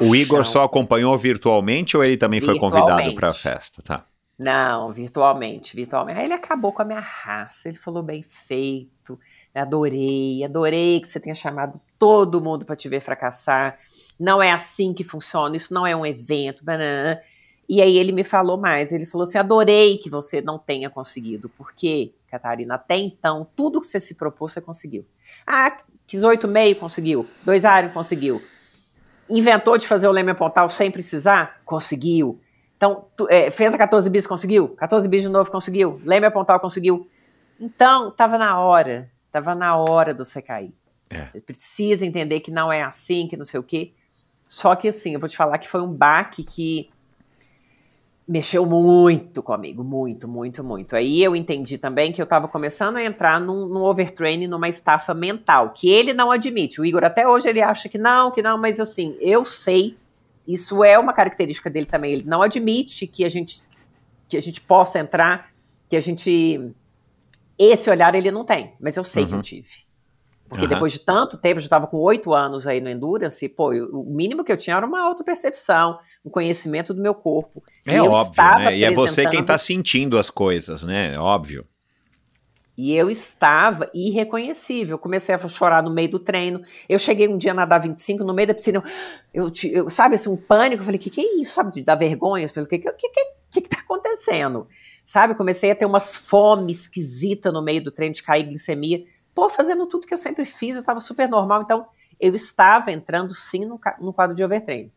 [0.00, 0.52] o Igor chão.
[0.52, 3.82] só acompanhou virtualmente ou ele também foi convidado para a festa?
[3.82, 4.06] Tá.
[4.38, 6.18] Não, virtualmente, virtualmente.
[6.18, 7.68] Aí ele acabou com a minha raça.
[7.68, 9.18] Ele falou bem feito.
[9.54, 13.78] Adorei, adorei que você tenha chamado todo mundo para te ver fracassar.
[14.18, 16.64] Não é assim que funciona, isso não é um evento.
[16.64, 17.20] Banana.
[17.68, 18.92] E aí ele me falou mais.
[18.92, 23.86] Ele falou assim: adorei que você não tenha conseguido, porque, Catarina, até então, tudo que
[23.86, 25.06] você se propôs, você conseguiu.
[25.46, 25.78] Ah,
[26.12, 27.26] quis oito meio, conseguiu.
[27.42, 28.42] Dois áreas, conseguiu.
[29.30, 31.58] Inventou de fazer o leme pontal sem precisar?
[31.64, 32.38] Conseguiu.
[32.76, 34.68] Então, tu, é, fez a 14 bis, conseguiu.
[34.76, 36.02] 14 bis de novo, conseguiu.
[36.04, 37.08] Leme pontal, conseguiu.
[37.58, 39.10] Então, tava na hora.
[39.30, 40.74] Tava na hora do você cair.
[41.08, 41.40] É.
[41.40, 43.94] Precisa entender que não é assim, que não sei o quê.
[44.44, 46.90] Só que, assim, eu vou te falar que foi um baque que
[48.26, 50.94] mexeu muito comigo, muito, muito, muito.
[50.96, 55.12] Aí eu entendi também que eu estava começando a entrar num, num overtraining, numa estafa
[55.12, 56.80] mental, que ele não admite.
[56.80, 59.96] O Igor até hoje ele acha que não, que não, mas assim, eu sei
[60.46, 62.12] isso é uma característica dele também.
[62.12, 63.62] Ele não admite que a gente
[64.28, 65.50] que a gente possa entrar,
[65.88, 66.72] que a gente
[67.58, 69.28] esse olhar ele não tem, mas eu sei uhum.
[69.28, 69.42] que eu uhum.
[69.42, 69.92] tive.
[70.48, 70.70] Porque uhum.
[70.70, 73.86] depois de tanto tempo, eu já estava com oito anos aí no Endurance, pô, eu,
[73.88, 77.62] o mínimo que eu tinha era uma autopercepção, um conhecimento do meu corpo.
[77.84, 78.76] É óbvio, né?
[78.76, 81.14] E é você quem está sentindo as coisas, né?
[81.14, 81.66] É óbvio.
[82.76, 84.98] E eu estava irreconhecível.
[84.98, 86.62] Comecei a chorar no meio do treino.
[86.88, 88.82] Eu cheguei um dia a nadar 25 no meio da piscina.
[89.32, 90.80] Eu, eu sabe, assim, um pânico.
[90.80, 91.52] Eu falei, o que, que é isso?
[91.54, 92.44] Sabe, de dar vergonha?
[92.44, 93.08] Eu falei, o que, que, que,
[93.50, 94.66] que, que tá acontecendo?
[95.04, 99.04] Sabe, comecei a ter umas fome esquisita no meio do treino, de cair glicemia.
[99.34, 101.62] Pô, fazendo tudo que eu sempre fiz, eu estava super normal.
[101.62, 101.86] Então,
[102.18, 104.90] eu estava entrando sim no, no quadro de overtreino.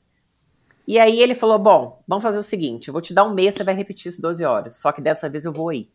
[0.87, 3.55] E aí ele falou: Bom, vamos fazer o seguinte: eu vou te dar um mês,
[3.55, 4.75] você vai repetir isso 12 horas.
[4.81, 5.89] Só que dessa vez eu vou ir.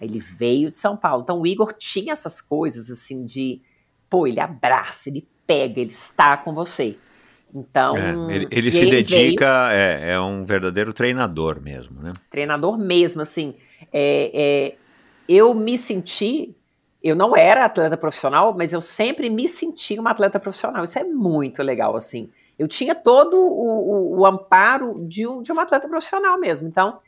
[0.00, 1.22] Ele veio de São Paulo.
[1.22, 3.60] Então o Igor tinha essas coisas assim de,
[4.10, 6.96] pô, ele abraça, ele pega, ele está com você.
[7.54, 7.96] Então.
[7.96, 12.12] É, ele, ele se dedica, veio, é, é, um verdadeiro treinador mesmo, né?
[12.30, 13.54] Treinador mesmo, assim.
[13.92, 14.74] É, é,
[15.28, 16.54] eu me senti.
[17.02, 20.84] Eu não era atleta profissional, mas eu sempre me senti uma atleta profissional.
[20.84, 22.30] Isso é muito legal, assim.
[22.62, 26.68] Eu tinha todo o, o, o amparo de, um, de uma atleta profissional mesmo.
[26.68, 27.00] Então,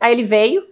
[0.00, 0.66] aí ele veio,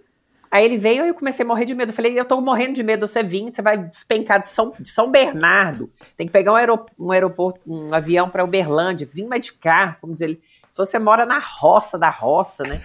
[0.53, 1.89] Aí ele veio e eu comecei a morrer de medo.
[1.89, 4.87] Eu falei, eu tô morrendo de medo, você vir, você vai despencar de São, de
[4.87, 5.91] São Bernardo.
[6.15, 9.95] Tem que pegar um, aeroporto, um, aeroporto, um avião para Uberlândia, vim mais de carro,
[9.99, 10.41] como dizer ele.
[10.71, 12.79] Se você mora na roça da roça, né?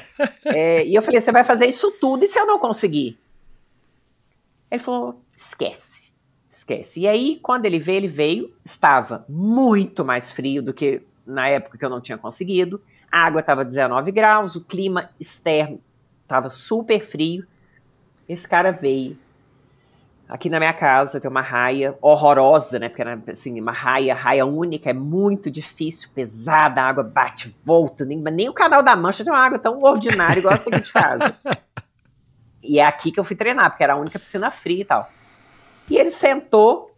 [0.44, 3.18] é, e eu falei, você vai fazer isso tudo e se eu não conseguir?
[4.70, 5.95] Ele falou, esquece,
[6.66, 7.00] esquece.
[7.00, 11.78] E aí, quando ele veio, ele veio, estava muito mais frio do que na época
[11.78, 12.82] que eu não tinha conseguido.
[13.10, 15.80] A água estava 19 graus, o clima externo
[16.26, 17.46] Tava super frio.
[18.28, 19.16] Esse cara veio.
[20.28, 22.88] Aqui na minha casa tem uma raia horrorosa, né?
[22.88, 28.04] Porque assim, uma raia, raia única, é muito difícil, pesada, a água bate, volta.
[28.04, 30.92] Nem, nem o canal da Mancha tem uma água tão ordinária igual essa aqui de
[30.92, 31.32] casa.
[32.60, 35.08] e é aqui que eu fui treinar, porque era a única piscina fria e tal.
[35.88, 36.90] E ele sentou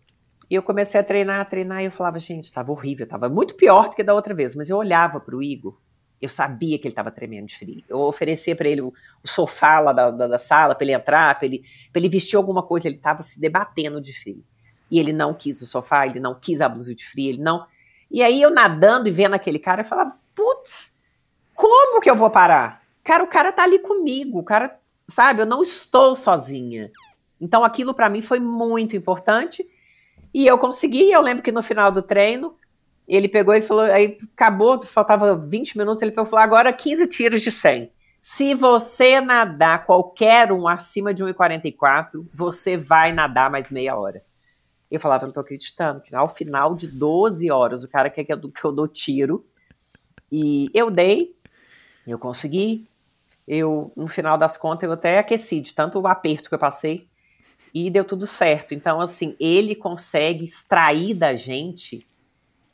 [0.50, 3.54] e eu comecei a treinar, a treinar, e eu falava, gente, tava horrível, tava muito
[3.54, 4.56] pior do que da outra vez.
[4.56, 5.78] Mas eu olhava pro Igor
[6.20, 7.82] eu sabia que ele estava tremendo de frio.
[7.88, 8.92] Eu oferecia para ele o,
[9.22, 11.62] o, sofá lá da, da, da sala para ele entrar, para ele,
[11.94, 12.88] ele vestir alguma coisa.
[12.88, 14.44] Ele estava se debatendo de frio.
[14.90, 17.66] E ele não quis o sofá, ele não quis a blusa de frio, ele não.
[18.10, 20.96] E aí eu nadando e vendo aquele cara, eu falava: putz,
[21.54, 22.82] como que eu vou parar?
[23.04, 26.90] Cara, o cara tá ali comigo, o cara, sabe, eu não estou sozinha.
[27.40, 29.68] Então aquilo para mim foi muito importante.
[30.32, 32.56] E eu consegui, eu lembro que no final do treino,
[33.06, 37.50] ele pegou e falou, aí acabou, faltava 20 minutos, ele falou, agora 15 tiros de
[37.50, 37.90] 100.
[38.20, 44.22] Se você nadar qualquer um acima de 1,44, você vai nadar mais meia hora.
[44.90, 48.32] Eu falava, não tô acreditando, que ao final de 12 horas o cara quer que
[48.32, 49.46] eu, que eu dou tiro.
[50.30, 51.34] E eu dei,
[52.06, 52.88] eu consegui.
[53.46, 57.07] Eu, no final das contas, eu até aqueci de tanto o aperto que eu passei.
[57.86, 58.74] E deu tudo certo.
[58.74, 62.06] Então, assim, ele consegue extrair da gente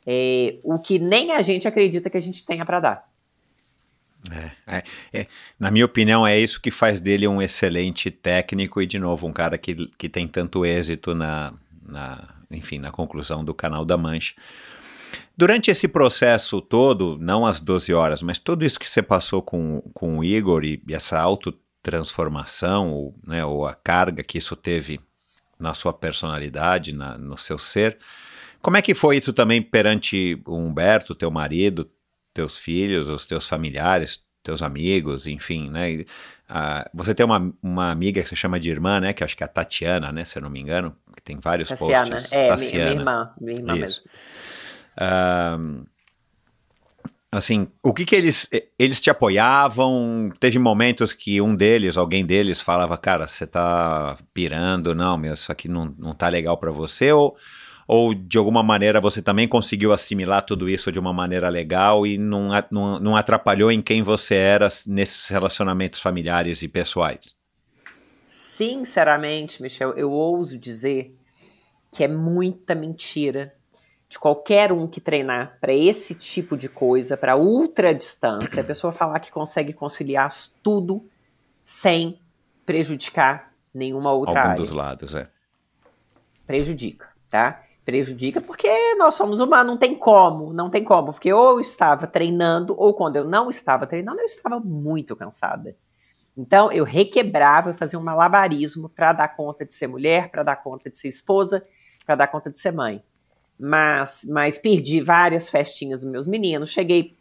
[0.05, 3.09] é, o que nem a gente acredita que a gente tenha para dar.
[4.31, 4.83] É, é,
[5.13, 5.27] é,
[5.59, 9.33] na minha opinião, é isso que faz dele um excelente técnico e, de novo, um
[9.33, 11.53] cara que, que tem tanto êxito na,
[11.85, 14.33] na, enfim, na conclusão do canal da Mancha.
[15.37, 19.81] Durante esse processo todo, não as 12 horas, mas tudo isso que você passou com,
[19.93, 21.53] com o Igor e, e essa auto
[21.85, 24.99] transformação, ou, né, ou a carga que isso teve
[25.59, 27.99] na sua personalidade, na, no seu ser.
[28.59, 31.87] Como é que foi isso também perante o Humberto, teu marido,
[32.33, 36.03] teus filhos, os teus familiares, teus amigos, enfim, né?
[36.49, 39.13] Uh, você tem uma, uma amiga que você chama de irmã, né?
[39.13, 40.25] Que acho que é a Tatiana, né?
[40.25, 42.09] Se eu não me engano, que tem vários Tassiana.
[42.09, 42.31] posts.
[42.31, 42.85] É, Tassiana.
[42.85, 44.01] minha irmã, minha irmã isso.
[44.01, 44.03] mesmo.
[44.97, 45.85] Uh,
[47.37, 48.47] assim, o que que eles,
[48.77, 50.29] eles te apoiavam?
[50.39, 55.51] Teve momentos que um deles, alguém deles falava, cara, você tá pirando, não, meu, isso
[55.51, 57.35] aqui não, não tá legal para você, ou
[57.87, 62.17] ou de alguma maneira você também conseguiu assimilar tudo isso de uma maneira legal e
[62.17, 67.35] não, não, não atrapalhou em quem você era nesses relacionamentos familiares e pessoais?
[68.25, 71.15] Sinceramente, Michel, eu ouso dizer
[71.91, 73.54] que é muita mentira
[74.15, 78.93] de qualquer um que treinar para esse tipo de coisa, para ultra distância, a pessoa
[78.93, 80.29] falar que consegue conciliar
[80.63, 81.05] tudo
[81.65, 82.17] sem
[82.65, 84.61] prejudicar nenhuma outra Algum área.
[84.61, 85.27] Dos lados, é.
[86.47, 87.61] Prejudica, tá?
[87.83, 92.07] prejudica porque nós somos humanos, não tem como, não tem como, porque ou eu estava
[92.07, 95.75] treinando, ou quando eu não estava treinando, eu estava muito cansada.
[96.37, 100.55] Então eu requebrava, eu fazia um malabarismo para dar conta de ser mulher, para dar
[100.55, 101.63] conta de ser esposa,
[102.05, 103.03] para dar conta de ser mãe.
[103.59, 107.15] Mas, mas perdi várias festinhas dos meus meninos, cheguei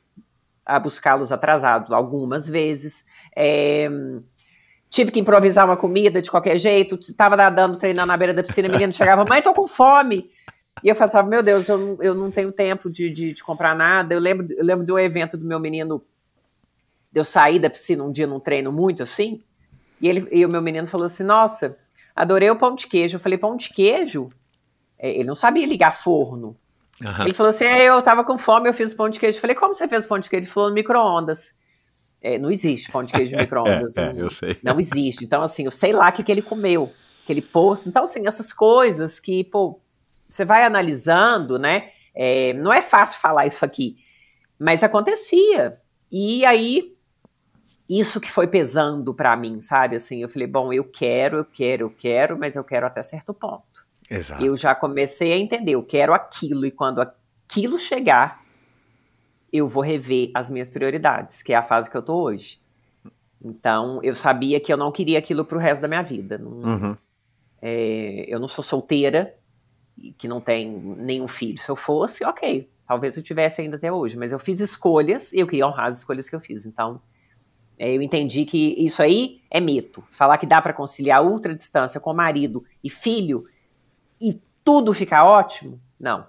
[0.67, 3.05] a buscá-los atrasados algumas vezes.
[3.37, 3.89] É,
[4.91, 8.69] tive que improvisar uma comida de qualquer jeito, estava nadando, treinando na beira da piscina,
[8.69, 10.31] a menina chegava, mãe, tô com fome.
[10.83, 13.75] E eu falava, meu Deus, eu não, eu não tenho tempo de, de, de, comprar
[13.75, 14.15] nada.
[14.15, 16.03] Eu lembro, eu lembro de um evento do meu menino,
[17.15, 19.43] eu sair da piscina um dia num treino muito assim,
[20.01, 21.79] e, ele, e o meu menino falou assim, nossa,
[22.15, 23.17] adorei o pão de queijo.
[23.17, 24.31] Eu falei, pão de queijo?
[24.99, 26.57] É, ele não sabia ligar forno.
[27.01, 27.25] Uhum.
[27.25, 29.37] Ele falou assim, é, eu tava com fome, eu fiz o pão de queijo.
[29.37, 30.47] Eu falei, como você fez pão de queijo?
[30.47, 31.55] Ele falou, no micro-ondas.
[32.21, 33.97] É, não existe pão de queijo no micro-ondas.
[33.97, 34.59] é, não, eu sei.
[34.63, 35.25] Não existe.
[35.25, 36.93] Então, assim, eu sei lá o que, que ele comeu,
[37.27, 37.87] que ele pôs.
[37.87, 39.81] Então, assim, essas coisas que, pô,
[40.25, 41.91] você vai analisando, né?
[42.15, 43.97] É, não é fácil falar isso aqui,
[44.59, 45.81] mas acontecia.
[46.11, 46.97] E aí,
[47.89, 49.97] isso que foi pesando para mim, sabe?
[49.97, 53.35] Assim, eu falei, bom, eu quero, eu quero, eu quero, mas eu quero até certo
[53.35, 53.74] ponto.
[54.09, 54.45] Exato.
[54.45, 58.45] Eu já comecei a entender, eu quero aquilo, e quando aquilo chegar,
[59.53, 62.61] eu vou rever as minhas prioridades, que é a fase que eu tô hoje.
[63.43, 66.39] Então, eu sabia que eu não queria aquilo pro resto da minha vida.
[66.39, 66.97] Não, uhum.
[67.61, 69.35] é, eu não sou solteira,
[70.19, 71.59] que não tem nenhum filho.
[71.59, 75.39] Se eu fosse, ok, talvez eu tivesse ainda até hoje, mas eu fiz escolhas e
[75.39, 76.67] eu queria honrar as escolhas que eu fiz.
[76.67, 77.01] Então,
[77.79, 80.03] é, eu entendi que isso aí é mito.
[80.11, 83.47] Falar que dá para conciliar ultra distância com marido e filho
[84.21, 86.27] e tudo ficar ótimo, não.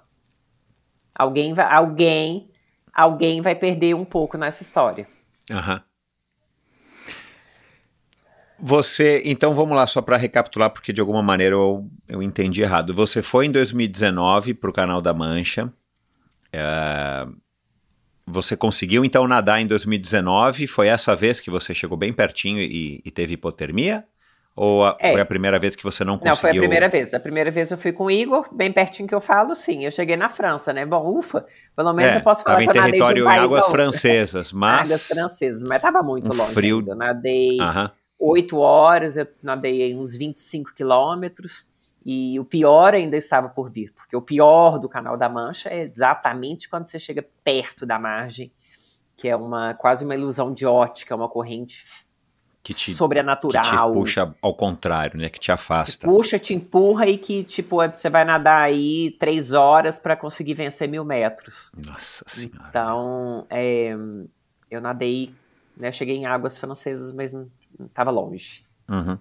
[1.13, 2.51] Alguém vai, alguém,
[2.93, 5.07] alguém vai perder um pouco nessa história.
[5.51, 5.75] Aham.
[5.75, 5.81] Uhum.
[8.57, 12.93] Você, então vamos lá, só para recapitular, porque de alguma maneira eu, eu entendi errado.
[12.93, 15.71] Você foi em 2019 para o Canal da Mancha.
[16.53, 17.27] É,
[18.25, 20.67] você conseguiu então nadar em 2019?
[20.67, 24.05] Foi essa vez que você chegou bem pertinho e, e teve hipotermia?
[24.55, 25.11] Ou a, é.
[25.11, 26.31] foi a primeira vez que você não conseguiu?
[26.31, 27.13] Não, foi a primeira vez.
[27.13, 29.83] A primeira vez eu fui com o Igor, bem pertinho que eu falo, sim.
[29.83, 30.85] Eu cheguei na França, né?
[30.85, 31.45] Bom, ufa,
[31.75, 34.51] pelo menos é, eu posso falar que eu nadei território de um em águas francesas,
[34.53, 34.89] mas...
[34.89, 36.79] águas francesas, mas tava muito um longe frio...
[36.79, 36.91] ainda.
[36.91, 37.57] Eu nadei...
[38.17, 41.67] Oito horas, eu nadei uns 25 quilômetros,
[42.05, 45.81] e o pior ainda estava por vir, porque o pior do Canal da Mancha é
[45.81, 48.53] exatamente quando você chega perto da margem,
[49.17, 51.83] que é uma quase uma ilusão de ótica, uma corrente
[52.65, 53.63] que te, sobrenatural.
[53.63, 55.29] Que te puxa ao contrário, né?
[55.29, 55.91] Que te afasta.
[55.91, 60.55] Te puxa, te empurra e que, tipo, você vai nadar aí três horas para conseguir
[60.55, 61.71] vencer mil metros.
[61.77, 62.65] Nossa Senhora.
[62.67, 63.95] Então, é,
[64.71, 65.31] eu nadei,
[65.77, 65.91] né?
[65.91, 67.47] Cheguei em águas francesas, mas não
[67.79, 68.63] estava longe.
[68.89, 69.15] Uhum.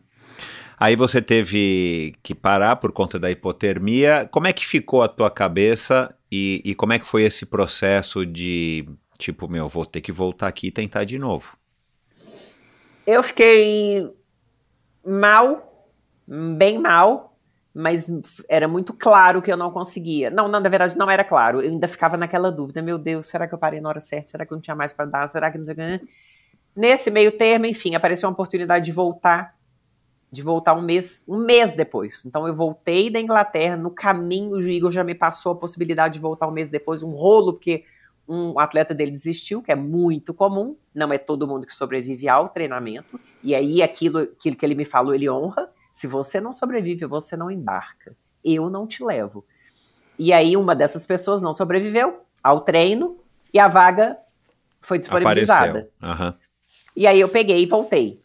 [0.80, 4.26] Aí você teve que parar por conta da hipotermia.
[4.32, 8.24] Como é que ficou a tua cabeça e, e como é que foi esse processo
[8.24, 8.88] de,
[9.18, 11.58] tipo, meu, vou ter que voltar aqui e tentar de novo?
[13.06, 14.10] Eu fiquei
[15.04, 15.90] mal,
[16.56, 17.36] bem mal,
[17.74, 18.08] mas
[18.48, 20.30] era muito claro que eu não conseguia.
[20.30, 21.60] Não, não, na verdade não era claro.
[21.60, 24.30] Eu ainda ficava naquela dúvida: meu Deus, será que eu parei na hora certa?
[24.30, 25.28] Será que eu não tinha mais para dar?
[25.28, 25.66] Será que não
[26.74, 29.54] Nesse meio termo, enfim, apareceu uma oportunidade de voltar,
[30.30, 32.24] de voltar um mês, um mês depois.
[32.24, 36.20] Então eu voltei da Inglaterra, no caminho o Igor já me passou a possibilidade de
[36.20, 37.84] voltar um mês depois, um rolo, porque
[38.28, 42.48] um atleta dele desistiu, que é muito comum, não é todo mundo que sobrevive ao
[42.48, 47.04] treinamento, e aí aquilo, aquilo que ele me falou, ele honra, se você não sobrevive,
[47.06, 49.44] você não embarca, eu não te levo.
[50.18, 53.18] E aí uma dessas pessoas não sobreviveu ao treino,
[53.52, 54.18] e a vaga
[54.80, 55.88] foi disponibilizada.
[56.02, 56.34] Uhum.
[56.96, 58.20] E aí eu peguei e voltei.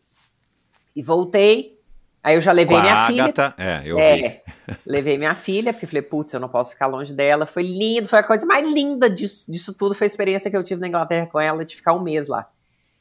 [0.96, 1.80] E voltei.
[2.24, 3.56] Aí eu já levei minha Agatha, filha.
[3.58, 4.42] É, eu É.
[4.86, 7.46] levei minha filha, porque falei, putz, eu não posso ficar longe dela.
[7.46, 9.94] Foi lindo, foi a coisa mais linda disso, disso tudo.
[9.96, 12.48] Foi a experiência que eu tive na Inglaterra com ela, de ficar um mês lá.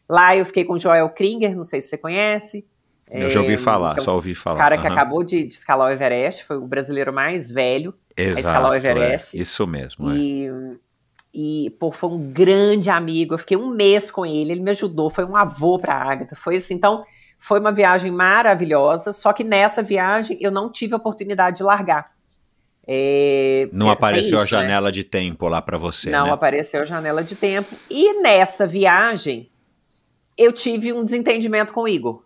[0.08, 2.64] Lá eu fiquei com o Joel Kringer, não sei se você conhece.
[3.10, 4.58] Eu já ouvi É, falar, que é um só ouvi falar.
[4.58, 4.94] cara que Aham.
[4.94, 9.36] acabou de, de escalar o Everest, foi o brasileiro mais velho Exato, escalar o Everest.
[9.38, 10.10] é, isso mesmo.
[10.10, 10.14] é.
[10.16, 10.50] E,
[11.32, 13.34] e, pô, foi um grande amigo.
[13.34, 16.34] Eu fiquei um mês com ele, ele me ajudou, foi um avô pra Agatha.
[16.34, 17.04] Foi assim, então,
[17.38, 19.12] foi uma viagem maravilhosa.
[19.12, 22.04] Só que nessa viagem eu não tive a oportunidade de largar.
[22.90, 24.60] É, Não é, apareceu tem a isso, né?
[24.62, 26.32] janela de tempo lá pra você, Não né?
[26.32, 27.76] apareceu a janela de tempo.
[27.90, 29.50] E nessa viagem,
[30.38, 32.22] eu tive um desentendimento com o Igor.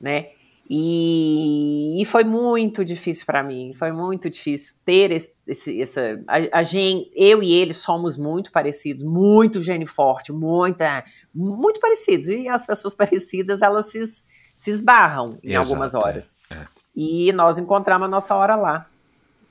[0.00, 0.30] Né?
[0.72, 3.72] E, e foi muito difícil para mim.
[3.74, 6.22] Foi muito difícil ter esse, esse- essa.
[6.28, 12.28] A, a gente, eu e ele somos muito parecidos, muito gene forte, muita, muito parecidos.
[12.28, 14.00] E as pessoas parecidas, elas se,
[14.54, 16.36] se esbarram em Exato, algumas é, horas.
[16.50, 16.64] é.
[16.94, 18.86] E nós encontramos a nossa hora lá.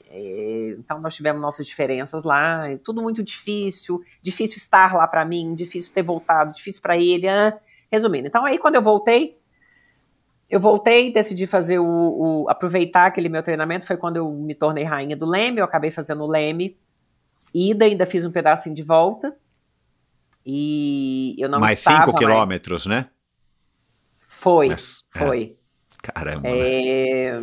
[0.09, 5.25] É, Então nós tivemos nossas diferenças lá, é tudo muito difícil, difícil estar lá para
[5.25, 7.27] mim, difícil ter voltado, difícil para ele.
[7.27, 7.57] ah.
[7.91, 9.38] Resumindo, então aí quando eu voltei,
[10.49, 14.83] eu voltei, decidi fazer o, o- aproveitar aquele meu treinamento, foi quando eu me tornei
[14.83, 16.77] rainha do Leme, eu acabei fazendo o Leme,
[17.53, 19.35] ida, ainda fiz um pedacinho de volta.
[20.45, 23.07] E eu não Mais estava 5 mais- quilômetros, né?
[24.21, 25.19] Foi, Mas, é.
[25.19, 25.55] foi.
[26.01, 26.55] Caramba, né?
[26.57, 27.39] É,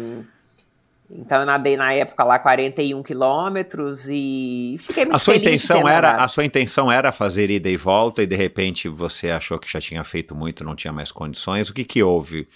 [1.11, 5.87] Então eu nadei na época lá 41 quilômetros e fiquei muito A sua feliz intenção
[5.89, 6.25] era, nadado.
[6.25, 9.81] a sua intenção era fazer ida e volta e de repente você achou que já
[9.81, 11.69] tinha feito muito, não tinha mais condições.
[11.69, 12.49] O que que houve?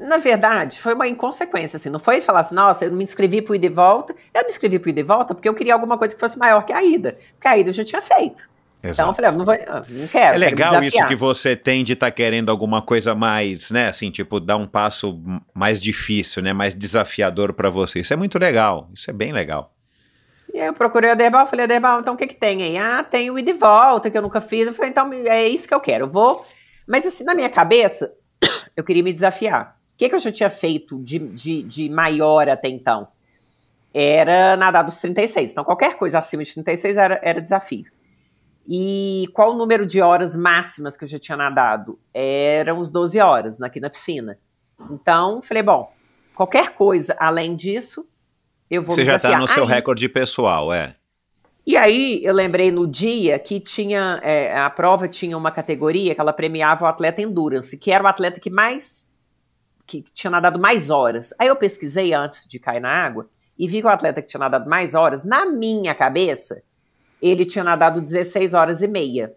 [0.00, 3.54] Na verdade, foi uma inconsequência, assim, não foi falar assim, nossa, eu me inscrevi pro
[3.54, 6.14] ida e volta, eu me inscrevi pro ida e volta porque eu queria alguma coisa
[6.14, 8.48] que fosse maior que a ida, porque a ida eu já tinha feito.
[8.78, 9.14] Então eu Exato.
[9.14, 11.08] falei, ah, não, vou, ah, não quero, É quero legal isso desafiar.
[11.08, 13.88] que você tem de estar querendo alguma coisa mais, né?
[13.88, 15.20] Assim, tipo, dar um passo
[15.52, 16.52] mais difícil, né?
[16.52, 17.98] Mais desafiador pra você.
[18.00, 18.88] Isso é muito legal.
[18.94, 19.74] Isso é bem legal.
[20.54, 22.78] E aí eu procurei a Derbal, falei, Derbal, então o que que tem aí?
[22.78, 24.66] Ah, tem o ida e volta, que eu nunca fiz.
[24.66, 26.44] Eu falei, então é isso que eu quero, eu vou...
[26.86, 28.14] Mas assim, na minha cabeça,
[28.76, 29.77] eu queria me desafiar.
[29.98, 33.08] O que que eu já tinha feito de, de, de maior até então?
[33.92, 35.50] Era nadar dos 36.
[35.50, 37.86] Então qualquer coisa acima de 36 era, era desafio.
[38.68, 41.98] E qual o número de horas máximas que eu já tinha nadado?
[42.14, 44.38] Eram os 12 horas aqui na piscina.
[44.88, 45.92] Então, falei, bom,
[46.32, 48.06] qualquer coisa além disso,
[48.70, 49.32] eu vou você já desafiar.
[49.32, 50.94] tá no seu Aí- recorde pessoal, é.
[51.66, 54.20] e aí, eu lembrei no dia que tinha.
[54.22, 58.06] é, a prova tinha uma categoria que ela premiava o atleta endurance, que era o
[58.06, 59.07] atleta que mais.
[59.88, 61.32] Que tinha nadado mais horas.
[61.38, 63.26] Aí eu pesquisei antes de cair na água
[63.58, 66.62] e vi que o atleta que tinha nadado mais horas, na minha cabeça,
[67.20, 69.34] ele tinha nadado 16 horas e meia.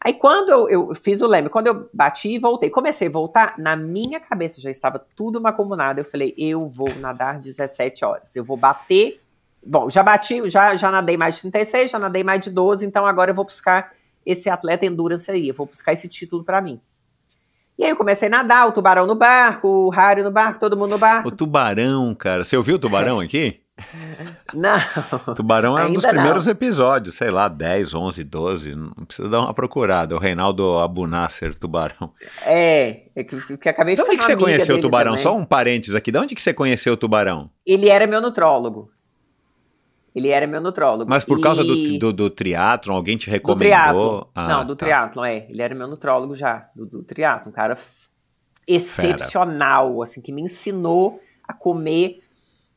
[0.00, 3.54] Aí quando eu, eu fiz o leme, quando eu bati e voltei, comecei a voltar,
[3.58, 6.00] na minha cabeça já estava tudo macumunado.
[6.00, 8.34] Eu falei, eu vou nadar 17 horas.
[8.34, 9.20] Eu vou bater.
[9.64, 13.06] Bom, já bati, já, já nadei mais de 36, já nadei mais de 12, então
[13.06, 13.94] agora eu vou buscar
[14.24, 16.80] esse atleta endurance aí, eu vou buscar esse título para mim.
[17.78, 20.76] E aí eu comecei a nadar, o tubarão no barco, o Harry no barco, todo
[20.76, 21.28] mundo no barco.
[21.28, 22.44] O tubarão, cara.
[22.44, 23.60] Você ouviu o tubarão aqui?
[24.54, 24.78] Não.
[25.34, 26.22] Tubarão é um dos Ainda não.
[26.22, 28.74] primeiros episódios, sei lá, 10, 11, 12.
[28.76, 30.14] Não precisa dar uma procurada.
[30.14, 32.12] O Reinaldo Abunasser, tubarão.
[32.42, 35.12] É, é que, que acabei De onde ficando que você conheceu o tubarão?
[35.12, 35.22] também.
[35.24, 36.12] Só um parênteses aqui.
[36.12, 37.50] De onde que você conheceu o tubarão?
[37.66, 38.90] Ele era meu nutrólogo.
[40.14, 41.10] Ele era meu nutrólogo.
[41.10, 43.58] Mas por causa do, E- do, do triatlon, alguém te Do recomendou?
[43.58, 44.24] triatlon.
[44.34, 44.86] Ah, não, do tá.
[44.86, 45.46] triatlon, é.
[45.50, 47.50] Ele era meu nutrólogo já, do, do triatlon.
[47.50, 47.76] Um cara
[48.66, 52.20] excepcional, assim, que me ensinou a comer.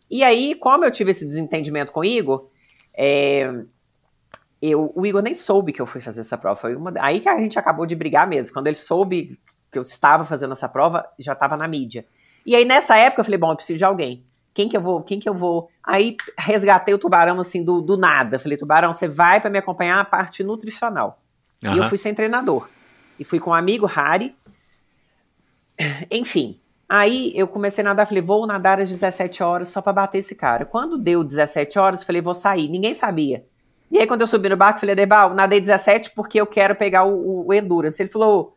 [0.09, 2.49] E aí, como eu tive esse desentendimento com o Igor,
[2.97, 3.53] é,
[4.61, 6.59] eu, o Igor nem soube que eu fui fazer essa prova.
[6.59, 8.53] Foi uma, aí que a gente acabou de brigar mesmo.
[8.53, 9.39] Quando ele soube
[9.71, 12.05] que eu estava fazendo essa prova, já estava na mídia.
[12.45, 14.25] E aí, nessa época, eu falei, bom, eu preciso de alguém.
[14.57, 15.03] Quem que eu vou?
[15.03, 15.69] Quem que eu vou?
[15.83, 18.39] Aí resgatei o tubarão assim do, do nada.
[18.39, 21.21] Falei, tubarão, você vai para me acompanhar a parte nutricional.
[21.61, 22.67] E eu fui sem treinador.
[23.19, 24.35] E fui com um amigo, Harry.
[26.09, 26.59] Enfim.
[26.89, 30.33] Aí eu comecei a nadar, falei, vou nadar às 17 horas só para bater esse
[30.33, 30.65] cara.
[30.65, 32.67] Quando deu 17 horas, falei, vou sair.
[32.67, 33.45] Ninguém sabia.
[33.91, 37.03] E aí, quando eu subi no barco, falei, Debal, nadei 17 porque eu quero pegar
[37.03, 38.01] o, o Endurance.
[38.01, 38.56] Ele falou,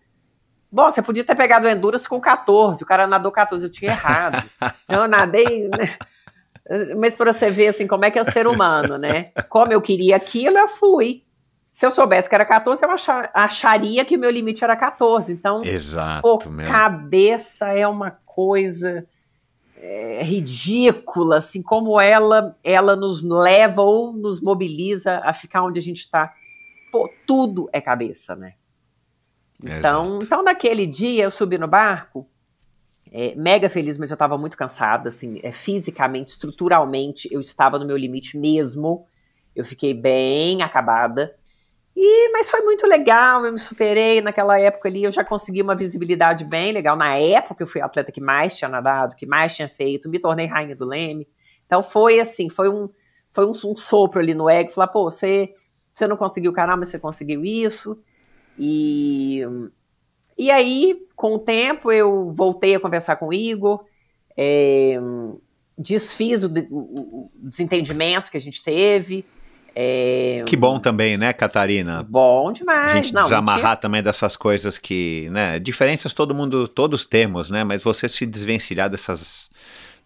[0.71, 2.83] bom, você podia ter pegado o Endurance com 14.
[2.83, 4.43] O cara nadou 14, eu tinha errado.
[4.89, 5.69] Eu nadei...
[5.69, 5.97] né?
[6.99, 9.33] Mas para você ver, assim, como é que é o ser humano, né?
[9.49, 11.25] Como eu queria aquilo, eu fui.
[11.73, 15.33] Se eu soubesse que era 14, eu acha- acharia que o meu limite era 14.
[15.33, 19.05] Então, Exato, Pô, cabeça é uma coisa
[19.77, 25.83] é, ridícula, assim, como ela, ela nos leva ou nos mobiliza a ficar onde a
[25.83, 26.33] gente está.
[26.93, 28.53] Pô, tudo é cabeça, né?
[29.63, 30.25] Então, Exato.
[30.25, 32.27] então, naquele dia, eu subi no barco
[33.13, 37.85] é, mega feliz, mas eu estava muito cansada, assim, é, fisicamente, estruturalmente, eu estava no
[37.85, 39.07] meu limite mesmo.
[39.55, 41.35] Eu fiquei bem acabada.
[41.97, 45.75] E, mas foi muito legal, eu me superei naquela época ali, eu já consegui uma
[45.75, 46.97] visibilidade bem legal.
[46.97, 50.21] Na época eu fui a atleta que mais tinha nadado, que mais tinha feito, me
[50.21, 51.29] tornei rainha do Leme.
[51.67, 52.89] Então foi assim, foi um,
[53.33, 55.53] foi um, um sopro ali no ego, falar, pô, você,
[55.93, 58.01] você não conseguiu o canal, mas você conseguiu isso.
[58.59, 59.43] E,
[60.37, 63.85] e aí, com o tempo, eu voltei a conversar com o Igor,
[64.37, 64.99] é,
[65.79, 69.25] desfiz o, o, o desentendimento que a gente teve,
[69.75, 70.43] é...
[70.47, 72.03] Que bom também, né, Catarina?
[72.03, 72.93] Bom demais.
[72.93, 77.65] A gente não, desamarrar também dessas coisas que, né, diferenças todo mundo, todos temos, né,
[77.65, 79.49] mas você se desvencilhar dessas,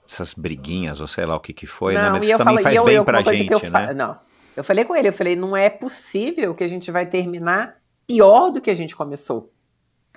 [0.08, 2.62] essas briguinhas, ou sei lá o que que foi, né, não, né, mas isso também
[2.62, 3.94] faz eu, bem eu, pra gente, eu né?
[3.94, 4.16] Não,
[4.56, 8.50] eu falei com ele, eu falei, não é possível que a gente vai terminar pior
[8.50, 9.50] do que a gente começou.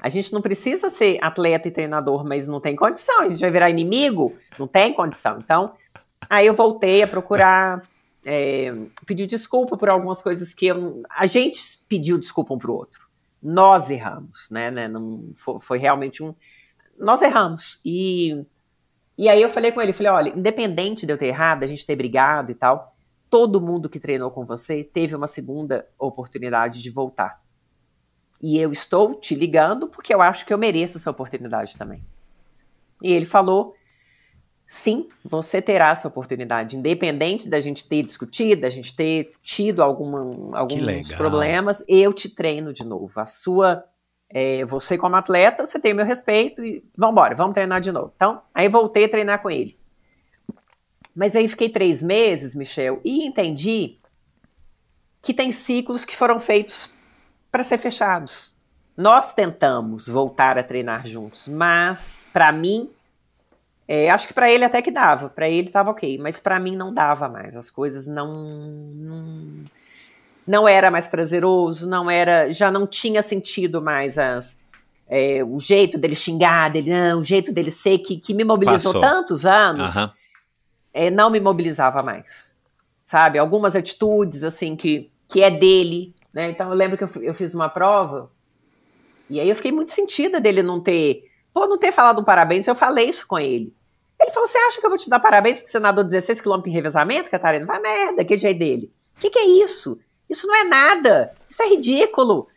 [0.01, 3.21] A gente não precisa ser atleta e treinador, mas não tem condição.
[3.21, 4.35] A gente vai virar inimigo?
[4.59, 5.39] Não tem condição.
[5.39, 5.73] Então,
[6.29, 7.81] aí eu voltei a procurar
[8.23, 8.73] é,
[9.05, 13.07] pedir desculpa por algumas coisas que eu, a gente pediu desculpa um para o outro.
[13.41, 14.69] Nós erramos, né?
[14.69, 16.35] né não, foi, foi, realmente um.
[16.99, 17.79] Nós erramos.
[17.85, 18.45] E,
[19.17, 21.85] e aí eu falei com ele, falei, olha, independente de eu ter errado, a gente
[21.85, 22.95] ter brigado e tal,
[23.29, 27.41] todo mundo que treinou com você teve uma segunda oportunidade de voltar.
[28.41, 32.03] E eu estou te ligando porque eu acho que eu mereço essa oportunidade também.
[33.01, 33.75] E ele falou
[34.67, 40.59] sim, você terá essa oportunidade, independente da gente ter discutido, da gente ter tido alguma,
[40.59, 43.17] alguns problemas, eu te treino de novo.
[43.17, 43.85] A sua,
[44.29, 48.11] é, você como atleta, você tem meu respeito e vamos embora, vamos treinar de novo.
[48.13, 49.77] Então, aí voltei a treinar com ele.
[51.15, 53.97] Mas aí fiquei três meses, Michel, e entendi
[55.21, 56.93] que tem ciclos que foram feitos
[57.57, 58.55] para ser fechados.
[58.95, 62.91] Nós tentamos voltar a treinar juntos, mas para mim
[63.87, 66.75] é, acho que para ele até que dava, para ele estava ok, mas para mim
[66.75, 67.55] não dava mais.
[67.55, 68.31] As coisas não,
[68.93, 69.63] não
[70.45, 74.59] não era mais prazeroso, não era, já não tinha sentido mais as
[75.09, 78.93] é, o jeito dele xingar, dele não, o jeito dele ser que, que me mobilizou
[78.93, 79.01] Passou.
[79.01, 80.09] tantos anos, uhum.
[80.93, 82.55] é, não me mobilizava mais,
[83.03, 83.39] sabe?
[83.39, 86.51] Algumas atitudes assim que que é dele, né?
[86.51, 88.31] Então eu lembro que eu, eu fiz uma prova
[89.27, 92.67] e aí eu fiquei muito sentida dele não ter, pô, não ter falado um parabéns.
[92.67, 93.75] Eu falei isso com ele.
[94.19, 96.61] Ele falou: Você acha que eu vou te dar parabéns porque você nadou 16 km
[96.67, 97.65] em revezamento, Catarina?
[97.65, 98.93] Vai merda, que jeito dele.
[99.17, 99.99] O que, que é isso?
[100.29, 101.33] Isso não é nada.
[101.49, 102.47] Isso é ridículo.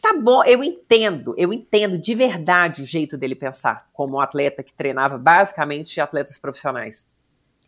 [0.00, 4.62] Tá bom, eu entendo, eu entendo de verdade o jeito dele pensar, como um atleta
[4.62, 7.06] que treinava basicamente atletas profissionais.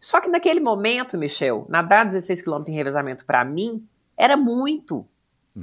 [0.00, 5.06] Só que naquele momento, Michel, nadar 16 km em revezamento para mim era muito.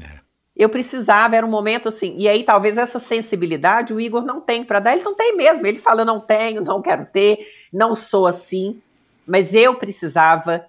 [0.02, 0.30] É
[0.60, 2.16] eu precisava, era um momento assim.
[2.18, 4.92] E aí, talvez essa sensibilidade o Igor não tem para dar.
[4.92, 5.66] Ele não tem mesmo.
[5.66, 7.40] Ele fala: não tenho, não quero ter,
[7.72, 8.82] não sou assim.
[9.26, 10.66] Mas eu precisava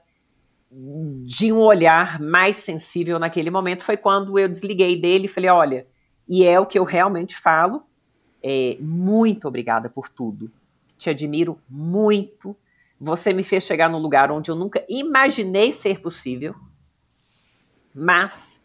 [0.70, 3.82] de um olhar mais sensível naquele momento.
[3.82, 5.86] Foi quando eu desliguei dele e falei: olha,
[6.28, 7.82] e é o que eu realmente falo.
[8.40, 10.52] É, muito obrigada por tudo.
[10.96, 12.56] Te admiro muito.
[13.00, 16.54] Você me fez chegar num lugar onde eu nunca imaginei ser possível.
[17.92, 18.59] Mas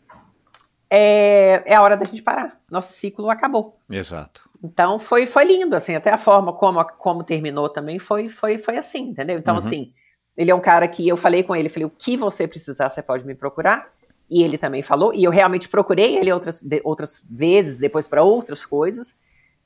[0.89, 2.59] é, é a hora da gente parar.
[2.69, 3.79] Nosso ciclo acabou.
[3.89, 4.49] Exato.
[4.63, 8.77] Então foi, foi lindo, assim, até a forma como, como terminou também foi, foi, foi
[8.77, 9.37] assim, entendeu?
[9.37, 9.59] Então, uhum.
[9.59, 9.93] assim,
[10.35, 13.01] ele é um cara que eu falei com ele, falei, o que você precisar, você
[13.01, 13.93] pode me procurar.
[14.29, 18.23] E ele também falou, e eu realmente procurei ele outras, de, outras vezes, depois para
[18.23, 19.15] outras coisas,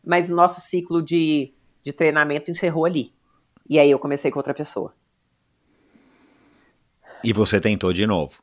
[0.06, 3.14] mas o nosso ciclo de, de treinamento encerrou ali.
[3.70, 4.94] E aí eu comecei com outra pessoa.
[7.24, 8.42] E você tentou de novo?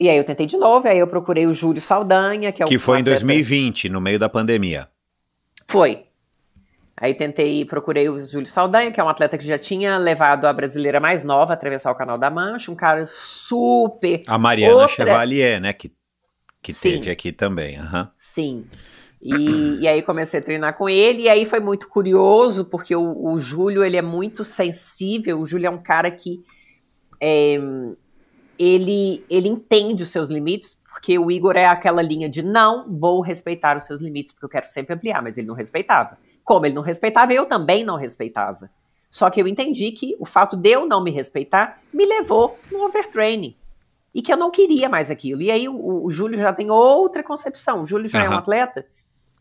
[0.00, 2.68] E aí eu tentei de novo, aí eu procurei o Júlio Saldanha, que é o
[2.68, 4.88] Que foi em 2020, no meio da pandemia.
[5.68, 6.06] Foi.
[6.96, 10.52] Aí tentei, procurei o Júlio Saldanha, que é um atleta que já tinha levado a
[10.52, 14.22] brasileira mais nova a atravessar o Canal da Mancha, um cara super.
[14.26, 14.88] A Mariana outra...
[14.88, 15.74] Chevalier, né?
[15.74, 15.92] Que,
[16.62, 17.78] que teve aqui também.
[17.78, 18.06] Uhum.
[18.16, 18.66] Sim.
[19.20, 23.32] E, e, aí comecei a treinar com ele, e aí foi muito curioso, porque o,
[23.32, 26.40] o Júlio ele é muito sensível, o Júlio é um cara que.
[27.20, 27.58] É,
[28.60, 33.22] ele, ele entende os seus limites, porque o Igor é aquela linha de não vou
[33.22, 36.18] respeitar os seus limites, porque eu quero sempre ampliar, mas ele não respeitava.
[36.44, 38.70] Como ele não respeitava, eu também não respeitava.
[39.08, 42.84] Só que eu entendi que o fato de eu não me respeitar me levou no
[42.84, 43.56] overtraining.
[44.14, 45.40] E que eu não queria mais aquilo.
[45.40, 47.80] E aí o, o Júlio já tem outra concepção.
[47.80, 48.26] O Júlio já uhum.
[48.26, 48.84] é um atleta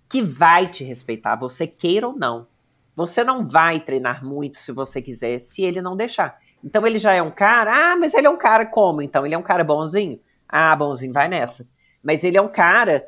[0.08, 2.48] que vai te respeitar, você queira ou não.
[2.96, 6.40] Você não vai treinar muito se você quiser, se ele não deixar.
[6.64, 9.02] Então ele já é um cara, ah, mas ele é um cara como?
[9.02, 10.20] Então ele é um cara bonzinho?
[10.48, 11.68] Ah, bonzinho, vai nessa.
[12.04, 13.08] Mas ele é um cara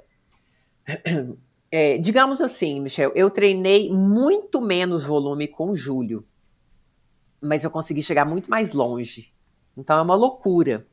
[1.71, 6.25] É, digamos assim, Michel, eu treinei muito menos volume com o Júlio,
[7.41, 9.33] mas eu consegui chegar muito mais longe.
[9.75, 10.85] Então é uma loucura.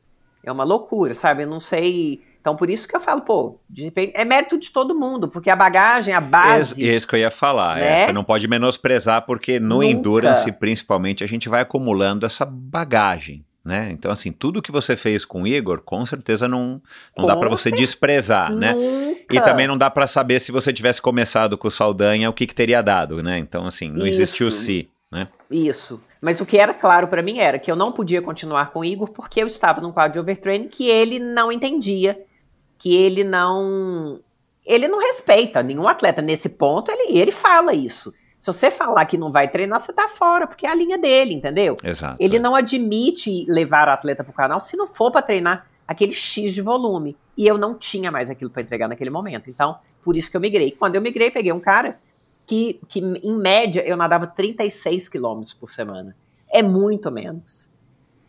[0.43, 1.43] É uma loucura, sabe?
[1.43, 2.23] Eu não sei.
[2.39, 5.49] Então, por isso que eu falo, pô, de repente, é mérito de todo mundo, porque
[5.49, 6.89] a bagagem, a base.
[6.89, 7.79] É isso que eu ia falar.
[7.79, 8.05] É, né?
[8.05, 9.85] você não pode menosprezar, porque no Nunca.
[9.87, 13.43] Endurance, principalmente, a gente vai acumulando essa bagagem.
[13.63, 13.89] Né?
[13.91, 16.81] Então, assim, tudo que você fez com o Igor, com certeza não,
[17.15, 18.73] não dá Com para você desprezar, né?
[18.73, 19.35] Nunca.
[19.35, 22.47] E também não dá para saber se você tivesse começado com o Saldanha, o que,
[22.47, 23.37] que teria dado, né?
[23.37, 24.61] Então, assim, não existiu Isso.
[24.61, 25.27] se, né?
[25.51, 26.01] Isso.
[26.21, 28.85] Mas o que era claro pra mim era que eu não podia continuar com o
[28.85, 32.25] Igor porque eu estava num quadro de overtraining que ele não entendia,
[32.79, 34.19] que ele não
[34.65, 38.13] ele não respeita nenhum atleta nesse ponto, ele ele fala isso.
[38.39, 41.33] Se você falar que não vai treinar, você tá fora, porque é a linha dele,
[41.33, 41.75] entendeu?
[41.83, 42.15] Exato.
[42.19, 46.53] Ele não admite levar o atleta pro canal se não for pra treinar aquele X
[46.53, 47.17] de volume.
[47.37, 49.49] E eu não tinha mais aquilo pra entregar naquele momento.
[49.49, 50.71] Então, por isso que eu migrei.
[50.71, 51.99] Quando eu migrei, peguei um cara
[52.45, 56.15] que, que em média, eu nadava 36 quilômetros por semana.
[56.53, 57.69] É muito menos.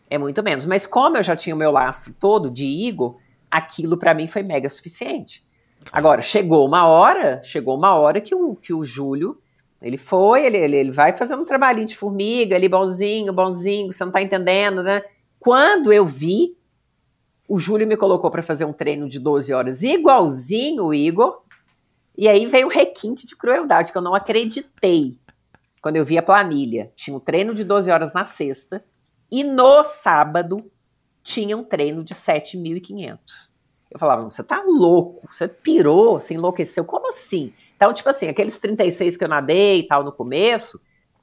[0.09, 0.65] É muito menos.
[0.65, 3.15] Mas como eu já tinha o meu lastro todo de Igor,
[3.51, 5.45] aquilo pra mim foi mega suficiente.
[5.91, 9.39] Agora, chegou uma hora, chegou uma hora que o, que o Júlio,
[9.81, 14.05] ele foi, ele, ele, ele vai fazendo um trabalhinho de formiga, ali bonzinho, bonzinho, você
[14.05, 15.01] não tá entendendo, né?
[15.39, 16.55] Quando eu vi,
[17.47, 21.41] o Júlio me colocou pra fazer um treino de 12 horas igualzinho o Igor,
[22.17, 25.19] e aí veio o requinte de crueldade, que eu não acreditei.
[25.81, 28.85] Quando eu vi a planilha, tinha um treino de 12 horas na sexta,
[29.31, 30.71] e no sábado
[31.23, 33.51] tinha um treino de 7.500.
[33.89, 37.53] Eu falava, você tá louco, você pirou, você enlouqueceu, como assim?
[37.75, 40.79] Então, tipo assim, aqueles 36 que eu nadei e tal no começo,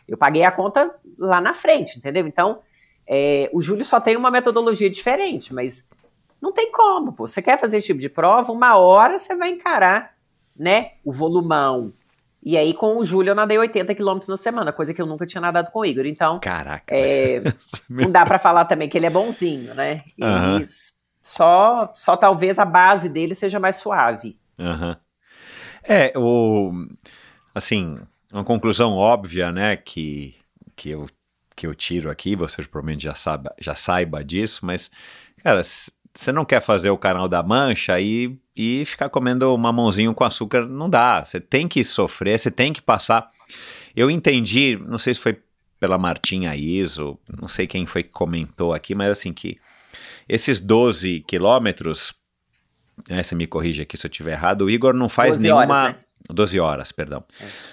[0.06, 2.26] eu paguei a conta lá na frente, entendeu?
[2.26, 2.60] Então,
[3.06, 5.88] é, o Júlio só tem uma metodologia diferente, mas
[6.40, 7.26] não tem como, pô.
[7.26, 10.14] Você quer fazer esse tipo de prova, uma hora você vai encarar,
[10.56, 11.92] né, o volumão.
[12.48, 15.26] E aí, com o Júlio, eu nadei 80 quilômetros na semana, coisa que eu nunca
[15.26, 16.06] tinha nadado com o Igor.
[16.06, 16.96] Então, Caraca.
[16.96, 17.42] é,
[17.86, 20.02] não dá pra falar também que ele é bonzinho, né?
[20.18, 20.64] Aham.
[21.20, 24.40] só, só talvez a base dele seja mais suave.
[25.84, 26.72] É, o.
[27.54, 27.98] Assim,
[28.32, 30.34] uma conclusão óbvia, né, que,
[30.74, 31.06] que, eu,
[31.54, 34.90] que eu tiro aqui, você provavelmente já, sabe, já saiba disso, mas,
[35.44, 35.60] cara,
[36.18, 40.66] você não quer fazer o canal da mancha e, e ficar comendo mamãozinho com açúcar,
[40.66, 41.24] não dá.
[41.24, 43.30] Você tem que sofrer, você tem que passar.
[43.94, 45.40] Eu entendi, não sei se foi
[45.78, 49.58] pela Martinha Iso, não sei quem foi que comentou aqui, mas assim, que
[50.28, 52.12] esses 12 quilômetros
[53.08, 55.82] né, você me corrige aqui se eu estiver errado, o Igor não faz 12 nenhuma.
[55.82, 56.00] horas, né?
[56.28, 57.24] 12 horas, perdão.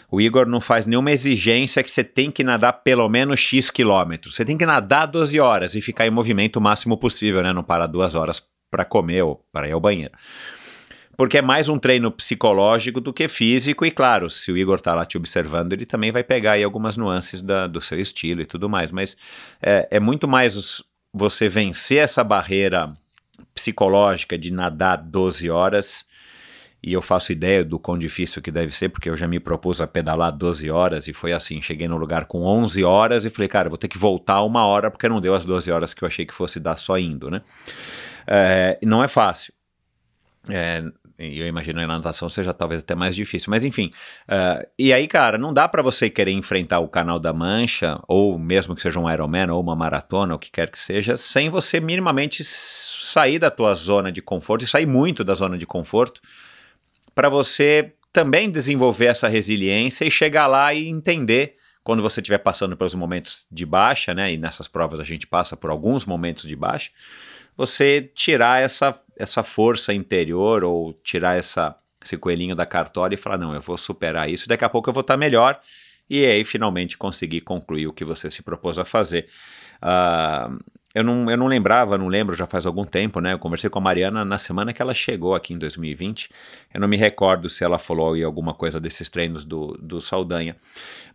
[0.10, 4.36] O Igor não faz nenhuma exigência que você tem que nadar pelo menos X quilômetros.
[4.36, 7.52] Você tem que nadar 12 horas e ficar em movimento o máximo possível, né?
[7.52, 8.41] Não parar duas horas
[8.72, 10.14] para comer ou para ir ao banheiro.
[11.18, 14.94] Porque é mais um treino psicológico do que físico, e claro, se o Igor tá
[14.94, 18.45] lá te observando, ele também vai pegar aí algumas nuances da- do seu estilo e
[18.45, 18.91] tudo mais.
[18.91, 19.15] Mas
[19.61, 20.84] é, é muito mais os-
[21.14, 22.94] você vencer essa barreira
[23.53, 26.06] psicológica de nadar 12 horas.
[26.86, 29.82] E eu faço ideia do quão difícil que deve ser, porque eu já me propus
[29.82, 33.48] a pedalar 12 horas e foi assim: cheguei no lugar com 11 horas e falei,
[33.48, 36.07] cara, vou ter que voltar uma hora porque não deu as 12 horas que eu
[36.07, 37.41] achei que fosse dar só indo, né?
[38.28, 39.52] É, não é fácil.
[40.48, 40.84] É,
[41.18, 43.91] e eu imagino que na natação seja talvez até mais difícil, mas enfim.
[44.28, 48.38] é, e aí, cara, não dá pra você querer enfrentar o canal da Mancha, ou
[48.38, 51.49] mesmo que seja um Ironman, ou uma maratona, ou o que quer que seja, sem
[51.49, 56.22] você minimamente sair da tua zona de conforto e sair muito da zona de conforto
[57.16, 62.76] para você também desenvolver essa resiliência e chegar lá e entender quando você estiver passando
[62.76, 64.34] pelos momentos de baixa, né?
[64.34, 66.92] E nessas provas a gente passa por alguns momentos de baixa,
[67.56, 73.38] você tirar essa, essa força interior ou tirar essa, esse coelhinho da cartola e falar,
[73.38, 75.60] não, eu vou superar isso, daqui a pouco eu vou estar melhor
[76.10, 79.28] e aí finalmente conseguir concluir o que você se propôs a fazer.
[79.82, 80.52] Ah,
[80.96, 83.34] eu não, eu não lembrava, não lembro, já faz algum tempo, né?
[83.34, 86.30] Eu conversei com a Mariana na semana que ela chegou aqui em 2020.
[86.74, 90.56] Eu não me recordo se ela falou alguma coisa desses treinos do, do Saldanha.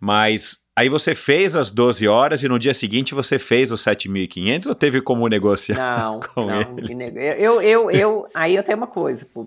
[0.00, 4.66] Mas aí você fez as 12 horas e no dia seguinte você fez os 7.500
[4.66, 5.76] ou teve como negociar?
[5.76, 6.60] Não, com não.
[6.78, 6.94] ele.
[6.94, 9.46] nego- Eu, eu, eu, aí eu tenho uma coisa, pô.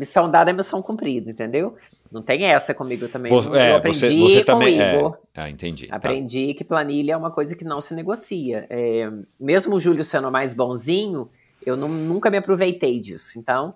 [0.00, 1.74] Missão dada é missão cumprida, entendeu?
[2.10, 3.30] Não tem essa comigo também.
[3.30, 4.78] Você, eu é, aprendi você, você com também.
[4.78, 5.12] o é.
[5.36, 5.88] Ah, entendi.
[5.88, 5.96] tá.
[5.96, 8.66] Aprendi que planilha é uma coisa que não se negocia.
[8.70, 11.28] É, mesmo o Júlio sendo mais bonzinho,
[11.66, 13.38] eu não- nunca me aproveitei disso.
[13.38, 13.74] Então,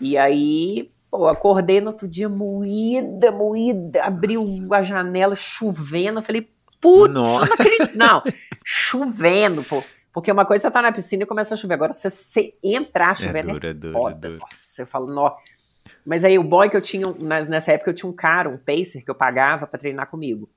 [0.00, 4.42] e aí, pô, acordei no outro dia moída, moída, abriu
[4.72, 6.20] a janela chovendo.
[6.20, 6.48] Eu falei,
[6.80, 7.44] putz, Nossa.
[7.44, 7.94] não acredito.
[7.94, 8.22] Não,
[8.64, 9.84] chovendo, pô.
[10.12, 11.74] Porque uma coisa é você tá na piscina e começa a chover.
[11.74, 14.28] Agora, se você entrar chovendo, é, duro, é duro, é foda.
[14.28, 14.40] duro.
[14.40, 15.36] Nossa, eu falo, nó.
[16.04, 17.06] Mas aí o boy que eu tinha,
[17.48, 20.50] nessa época eu tinha um cara, um pacer, que eu pagava para treinar comigo.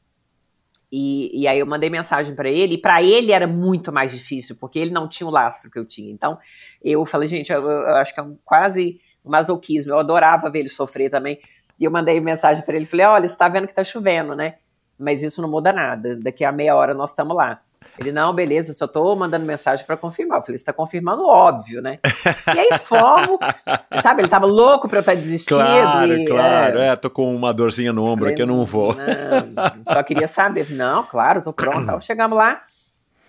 [0.92, 4.56] E, e, aí eu mandei mensagem para ele, e para ele era muito mais difícil,
[4.56, 6.12] porque ele não tinha o lastro que eu tinha.
[6.12, 6.38] Então
[6.82, 10.60] eu falei, gente, eu, eu acho que é um, quase um masoquismo, eu adorava ver
[10.60, 11.40] ele sofrer também.
[11.78, 14.56] E eu mandei mensagem para ele, falei, olha, você tá vendo que tá chovendo, né?
[14.98, 17.62] Mas isso não muda nada, daqui a meia hora nós estamos lá.
[17.98, 20.40] Ele, não, beleza, eu só tô mandando mensagem para confirmar.
[20.40, 22.00] Eu falei, você tá confirmando óbvio, né?
[22.54, 23.40] E aí fomos,
[24.04, 25.58] sabe, ele tava louco pra eu estar tá desistindo.
[25.58, 28.96] Claro, e, claro, é, tô com uma dorzinha no ombro aqui, eu não vou.
[28.96, 30.70] Não, só queria saber.
[30.72, 32.00] Não, claro, tô pronta.
[32.02, 32.62] Chegamos lá,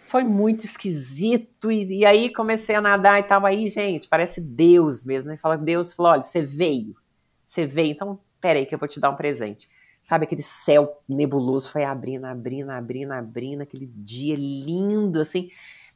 [0.05, 3.44] foi muito esquisito, e, e, aí comecei a nadar e tal.
[3.47, 5.36] Aí, gente, parece Deus mesmo, né?
[5.36, 6.97] Fala, Deus falou: olha, você veio,
[7.44, 9.68] você veio, então peraí que eu vou te dar um presente.
[10.07, 15.51] Sabe, aquele céu nebuloso foi abrindo, abrindo, abrindo, abrindo, aquele dia lindo, assim.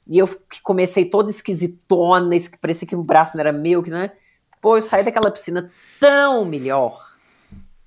[0.05, 0.29] E eu
[0.65, 4.11] comecei toda esquisitona, parecia que o braço não era meu, que né?
[4.61, 5.71] Pô, eu saí daquela piscina
[6.01, 7.15] tão melhor,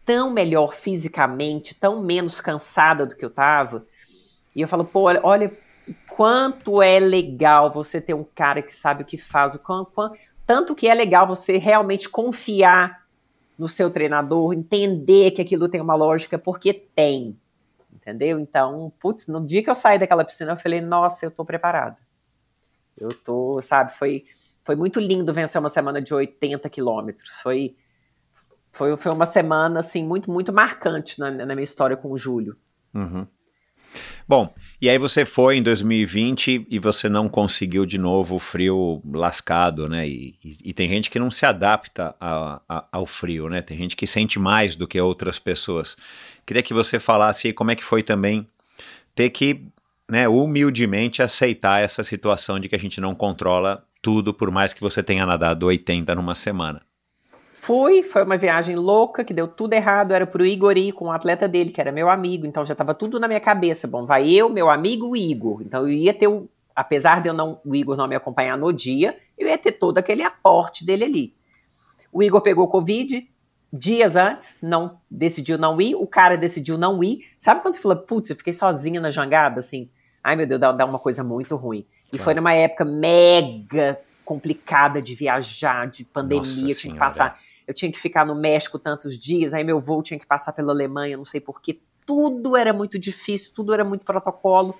[0.05, 3.85] tão melhor fisicamente, tão menos cansada do que eu tava.
[4.55, 5.51] E eu falo, pô, olha, olha
[6.07, 9.91] quanto é legal você ter um cara que sabe o que faz, o quanto,
[10.47, 13.02] tanto que é legal você realmente confiar
[13.57, 17.39] no seu treinador, entender que aquilo tem uma lógica, porque tem.
[17.93, 18.39] Entendeu?
[18.39, 21.97] Então, putz, no dia que eu saí daquela piscina, eu falei, nossa, eu tô preparada.
[22.97, 24.25] Eu tô, sabe, foi,
[24.61, 27.39] foi muito lindo vencer uma semana de 80 quilômetros.
[27.39, 27.75] Foi,
[28.71, 32.57] foi, foi uma semana, assim, muito, muito marcante na, na minha história com o Júlio.
[32.93, 33.27] Uhum.
[34.27, 39.01] Bom, e aí você foi em 2020 e você não conseguiu de novo o frio
[39.13, 40.07] lascado, né?
[40.07, 43.61] E, e, e tem gente que não se adapta a, a, ao frio, né?
[43.61, 45.97] Tem gente que sente mais do que outras pessoas.
[46.45, 48.47] Queria que você falasse como é que foi também
[49.13, 49.65] ter que,
[50.09, 54.81] né, humildemente aceitar essa situação de que a gente não controla tudo, por mais que
[54.81, 56.81] você tenha nadado 80 numa semana.
[57.63, 61.07] Fui, foi uma viagem louca, que deu tudo errado, era pro Igor ir com o
[61.07, 63.87] um atleta dele, que era meu amigo, então já tava tudo na minha cabeça.
[63.87, 65.61] Bom, vai eu, meu amigo o Igor.
[65.61, 68.73] Então eu ia ter o, apesar de eu não, o Igor não me acompanhar no
[68.73, 71.33] dia, eu ia ter todo aquele aporte dele ali.
[72.11, 73.25] O Igor pegou Covid
[73.71, 77.25] dias antes, não decidiu não ir, o cara decidiu não ir.
[77.39, 79.89] Sabe quando você fala, putz, eu fiquei sozinha na jangada, assim?
[80.21, 81.85] Ai meu Deus, dá, dá uma coisa muito ruim.
[82.11, 87.91] E foi numa época mega complicada de viajar, de pandemia, tinha que passar eu tinha
[87.91, 91.25] que ficar no México tantos dias, aí meu voo tinha que passar pela Alemanha, não
[91.25, 91.79] sei porquê.
[92.05, 94.77] Tudo era muito difícil, tudo era muito protocolo.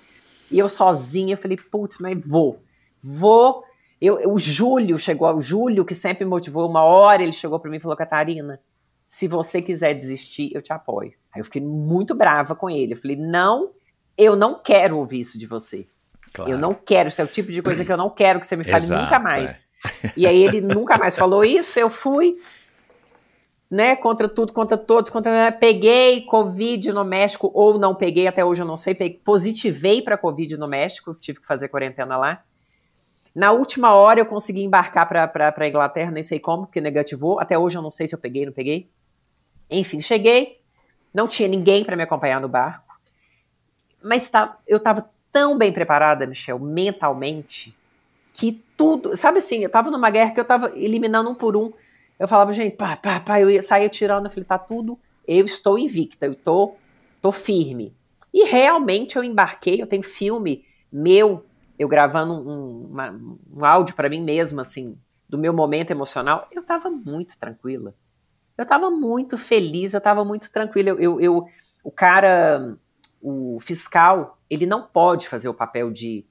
[0.50, 2.62] E eu sozinha, falei, putz, mas vou.
[3.02, 3.64] Vou.
[4.00, 7.70] Eu, o Júlio chegou, o Júlio, que sempre me motivou, uma hora ele chegou para
[7.70, 8.60] mim e falou, Catarina,
[9.06, 11.12] se você quiser desistir, eu te apoio.
[11.32, 12.92] Aí eu fiquei muito brava com ele.
[12.92, 13.70] Eu falei, não,
[14.16, 15.86] eu não quero ouvir isso de você.
[16.34, 16.50] Claro.
[16.50, 18.56] Eu não quero, isso é o tipo de coisa que eu não quero que você
[18.56, 19.68] me fale Exato, nunca mais.
[20.02, 20.12] É.
[20.16, 22.36] E aí ele nunca mais falou isso, eu fui,
[23.74, 28.62] né, contra tudo, contra todos, contra peguei Covid no México ou não peguei, até hoje
[28.62, 32.44] eu não sei, peguei, positivei para Covid no México, tive que fazer quarentena lá.
[33.34, 37.40] Na última hora eu consegui embarcar para Inglaterra, nem sei como, porque negativou.
[37.40, 38.88] Até hoje eu não sei se eu peguei não peguei.
[39.68, 40.60] Enfim, cheguei,
[41.12, 42.94] não tinha ninguém para me acompanhar no barco.
[44.00, 47.76] Mas tá, eu estava tão bem preparada, Michel, mentalmente,
[48.32, 49.16] que tudo.
[49.16, 51.72] Sabe assim, eu estava numa guerra que eu estava eliminando um por um.
[52.18, 55.44] Eu falava, gente, pá, pá, pá, eu ia, sair tirando, eu falei, tá tudo, eu
[55.44, 56.74] estou invicta, eu tô,
[57.20, 57.96] tô firme.
[58.32, 61.44] E realmente eu embarquei, eu tenho filme meu,
[61.78, 64.96] eu gravando um, uma, um áudio para mim mesma, assim,
[65.28, 67.94] do meu momento emocional, eu tava muito tranquila.
[68.56, 70.90] Eu tava muito feliz, eu tava muito tranquila.
[70.90, 71.46] Eu, eu, eu,
[71.82, 72.76] o cara,
[73.20, 76.24] o fiscal, ele não pode fazer o papel de,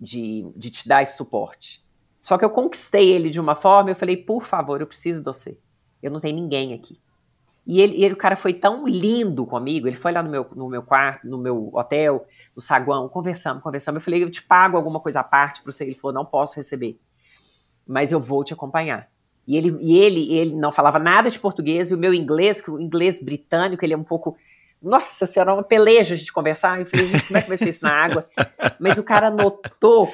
[0.00, 1.84] de, de te dar esse suporte.
[2.30, 5.24] Só que eu conquistei ele de uma forma, eu falei, por favor, eu preciso de
[5.24, 5.58] você.
[6.00, 6.96] Eu não tenho ninguém aqui.
[7.66, 10.68] E ele, ele, o cara foi tão lindo comigo, ele foi lá no meu, no
[10.68, 12.24] meu quarto, no meu hotel,
[12.54, 14.00] no saguão, conversamos, conversamos.
[14.00, 15.82] Eu falei, eu te pago alguma coisa à parte para você.
[15.82, 17.00] Ele falou, não posso receber,
[17.84, 19.08] mas eu vou te acompanhar.
[19.44, 22.70] E ele, e ele, ele não falava nada de português, e o meu inglês, que
[22.70, 24.36] o inglês britânico, ele é um pouco.
[24.80, 26.78] Nossa senhora, uma peleja a gente conversar.
[26.78, 28.28] Eu falei, gente, como é que vai ser isso na água?
[28.78, 30.08] Mas o cara notou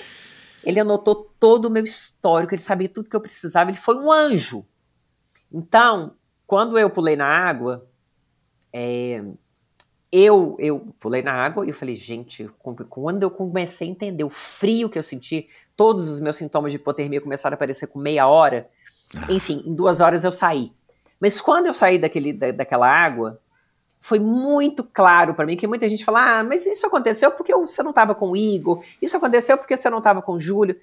[0.66, 4.10] ele anotou todo o meu histórico, ele sabia tudo que eu precisava, ele foi um
[4.10, 4.66] anjo.
[5.50, 7.88] Então, quando eu pulei na água,
[8.72, 9.22] é,
[10.10, 14.30] eu, eu pulei na água e eu falei, gente, quando eu comecei a entender o
[14.30, 18.26] frio que eu senti, todos os meus sintomas de hipotermia começaram a aparecer com meia
[18.26, 18.68] hora.
[19.14, 19.32] Ah.
[19.32, 20.72] Enfim, em duas horas eu saí.
[21.20, 23.40] Mas quando eu saí daquele, da, daquela água,
[24.06, 27.82] foi muito claro para mim que muita gente fala: ah, mas isso aconteceu porque você
[27.82, 30.78] não estava com o Igor, isso aconteceu porque você não estava com o Júlio.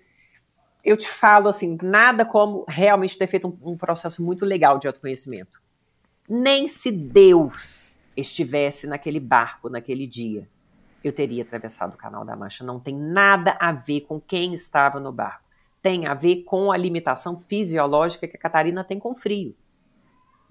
[0.83, 4.87] Eu te falo assim, nada como realmente ter feito um, um processo muito legal de
[4.87, 5.61] autoconhecimento.
[6.27, 10.45] Nem se Deus estivesse naquele barco naquele dia,
[11.01, 12.65] eu teria atravessado o Canal da Mancha.
[12.65, 15.45] Não tem nada a ver com quem estava no barco.
[15.81, 19.55] Tem a ver com a limitação fisiológica que a Catarina tem com frio.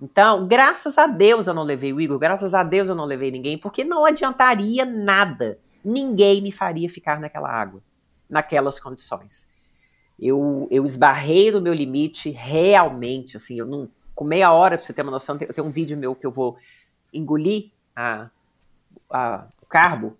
[0.03, 3.31] Então, graças a Deus eu não levei o Igor, graças a Deus eu não levei
[3.31, 5.61] ninguém, porque não adiantaria nada.
[5.85, 7.81] Ninguém me faria ficar naquela água,
[8.29, 9.47] naquelas condições.
[10.19, 13.89] Eu, eu esbarrei no meu limite realmente, assim, eu não.
[14.13, 16.31] Com meia hora, pra você ter uma noção, eu tenho um vídeo meu que eu
[16.33, 16.59] vou
[17.13, 18.29] engolir a,
[19.09, 20.19] a, o carbo,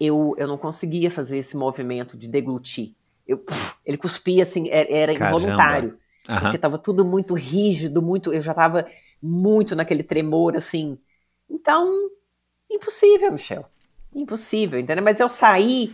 [0.00, 2.94] eu, eu não conseguia fazer esse movimento de deglutir.
[3.26, 3.44] Eu,
[3.84, 5.98] ele cuspia assim, era, era involuntário.
[6.30, 6.38] Uhum.
[6.38, 8.32] Porque estava tudo muito rígido, muito.
[8.32, 8.86] Eu já estava
[9.20, 10.96] muito naquele tremor, assim.
[11.48, 11.92] Então,
[12.70, 13.66] impossível, Michel.
[14.14, 15.02] Impossível, entendeu?
[15.02, 15.92] Mas eu saí.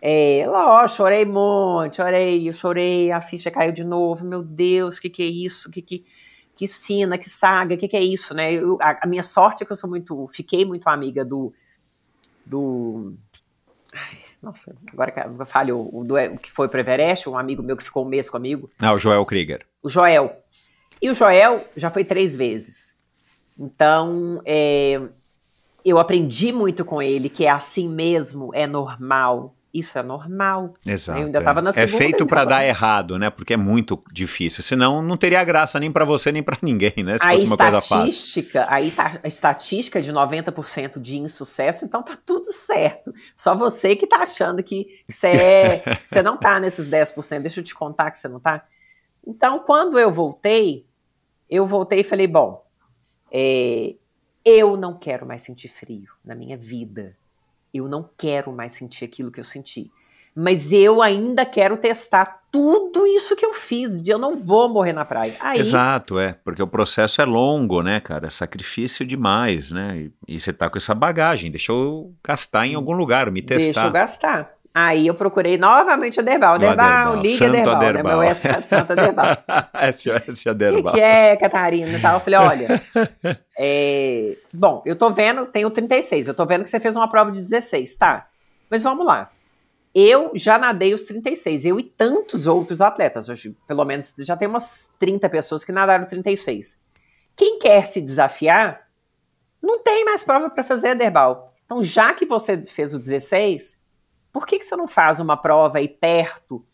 [0.00, 4.24] É, lógico, chorei muito, chorei, eu chorei, a ficha caiu de novo.
[4.24, 5.70] Meu Deus, o que, que é isso?
[5.70, 6.04] Que, que,
[6.56, 8.52] que sina, que saga, o que, que é isso, né?
[8.52, 10.28] Eu, a, a, minha sorte é que eu sou muito.
[10.32, 11.52] Fiquei muito amiga do.
[12.46, 13.14] do
[13.92, 15.88] Ai, nossa, agora falhou.
[15.92, 18.68] O, o que foi para Everest, um amigo meu que ficou um mês comigo.
[18.80, 19.64] Ah, o Joel Krieger.
[19.82, 20.36] O Joel.
[21.00, 22.96] E o Joel já foi três vezes.
[23.58, 25.00] Então, é,
[25.84, 30.74] eu aprendi muito com ele que é assim mesmo, é normal isso é normal.
[30.84, 31.18] Exato.
[31.18, 31.62] Eu ainda estava é.
[31.62, 31.94] na segunda.
[31.94, 33.30] É feito para dar errado, né?
[33.30, 34.62] Porque é muito difícil.
[34.62, 37.16] Senão não teria graça nem para você nem para ninguém, né?
[37.18, 42.18] Se a fosse uma estatística, aí tá a estatística de 90% de insucesso, então tá
[42.26, 43.12] tudo certo.
[43.34, 47.40] Só você que tá achando que você é, você não tá nesses 10%.
[47.40, 48.66] Deixa eu te contar que você não tá.
[49.26, 50.86] Então, quando eu voltei,
[51.48, 52.62] eu voltei e falei, bom,
[53.30, 53.94] é,
[54.44, 57.16] eu não quero mais sentir frio na minha vida
[57.72, 59.90] eu não quero mais sentir aquilo que eu senti.
[60.34, 64.00] Mas eu ainda quero testar tudo isso que eu fiz.
[64.06, 65.36] Eu não vou morrer na praia.
[65.38, 66.34] Aí, Exato, é.
[66.44, 68.28] Porque o processo é longo, né, cara?
[68.28, 70.08] É sacrifício demais, né?
[70.28, 71.50] E, e você tá com essa bagagem.
[71.50, 73.64] Deixa eu gastar em algum lugar, me testar.
[73.64, 74.54] Deixa eu gastar.
[74.74, 76.58] Aí eu procurei novamente o Derbal.
[76.58, 78.02] Derbal, liga Derbal, Aderbal.
[78.02, 78.02] né?
[78.02, 79.26] Meu S é Santo Aderbal.
[79.96, 80.92] SOS Aderbal.
[80.92, 81.98] O que, que é, Catarina?
[82.00, 82.14] Tal.
[82.14, 82.82] Eu falei, olha,
[83.58, 84.36] é...
[84.52, 87.40] bom, eu tô vendo, tenho 36, eu tô vendo que você fez uma prova de
[87.40, 88.28] 16, tá?
[88.70, 89.30] Mas vamos lá.
[89.94, 93.28] Eu já nadei os 36, eu e tantos outros atletas.
[93.28, 96.80] Hoje, pelo menos, já tem umas 30 pessoas que nadaram 36.
[97.36, 98.88] Quem quer se desafiar,
[99.62, 101.54] não tem mais prova para fazer, Derbal.
[101.66, 103.81] Então, já que você fez o 16,
[104.32, 106.64] por que, que você não faz uma prova aí perto,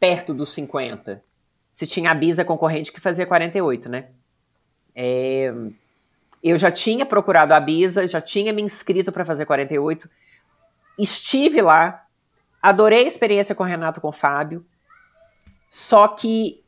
[0.00, 1.22] perto dos 50?
[1.72, 4.08] Se tinha a Bisa concorrente que fazia 48, né?
[4.94, 5.52] É,
[6.42, 10.08] eu já tinha procurado a Bisa, já tinha me inscrito para fazer 48,
[10.98, 12.06] estive lá,
[12.62, 14.64] adorei a experiência com o Renato, com o Fábio,
[15.68, 16.64] só que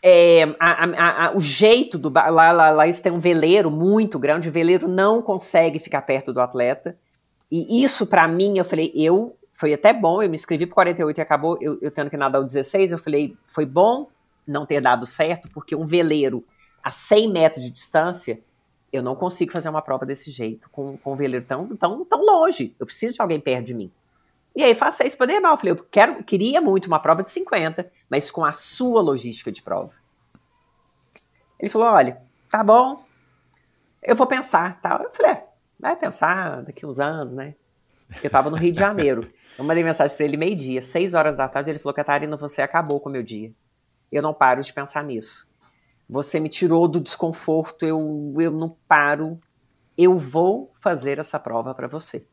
[0.00, 4.18] é, a, a, a, o jeito do lá, lá, lá eles têm um veleiro muito
[4.18, 6.96] grande, o veleiro não consegue ficar perto do atleta.
[7.56, 9.36] E isso, para mim, eu falei, eu.
[9.52, 12.40] Foi até bom, eu me inscrevi para 48 e acabou eu, eu tendo que nadar
[12.40, 12.90] o 16.
[12.90, 14.08] Eu falei, foi bom
[14.44, 16.44] não ter dado certo, porque um veleiro
[16.82, 18.40] a 100 metros de distância,
[18.92, 22.20] eu não consigo fazer uma prova desse jeito, com, com um veleiro tão, tão, tão
[22.22, 22.74] longe.
[22.76, 23.92] Eu preciso de alguém perto de mim.
[24.56, 25.52] E aí faça isso Derbal.
[25.52, 29.52] Eu falei, eu quero, queria muito uma prova de 50, mas com a sua logística
[29.52, 29.94] de prova.
[31.60, 33.04] Ele falou, olha, tá bom,
[34.02, 34.80] eu vou pensar.
[34.80, 35.00] Tá?
[35.00, 35.53] Eu falei, é,
[35.84, 37.54] Vai pensar daqui uns anos, né?
[38.22, 39.30] Eu tava no Rio de Janeiro.
[39.58, 41.68] Eu mandei mensagem para ele meio-dia, seis horas da tarde.
[41.68, 43.52] Ele falou: Catarina, você acabou com o meu dia.
[44.10, 45.46] Eu não paro de pensar nisso.
[46.08, 47.84] Você me tirou do desconforto.
[47.84, 49.38] Eu, eu não paro.
[49.96, 52.26] Eu vou fazer essa prova para você.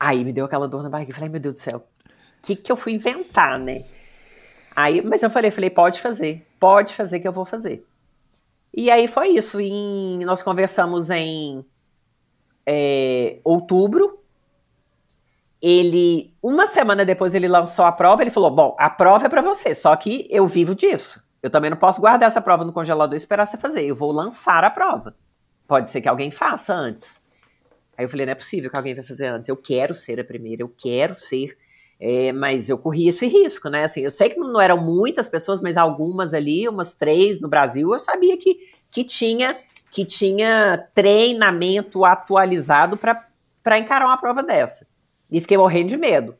[0.00, 1.10] Aí me deu aquela dor na barriga.
[1.10, 3.84] Eu falei: Meu Deus do céu, o que, que eu fui inventar, né?
[4.74, 6.46] Aí, mas eu falei: falei, pode fazer.
[6.58, 7.86] Pode fazer que eu vou fazer.
[8.72, 9.60] E aí foi isso.
[9.60, 11.62] Em, nós conversamos em
[12.66, 14.20] é, outubro.
[15.60, 18.22] Ele, uma semana depois, ele lançou a prova.
[18.22, 21.24] Ele falou: Bom, a prova é para você, só que eu vivo disso.
[21.42, 23.84] Eu também não posso guardar essa prova no congelador e esperar você fazer.
[23.84, 25.14] Eu vou lançar a prova.
[25.66, 27.22] Pode ser que alguém faça antes.
[27.96, 29.48] Aí eu falei: Não é possível que alguém vai fazer antes.
[29.48, 31.56] Eu quero ser a primeira, eu quero ser
[32.06, 33.84] é, mas eu corri esse risco, né?
[33.84, 37.92] Assim, eu sei que não eram muitas pessoas, mas algumas ali, umas três no Brasil,
[37.92, 38.58] eu sabia que,
[38.90, 39.56] que tinha
[39.94, 44.88] que tinha treinamento atualizado para encarar uma prova dessa.
[45.30, 46.36] E fiquei morrendo de medo.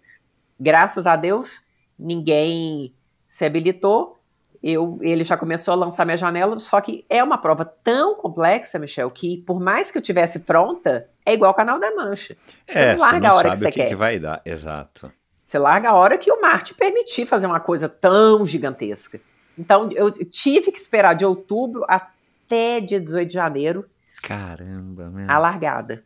[0.58, 1.64] Graças a Deus,
[1.96, 2.92] ninguém
[3.28, 4.18] se habilitou.
[4.60, 8.76] Eu, ele já começou a lançar minha janela, só que é uma prova tão complexa,
[8.76, 12.36] Michel, que por mais que eu tivesse pronta, é igual o canal da Mancha.
[12.68, 13.88] Você é, não larga não a hora que você que quer.
[13.88, 15.12] Que vai dar, exato.
[15.44, 19.20] Você larga a hora que o mar te permitir fazer uma coisa tão gigantesca.
[19.56, 22.08] Então, eu tive que esperar de outubro a,
[22.44, 23.88] até dia 18 de janeiro.
[24.22, 25.30] Caramba, meu.
[25.30, 26.04] A largada.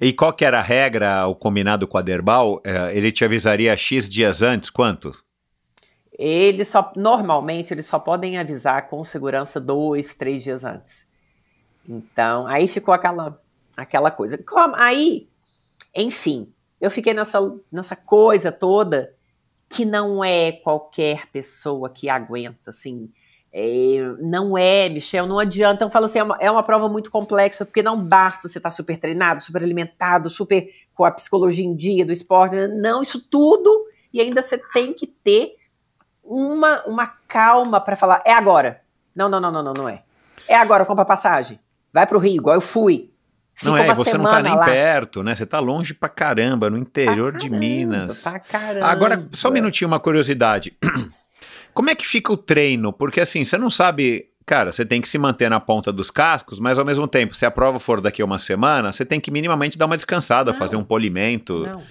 [0.00, 2.60] E qual que era a regra, o combinado com a Derbal?
[2.64, 4.70] É, ele te avisaria X dias antes?
[4.70, 5.12] Quanto?
[6.12, 11.08] Ele só, normalmente, eles só podem avisar com segurança dois, três dias antes.
[11.88, 13.40] Então, aí ficou aquela,
[13.76, 14.38] aquela coisa.
[14.38, 15.28] Como, aí,
[15.94, 17.40] enfim, eu fiquei nessa,
[17.72, 19.14] nessa coisa toda
[19.68, 23.10] que não é qualquer pessoa que aguenta, assim.
[23.52, 25.76] É, não é, Michel, não adianta.
[25.76, 28.70] Então, falo assim, é uma, é uma prova muito complexa, porque não basta você estar
[28.70, 32.56] super treinado, super alimentado, super com a psicologia em dia do esporte.
[32.68, 35.56] Não, isso tudo, e ainda você tem que ter
[36.22, 38.82] uma, uma calma para falar, é agora.
[39.14, 40.02] Não, não, não, não, não, não é.
[40.46, 41.58] É agora, compra passagem.
[41.92, 43.10] Vai pro Rio, igual eu fui.
[43.54, 44.64] Fica não é, você não tá nem lá.
[44.64, 45.34] perto, né?
[45.34, 48.22] Você tá longe pra caramba, no interior caramba, de Minas.
[48.22, 48.86] Pra caramba.
[48.86, 50.76] Agora, só um minutinho, uma curiosidade.
[51.78, 52.92] Como é que fica o treino?
[52.92, 54.30] Porque assim, você não sabe.
[54.44, 57.46] Cara, você tem que se manter na ponta dos cascos, mas ao mesmo tempo, se
[57.46, 60.58] a prova for daqui a uma semana, você tem que minimamente dar uma descansada, não,
[60.58, 61.66] fazer um polimento.
[61.66, 61.82] Não.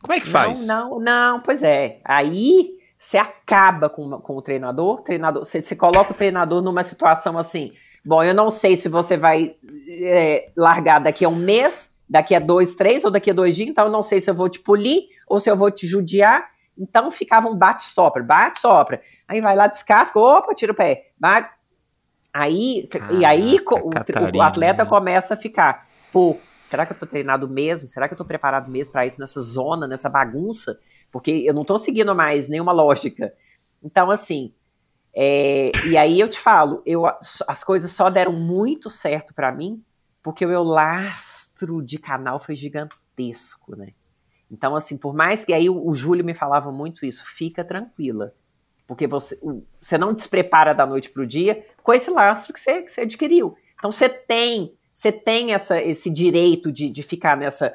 [0.00, 0.64] Como é que faz?
[0.66, 1.98] Não, não, não, pois é.
[2.04, 7.36] Aí você acaba com, com o treinador, treinador, você, você coloca o treinador numa situação
[7.36, 7.72] assim
[8.04, 9.56] Bom, eu não sei se você vai
[10.02, 13.70] é, largar daqui a um mês, daqui a dois, três ou daqui a dois dias,
[13.70, 16.53] então eu não sei se eu vou te polir ou se eu vou te judiar.
[16.76, 19.00] Então ficava um bate-sopra, bate-sopra.
[19.28, 21.10] Aí vai lá, descasca, opa, tira o pé.
[21.18, 21.50] Bate.
[22.32, 27.06] Aí, Caraca, e aí o, o, atleta começa a ficar, pô, será que eu tô
[27.06, 27.88] treinado mesmo?
[27.88, 30.80] Será que eu tô preparado mesmo para isso nessa zona, nessa bagunça?
[31.12, 33.32] Porque eu não tô seguindo mais nenhuma lógica.
[33.80, 34.52] Então, assim,
[35.14, 39.84] é, e aí eu te falo, eu, as coisas só deram muito certo para mim
[40.24, 43.92] porque o meu lastro de canal foi gigantesco, né?
[44.54, 48.32] Então, assim, por mais que aí o, o Júlio me falava muito isso, fica tranquila.
[48.86, 49.38] Porque você,
[49.80, 53.56] você não desprepara da noite pro dia com esse lastro que você, que você adquiriu.
[53.76, 57.74] Então você tem, você tem essa, esse direito de, de ficar nessa,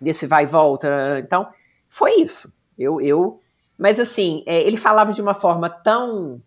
[0.00, 1.18] nesse vai e volta.
[1.18, 1.48] Então,
[1.88, 2.52] foi isso.
[2.78, 3.40] Eu, eu,
[3.78, 6.42] mas assim, é, ele falava de uma forma tão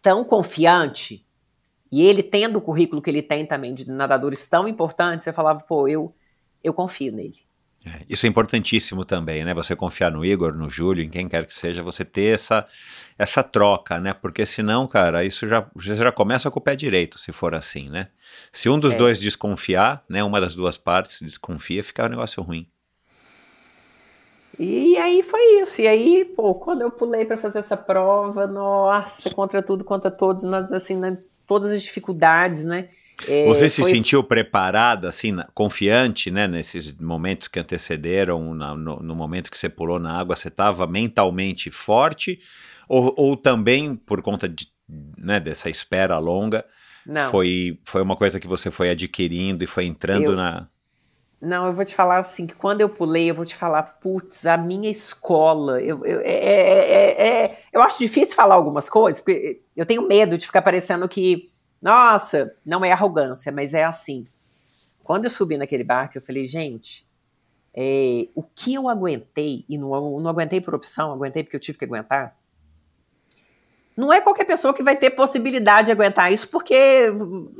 [0.00, 1.26] tão confiante,
[1.90, 5.60] e ele tendo o currículo que ele tem também de nadadores tão importantes, você falava,
[5.60, 6.14] pô, eu,
[6.62, 7.38] eu confio nele.
[7.84, 9.54] É, isso é importantíssimo também, né?
[9.54, 12.66] Você confiar no Igor, no Júlio, em quem quer que seja, você ter essa,
[13.18, 14.12] essa troca, né?
[14.12, 17.88] Porque senão, cara, isso já, você já começa com o pé direito, se for assim,
[17.88, 18.08] né?
[18.52, 18.96] Se um dos é.
[18.96, 20.22] dois desconfiar, né?
[20.24, 22.66] Uma das duas partes desconfia, fica um negócio ruim.
[24.58, 25.80] E aí foi isso.
[25.80, 30.44] E aí, pô, quando eu pulei para fazer essa prova, nossa, contra tudo, contra todos,
[30.72, 32.88] assim, né, todas as dificuldades, né?
[33.26, 33.90] É, Você se foi...
[33.90, 39.68] sentiu preparada, assim, confiante, né, nesses momentos que antecederam, na, no, no, momento que você
[39.68, 42.38] pulou na água, você estava mentalmente forte?
[42.88, 44.68] Ou, ou também, por conta de,
[45.16, 46.64] né, dessa espera longa,
[47.04, 47.30] Não.
[47.30, 50.36] Foi, foi uma coisa que você foi adquirindo e foi entrando eu...
[50.36, 50.68] na
[51.40, 54.44] não, eu vou te falar assim, que quando eu pulei, eu vou te falar, putz,
[54.44, 59.60] a minha escola, eu, eu, é, é, é, eu acho difícil falar algumas coisas, porque
[59.76, 61.48] eu tenho medo de ficar parecendo que,
[61.80, 64.26] nossa, não é arrogância, mas é assim.
[65.02, 67.06] Quando eu subi naquele barco, eu falei, gente,
[68.34, 71.84] o que eu aguentei, e não, não aguentei por opção, aguentei porque eu tive que
[71.84, 72.36] aguentar,
[73.98, 77.12] não é qualquer pessoa que vai ter possibilidade de aguentar isso, porque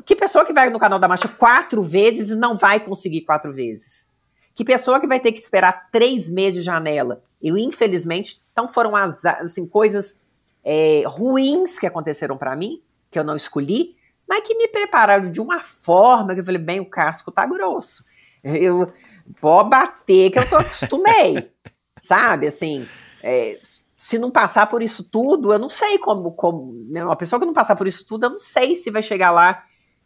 [0.06, 3.52] que pessoa que vai no canal da marcha quatro vezes e não vai conseguir quatro
[3.52, 4.08] vezes?
[4.54, 7.24] Que pessoa que vai ter que esperar três meses de janela?
[7.42, 10.20] Eu, infelizmente, então foram as assim, coisas
[10.64, 12.80] é, ruins que aconteceram para mim,
[13.10, 13.96] que eu não escolhi,
[14.28, 18.04] mas que me prepararam de uma forma que eu falei, bem, o casco tá grosso.
[18.44, 18.92] Eu
[19.40, 21.52] pode bater que eu tô acostumei.
[22.02, 22.86] sabe, assim,
[23.22, 23.58] é,
[23.96, 27.04] se não passar por isso tudo, eu não sei como, como né?
[27.04, 29.64] uma pessoa que não passar por isso tudo, eu não sei se vai chegar lá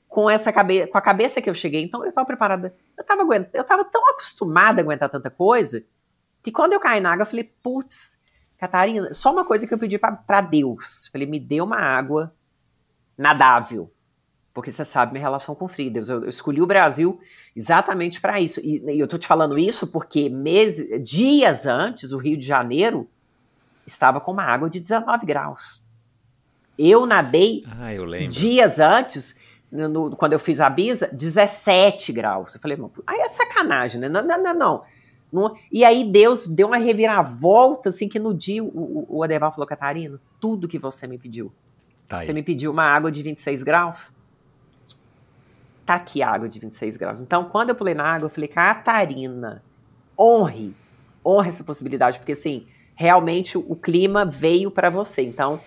[0.08, 1.82] com essa cabeça, com a cabeça que eu cheguei.
[1.82, 5.84] Então eu estava preparada, eu estava aguentando, eu tava tão acostumada a aguentar tanta coisa,
[6.42, 8.18] que quando eu caí na água, eu falei, putz,
[8.58, 11.08] Catarina, só uma coisa que eu pedi para Deus.
[11.12, 12.34] Falei, me dê uma água
[13.16, 13.92] nadável.
[14.54, 15.90] Porque você sabe minha relação com frio.
[15.90, 17.18] Deus, eu, eu escolhi o Brasil
[17.56, 18.60] exatamente para isso.
[18.60, 23.08] E, e, eu tô te falando isso porque meses, dias antes, o Rio de Janeiro
[23.86, 25.82] estava com uma água de 19 graus.
[26.78, 29.36] Eu nadei ah, eu dias antes,
[29.70, 32.54] no, quando eu fiz a bisa, 17 graus.
[32.54, 34.08] Eu falei, aí é sacanagem, né?
[34.08, 34.82] Não, não, não, não.
[35.32, 35.56] não.
[35.70, 40.18] E aí Deus deu uma reviravolta, assim, que no dia o, o Adeval falou, Catarina,
[40.38, 41.52] tudo que você me pediu.
[42.06, 44.14] Tá você me pediu uma água de 26 graus?
[45.84, 47.20] Tá aqui a água de 26 graus.
[47.20, 49.62] Então, quando eu pulei na água, eu falei, Catarina,
[50.18, 50.74] honre,
[51.24, 55.22] honre essa possibilidade, porque assim, realmente o clima veio para você.
[55.22, 55.60] Então,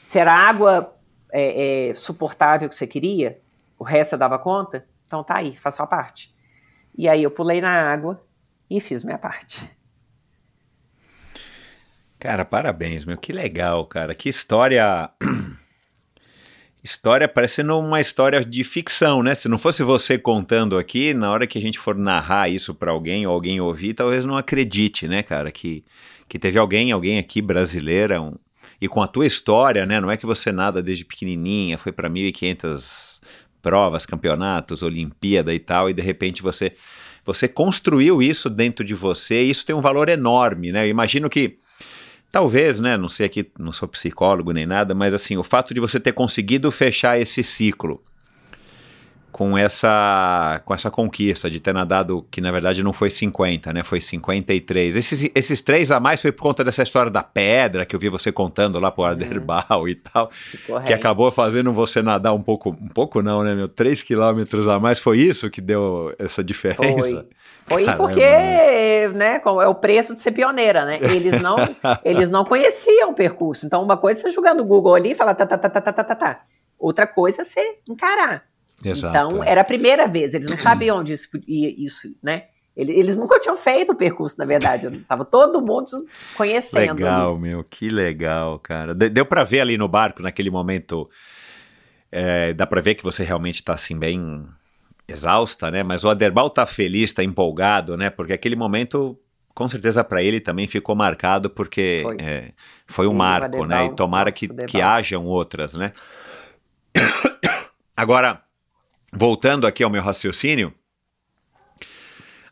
[0.00, 0.96] se era água
[1.32, 3.40] é, é, suportável que você queria,
[3.78, 6.34] o resto eu dava conta, então tá aí, faço a parte.
[6.96, 8.24] E aí eu pulei na água
[8.70, 9.76] e fiz minha parte.
[12.18, 15.10] Cara, parabéns, meu, que legal, cara, que história
[16.86, 19.34] história parecendo uma história de ficção, né?
[19.34, 22.92] Se não fosse você contando aqui, na hora que a gente for narrar isso para
[22.92, 25.84] alguém ou alguém ouvir, talvez não acredite, né, cara, que,
[26.28, 28.34] que teve alguém, alguém aqui brasileira, um,
[28.80, 30.00] e com a tua história, né?
[30.00, 33.20] Não é que você nada desde pequenininha, foi para 1500
[33.60, 36.72] provas, campeonatos, Olimpíada e tal, e de repente você
[37.24, 40.84] você construiu isso dentro de você, e isso tem um valor enorme, né?
[40.84, 41.58] Eu imagino que
[42.36, 42.98] Talvez, né?
[42.98, 46.12] Não sei aqui, não sou psicólogo nem nada, mas assim, o fato de você ter
[46.12, 47.98] conseguido fechar esse ciclo
[49.32, 53.82] com essa com essa conquista de ter nadado, que na verdade não foi 50, né?
[53.82, 54.96] Foi 53.
[54.96, 58.10] Esses, esses três a mais foi por conta dessa história da pedra que eu vi
[58.10, 59.88] você contando lá pro Arderbal uhum.
[59.88, 60.30] e tal.
[60.86, 63.66] Que acabou fazendo você nadar um pouco, um pouco não, né, meu?
[63.66, 64.98] 3 quilômetros a mais.
[64.98, 67.10] Foi isso que deu essa diferença?
[67.22, 67.26] Foi.
[67.66, 68.04] Foi Caramba.
[68.04, 68.20] porque,
[69.14, 71.00] né, é o preço de ser pioneira, né?
[71.02, 71.56] Eles não,
[72.04, 73.66] eles não conheciam o percurso.
[73.66, 75.80] Então, uma coisa é você jogar no Google ali e falar tá, tá, tá, tá,
[75.80, 76.40] tá, tá, tá, tá.
[76.78, 78.44] Outra coisa é você encarar.
[78.84, 79.08] Exato.
[79.08, 82.44] Então, era a primeira vez, eles não sabiam onde isso, isso né?
[82.76, 84.90] Eles nunca tinham feito o percurso, na verdade.
[85.08, 86.06] Tava todo mundo
[86.36, 86.92] conhecendo.
[86.92, 87.40] Legal, ali.
[87.40, 88.94] meu, que legal, cara.
[88.94, 91.08] Deu para ver ali no barco, naquele momento.
[92.12, 94.46] É, dá para ver que você realmente tá assim, bem
[95.08, 95.82] exausta, né?
[95.82, 98.10] Mas o Aderbal tá feliz, tá empolgado, né?
[98.10, 99.18] Porque aquele momento,
[99.54, 102.52] com certeza para ele também ficou marcado, porque foi, é,
[102.86, 103.86] foi um marco, Aderbal, né?
[103.86, 105.92] E tomara nossa, que, que hajam outras, né?
[107.96, 108.42] Agora,
[109.12, 110.74] voltando aqui ao meu raciocínio,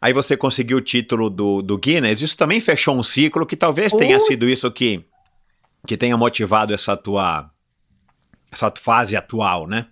[0.00, 3.92] aí você conseguiu o título do, do Guinness, isso também fechou um ciclo que talvez
[3.92, 5.04] tenha sido isso que,
[5.86, 7.50] que tenha motivado essa tua
[8.50, 9.88] essa fase atual, né?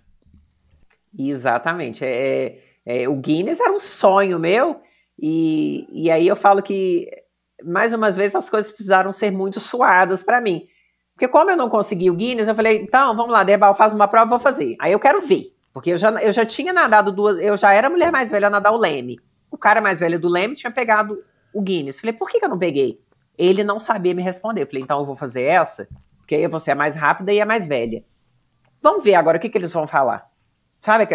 [1.17, 2.03] Exatamente.
[2.03, 4.81] É, é, o Guinness era um sonho meu,
[5.19, 7.07] e, e aí eu falo que,
[7.63, 10.67] mais umas vezes, as coisas precisaram ser muito suadas para mim.
[11.13, 14.07] Porque como eu não consegui o Guinness, eu falei, então, vamos lá, Debal, faz uma
[14.07, 14.75] prova, vou fazer.
[14.79, 15.53] Aí eu quero ver.
[15.71, 18.47] Porque eu já, eu já tinha nadado duas, eu já era a mulher mais velha
[18.47, 19.19] a nadar o leme.
[19.49, 21.23] O cara mais velho do leme tinha pegado
[21.53, 21.99] o Guinness.
[21.99, 22.99] Falei, por que, que eu não peguei?
[23.37, 24.63] Ele não sabia me responder.
[24.63, 25.87] Eu falei, então eu vou fazer essa,
[26.17, 28.03] porque aí você é mais rápida e é mais velha.
[28.81, 30.32] Vamos ver agora o que, que eles vão falar.
[30.83, 31.07] Sabe,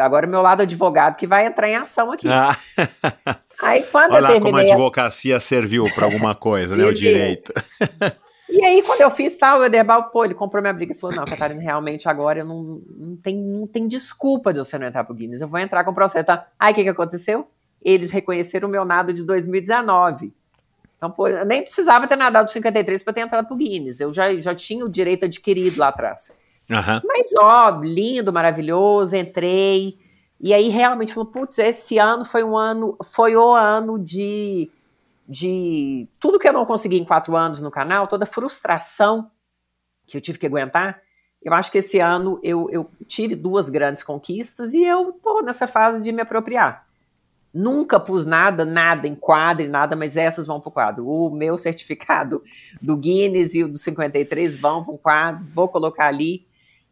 [0.00, 2.28] agora o meu lado advogado que vai entrar em ação aqui.
[2.28, 2.56] Ah.
[3.60, 4.52] Aí quando Olha eu terminei...
[4.52, 7.52] como a advocacia serviu para alguma coisa, né, o direito.
[8.48, 11.16] E aí, quando eu fiz tal, o Ederbal, pô, ele comprou minha briga e falou:
[11.16, 15.02] Não, Catarina, realmente agora eu não, não, tem, não tem desculpa de você não entrar
[15.02, 16.24] pro Guinness, eu vou entrar com o processo.
[16.24, 16.46] Tá?
[16.56, 17.48] Aí o que, que aconteceu?
[17.82, 20.32] Eles reconheceram o meu nado de 2019.
[20.96, 24.32] Então, pô, eu nem precisava ter nadado 53 para ter entrado pro Guinness, eu já,
[24.40, 26.32] já tinha o direito adquirido lá atrás.
[26.70, 27.00] Uhum.
[27.04, 29.98] Mas, ó, lindo, maravilhoso, entrei.
[30.40, 34.70] E aí realmente falou, putz, esse ano foi um ano, foi o ano de,
[35.28, 39.30] de tudo que eu não consegui em quatro anos no canal, toda frustração
[40.06, 41.00] que eu tive que aguentar.
[41.42, 45.66] Eu acho que esse ano eu, eu tive duas grandes conquistas e eu tô nessa
[45.66, 46.84] fase de me apropriar.
[47.54, 51.08] Nunca pus nada, nada em quadro, nada, mas essas vão para o quadro.
[51.08, 52.42] O meu certificado
[52.82, 56.45] do Guinness e o do 53 vão para o quadro, vou colocar ali.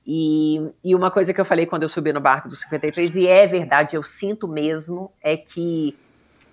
[0.07, 3.27] E, e uma coisa que eu falei quando eu subi no barco do 53, e
[3.27, 5.97] é verdade, eu sinto mesmo, é que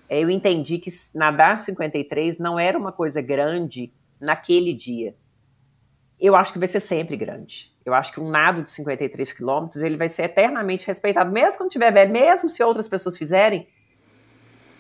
[0.10, 5.16] eu entendi que nadar 53 não era uma coisa grande naquele dia.
[6.20, 7.72] Eu acho que vai ser sempre grande.
[7.84, 11.72] Eu acho que um nado de 53 quilômetros ele vai ser eternamente respeitado, mesmo quando
[11.72, 13.68] tiver velho, mesmo se outras pessoas fizerem.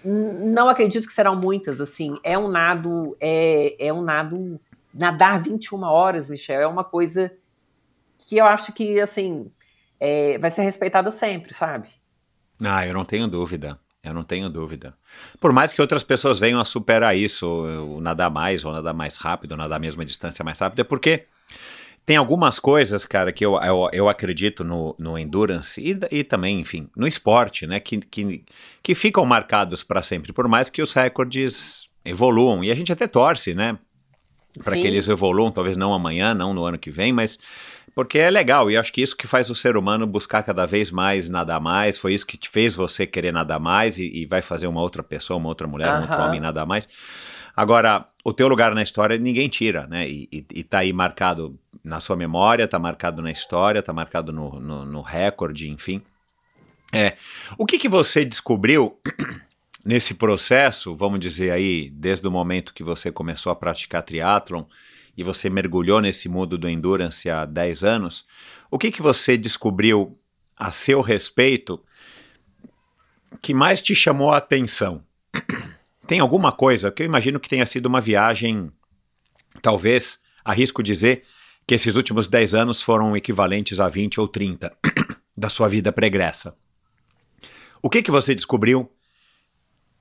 [0.03, 2.19] Não acredito que serão muitas, assim.
[2.23, 4.60] É um nado, é, é um nado.
[4.93, 7.31] Nadar 21 horas, Michel, é uma coisa
[8.27, 9.52] que eu acho que, assim,
[9.99, 11.89] é, vai ser respeitada sempre, sabe?
[12.64, 13.80] Ah, eu não tenho dúvida.
[14.03, 14.95] Eu não tenho dúvida.
[15.39, 19.15] Por mais que outras pessoas venham a superar isso, o nadar mais, ou nadar mais
[19.15, 21.26] rápido, ou nadar a mesma distância mais rápido, é porque
[22.03, 26.60] tem algumas coisas, cara, que eu, eu, eu acredito no, no endurance e, e também,
[26.60, 28.43] enfim, no esporte, né, que, que,
[28.81, 32.64] que ficam marcados para sempre, por mais que os recordes evoluam.
[32.64, 33.77] E a gente até torce, né,
[34.64, 37.38] para que eles evoluam, talvez não amanhã, não no ano que vem, mas
[37.93, 40.91] porque é legal, e acho que isso que faz o ser humano buscar cada vez
[40.91, 44.41] mais nadar mais, foi isso que te fez você querer nadar mais e, e vai
[44.41, 46.88] fazer uma outra pessoa, uma outra mulher, um outro homem nadar mais.
[47.55, 50.07] Agora, o teu lugar na história ninguém tira, né?
[50.07, 54.31] E, e, e tá aí marcado na sua memória, tá marcado na história, tá marcado
[54.31, 56.01] no, no, no recorde, enfim.
[56.93, 57.15] É,
[57.57, 58.97] o que que você descobriu
[59.84, 64.63] nesse processo, vamos dizer aí, desde o momento que você começou a praticar triatlon,
[65.22, 68.26] e você mergulhou nesse mundo do endurance há 10 anos,
[68.72, 70.19] o que, que você descobriu
[70.57, 71.81] a seu respeito
[73.41, 75.03] que mais te chamou a atenção?
[76.07, 78.69] Tem alguma coisa que eu imagino que tenha sido uma viagem,
[79.61, 81.23] talvez, arrisco dizer,
[81.65, 84.76] que esses últimos 10 anos foram equivalentes a 20 ou 30
[85.38, 86.53] da sua vida pregressa.
[87.81, 88.91] O que que você descobriu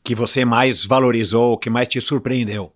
[0.03, 2.75] que você mais valorizou, que mais te surpreendeu?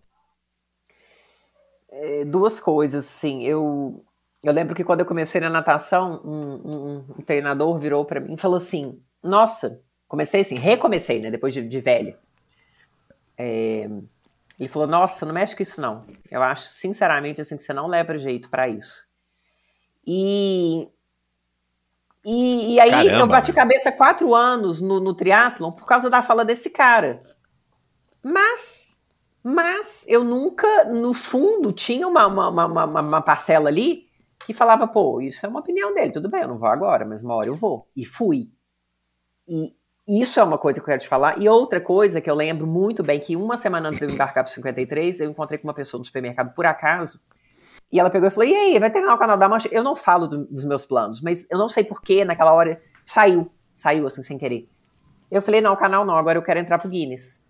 [2.04, 3.42] É, duas coisas, sim.
[3.42, 4.04] Eu,
[4.42, 8.34] eu lembro que quando eu comecei na natação, um, um, um treinador virou para mim
[8.34, 11.30] e falou assim: Nossa, comecei assim, recomecei, né?
[11.30, 12.18] Depois de, de velha.
[13.38, 13.88] É,
[14.60, 16.04] ele falou: Nossa, não mexe com isso, não.
[16.30, 19.08] Eu acho, sinceramente, assim, que você não leva jeito para isso.
[20.06, 20.86] E,
[22.22, 26.22] e, e aí Caramba, eu bati cabeça quatro anos no, no triatlon por causa da
[26.22, 27.22] fala desse cara.
[28.22, 28.93] Mas,
[29.44, 34.06] mas eu nunca, no fundo, tinha uma, uma, uma, uma, parcela ali
[34.46, 37.22] que falava, pô, isso é uma opinião dele, tudo bem, eu não vou agora, mas
[37.22, 37.86] uma hora eu vou.
[37.94, 38.50] E fui.
[39.46, 39.74] E
[40.08, 41.38] isso é uma coisa que eu quero te falar.
[41.38, 44.44] E outra coisa que eu lembro muito bem, que uma semana antes de eu embarcar
[44.44, 47.20] para 53, eu encontrei com uma pessoa no supermercado, por acaso,
[47.92, 49.68] e ela pegou e falou: E aí, vai terminar o canal da Mancha?
[49.70, 53.52] Eu não falo do, dos meus planos, mas eu não sei porquê, naquela hora saiu,
[53.74, 54.70] saiu assim, sem querer.
[55.30, 57.43] Eu falei: Não, o canal não, agora eu quero entrar pro Guinness.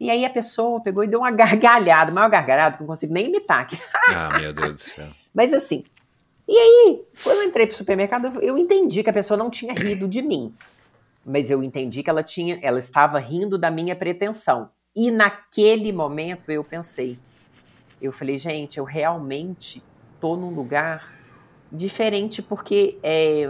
[0.00, 3.12] E aí a pessoa pegou e deu uma gargalhada, maior gargalhada, que eu não consigo
[3.12, 3.66] nem imitar.
[4.08, 5.08] ah, meu Deus do céu.
[5.34, 5.84] Mas assim.
[6.46, 10.08] E aí, quando eu entrei pro supermercado, eu entendi que a pessoa não tinha rido
[10.08, 10.54] de mim.
[11.24, 14.70] Mas eu entendi que ela tinha, ela estava rindo da minha pretensão.
[14.96, 17.18] E naquele momento eu pensei,
[18.00, 19.82] eu falei, gente, eu realmente
[20.18, 21.12] tô num lugar
[21.70, 23.48] diferente porque é,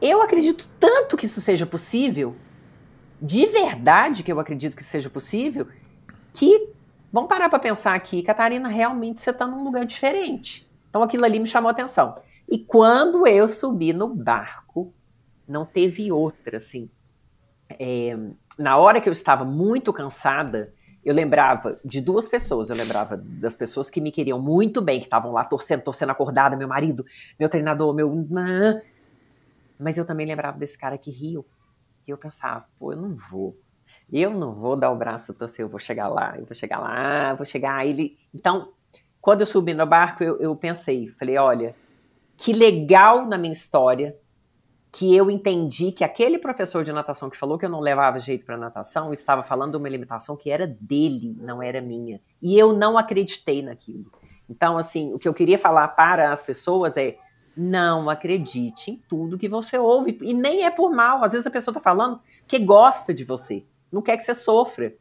[0.00, 2.36] eu acredito tanto que isso seja possível,
[3.22, 5.68] de verdade que eu acredito que seja possível,
[6.32, 6.70] que
[7.12, 10.68] vamos parar para pensar aqui, Catarina, realmente você está num lugar diferente.
[10.90, 12.16] Então aquilo ali me chamou a atenção.
[12.48, 14.92] E quando eu subi no barco,
[15.46, 16.90] não teve outra, assim.
[17.78, 18.18] É,
[18.58, 20.74] na hora que eu estava muito cansada,
[21.04, 22.70] eu lembrava de duas pessoas.
[22.70, 26.56] Eu lembrava das pessoas que me queriam muito bem, que estavam lá torcendo, torcendo acordada,
[26.56, 27.06] meu marido,
[27.38, 28.26] meu treinador, meu.
[29.78, 31.46] Mas eu também lembrava desse cara que riu.
[32.06, 33.58] E eu pensava, pô, eu não vou.
[34.10, 37.30] Eu não vou dar o braço torcer, eu vou chegar lá, eu vou chegar lá,
[37.30, 37.86] eu vou chegar.
[37.86, 38.18] Ele...
[38.34, 38.72] Então,
[39.20, 41.74] quando eu subi no barco, eu, eu pensei, falei, olha,
[42.36, 44.16] que legal na minha história
[44.92, 48.44] que eu entendi que aquele professor de natação que falou que eu não levava jeito
[48.44, 52.20] para natação estava falando de uma limitação que era dele, não era minha.
[52.42, 54.12] E eu não acreditei naquilo.
[54.50, 57.16] Então, assim, o que eu queria falar para as pessoas é:
[57.56, 60.18] não acredite em tudo que você ouve.
[60.22, 61.22] E nem é por mal.
[61.24, 64.94] Às vezes a pessoa está falando que gosta de você, não quer que você sofra.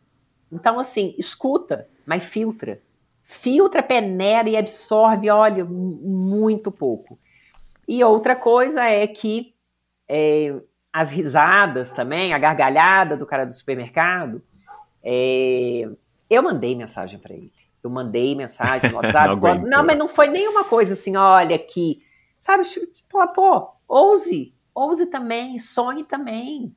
[0.52, 2.82] Então, assim, escuta, mas filtra.
[3.24, 7.18] Filtra, peneira e absorve, olha, muito pouco.
[7.88, 9.54] E outra coisa é que
[10.10, 10.62] é,
[10.92, 14.42] as risadas também, a gargalhada do cara do supermercado.
[15.02, 15.88] É,
[16.30, 17.52] eu mandei mensagem para ele.
[17.84, 19.30] Eu mandei mensagem no WhatsApp.
[19.30, 22.04] não, quando, não, mas não foi nenhuma coisa assim, olha aqui.
[22.42, 26.76] Sabe, tipo, pô, ouse, ouse também, sonhe também.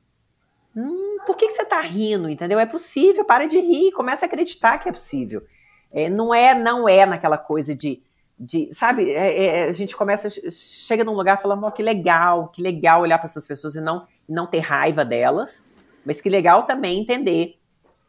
[0.75, 2.59] Hum, por que, que você tá rindo, entendeu?
[2.59, 5.43] É possível, para de rir, começa a acreditar que é possível.
[5.91, 8.03] É, não é, não é naquela coisa de
[8.37, 12.61] de, sabe, é, é, a gente começa, chega num lugar falando, oh, que legal, que
[12.61, 15.63] legal olhar para essas pessoas e não, não ter raiva delas,
[16.05, 17.57] mas que legal também entender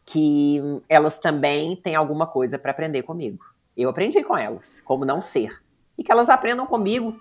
[0.05, 3.45] que elas também têm alguma coisa para aprender comigo.
[3.77, 5.63] Eu aprendi com elas, como não ser.
[5.97, 7.21] E que elas aprendam comigo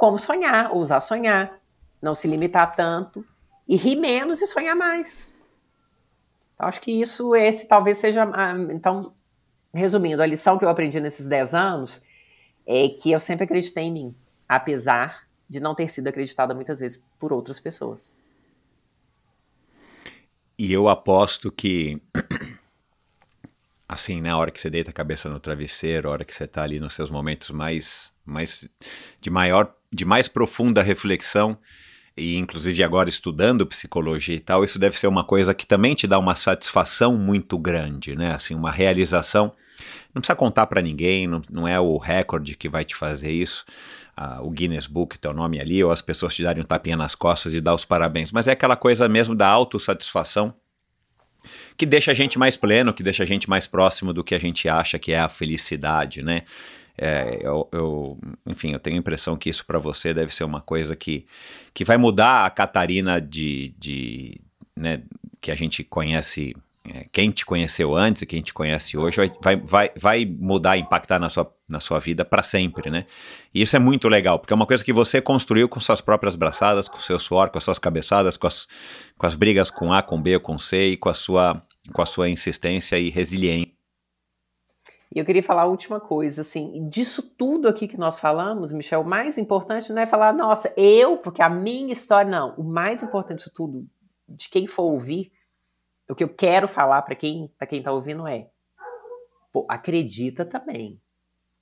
[0.00, 1.60] como sonhar, ousar sonhar,
[2.00, 3.22] não se limitar tanto,
[3.68, 5.36] e rir menos e sonhar mais.
[6.54, 8.26] Então, acho que isso, esse talvez seja.
[8.70, 9.12] Então,
[9.74, 12.02] resumindo, a lição que eu aprendi nesses 10 anos
[12.66, 14.16] é que eu sempre acreditei em mim,
[14.48, 18.18] apesar de não ter sido acreditada muitas vezes por outras pessoas.
[20.58, 22.00] E eu aposto que,
[23.86, 26.62] assim, na hora que você deita a cabeça no travesseiro, a hora que você está
[26.62, 28.66] ali nos seus momentos mais, mais
[29.20, 31.58] de maior, de mais profunda reflexão,
[32.16, 36.06] e inclusive agora estudando psicologia e tal, isso deve ser uma coisa que também te
[36.06, 38.34] dá uma satisfação muito grande, né?
[38.34, 39.52] Assim, uma realização
[40.14, 43.64] não precisa contar para ninguém, não, não é o recorde que vai te fazer isso,
[44.18, 47.14] uh, o Guinness Book, teu nome ali, ou as pessoas te darem um tapinha nas
[47.14, 50.54] costas e dar os parabéns, mas é aquela coisa mesmo da autossatisfação
[51.76, 54.38] que deixa a gente mais pleno, que deixa a gente mais próximo do que a
[54.38, 56.42] gente acha que é a felicidade, né?
[57.02, 60.60] É, eu, eu, enfim, eu tenho a impressão que isso para você deve ser uma
[60.60, 61.24] coisa que,
[61.72, 64.38] que vai mudar a Catarina de, de
[64.76, 65.02] né,
[65.40, 66.54] que a gente conhece
[66.84, 71.18] é, quem te conheceu antes e quem te conhece hoje vai, vai, vai mudar, impactar
[71.18, 73.06] na sua, na sua vida para sempre, né?
[73.54, 76.34] E isso é muito legal, porque é uma coisa que você construiu com suas próprias
[76.34, 78.68] braçadas, com seu suor, com as suas cabeçadas, com as,
[79.16, 81.62] com as brigas com A, com B, com C e com a sua,
[81.94, 83.79] com a sua insistência e resiliência.
[85.12, 89.00] E eu queria falar a última coisa, assim, disso tudo aqui que nós falamos, Michel,
[89.00, 92.54] o mais importante não é falar, nossa, eu, porque a minha história, não.
[92.56, 93.86] O mais importante disso tudo,
[94.28, 95.32] de quem for ouvir,
[96.08, 98.48] o que eu quero falar para quem para quem tá ouvindo é,
[99.52, 101.00] pô, acredita também.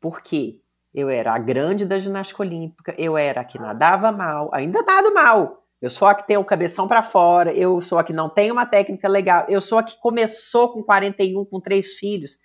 [0.01, 0.61] Porque
[0.95, 5.13] eu era a grande da ginástica olímpica, eu era a que nadava mal, ainda nado
[5.13, 5.65] mal.
[5.81, 8.51] Eu sou a que tem o cabeção para fora, eu sou a que não tem
[8.51, 12.39] uma técnica legal, eu sou a que começou com 41, com três filhos.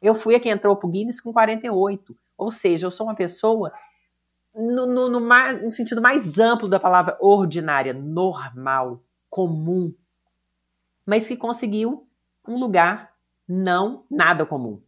[0.00, 2.16] Eu fui a que entrou pro Guinness com 48.
[2.36, 3.72] Ou seja, eu sou uma pessoa
[4.54, 9.94] no, no, no, mais, no sentido mais amplo da palavra ordinária, normal, comum,
[11.06, 12.06] mas que conseguiu
[12.46, 13.12] um lugar
[13.48, 14.80] não nada comum.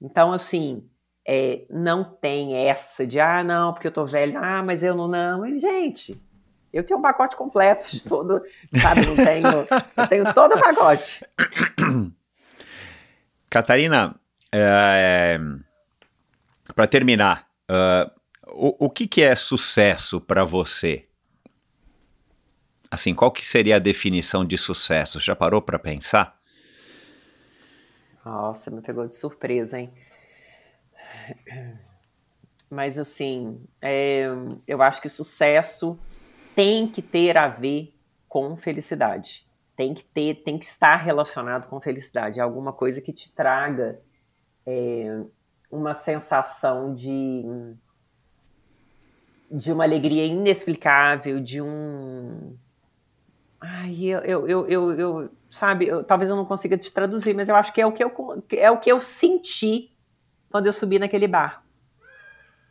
[0.00, 0.88] Então, assim,
[1.26, 5.08] é, não tem essa de, ah, não, porque eu tô velho, ah, mas eu não,
[5.08, 5.44] não.
[5.44, 6.20] E, gente,
[6.72, 8.40] eu tenho um pacote completo de todo,
[8.80, 9.46] sabe, não tenho,
[9.96, 11.24] eu tenho todo o pacote.
[13.50, 14.14] Catarina,
[14.52, 15.38] é,
[16.74, 18.10] para terminar, uh,
[18.46, 21.06] o, o que, que é sucesso para você?
[22.90, 25.20] Assim, qual que seria a definição de sucesso?
[25.20, 26.38] Já parou para pensar?
[28.24, 29.92] Nossa, me pegou de surpresa, hein?
[32.70, 34.26] Mas assim, é,
[34.66, 35.98] eu acho que sucesso
[36.54, 37.94] tem que ter a ver
[38.28, 39.46] com felicidade.
[39.76, 42.40] Tem que ter, tem que estar relacionado com felicidade.
[42.40, 44.00] É alguma coisa que te traga
[44.70, 45.22] é,
[45.70, 47.42] uma sensação de
[49.50, 52.54] de uma alegria inexplicável, de um
[53.60, 57.48] Ai, eu, eu, eu, eu, eu sabe, eu, talvez eu não consiga te traduzir, mas
[57.48, 58.12] eu acho que é o que eu,
[58.52, 59.90] é o que eu senti
[60.50, 61.62] quando eu subi naquele barco.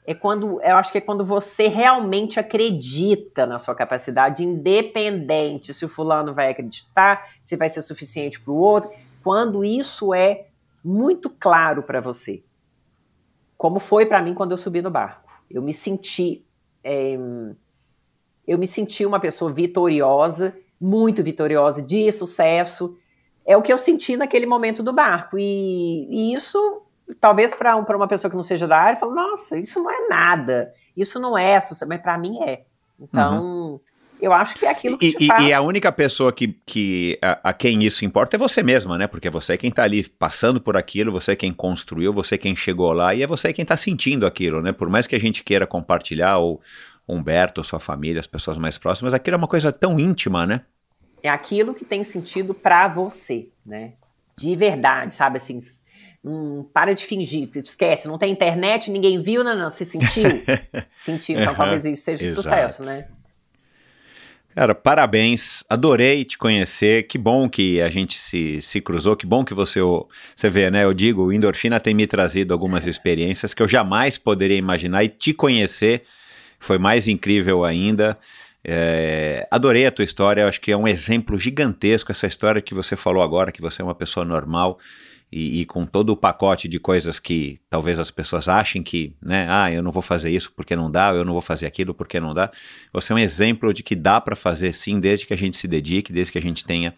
[0.06, 5.84] É quando, eu acho que é quando você realmente acredita na sua capacidade, independente se
[5.84, 8.90] o fulano vai acreditar, se vai ser suficiente para o outro,
[9.22, 10.46] quando isso é
[10.88, 12.44] muito claro para você.
[13.58, 15.30] Como foi para mim quando eu subi no barco.
[15.50, 16.46] Eu me senti.
[16.84, 17.18] É,
[18.48, 22.98] eu me senti uma pessoa vitoriosa muito vitoriosa, de sucesso.
[23.46, 25.38] É o que eu senti naquele momento do barco.
[25.38, 26.84] E, e isso,
[27.20, 30.08] talvez para um, uma pessoa que não seja da área, fala: nossa, isso não é
[30.08, 30.74] nada.
[30.96, 32.66] Isso não é sucesso, mas para mim é.
[33.00, 33.44] Então.
[33.44, 33.80] Uhum.
[34.22, 35.44] Eu acho que é aquilo que e, te faz.
[35.44, 39.08] E a única pessoa que, que a, a, quem isso importa é você mesma, né?
[39.08, 42.38] Porque você é quem está ali passando por aquilo, você é quem construiu, você é
[42.38, 44.72] quem chegou lá e é você quem está sentindo aquilo, né?
[44.72, 46.62] Por mais que a gente queira compartilhar ou
[47.08, 50.62] Humberto, sua família, as pessoas mais próximas, aquilo é uma coisa tão íntima, né?
[51.24, 53.94] É aquilo que tem sentido para você, né?
[54.38, 55.62] De verdade, sabe assim,
[56.28, 60.44] Hum, para de fingir, esquece, não tem internet, ninguém viu, não, não, você sentiu?
[61.02, 62.42] sentiu, então talvez isso seja Exato.
[62.42, 63.08] sucesso, né?
[64.58, 69.46] Cara, parabéns, adorei te conhecer, que bom que a gente se, se cruzou, que bom
[69.46, 69.80] que você,
[70.36, 74.18] você vê, né, eu digo, o Endorfina tem me trazido algumas experiências que eu jamais
[74.18, 76.02] poderia imaginar e te conhecer
[76.60, 78.18] foi mais incrível ainda.
[78.64, 82.96] É, adorei a tua história, acho que é um exemplo gigantesco essa história que você
[82.96, 84.80] falou agora, que você é uma pessoa normal
[85.32, 89.46] e, e, com todo o pacote de coisas que talvez as pessoas achem que, né,
[89.50, 92.20] ah, eu não vou fazer isso porque não dá, eu não vou fazer aquilo porque
[92.20, 92.50] não dá.
[92.94, 95.68] Você é um exemplo de que dá para fazer sim, desde que a gente se
[95.68, 96.94] dedique, desde que a gente tenha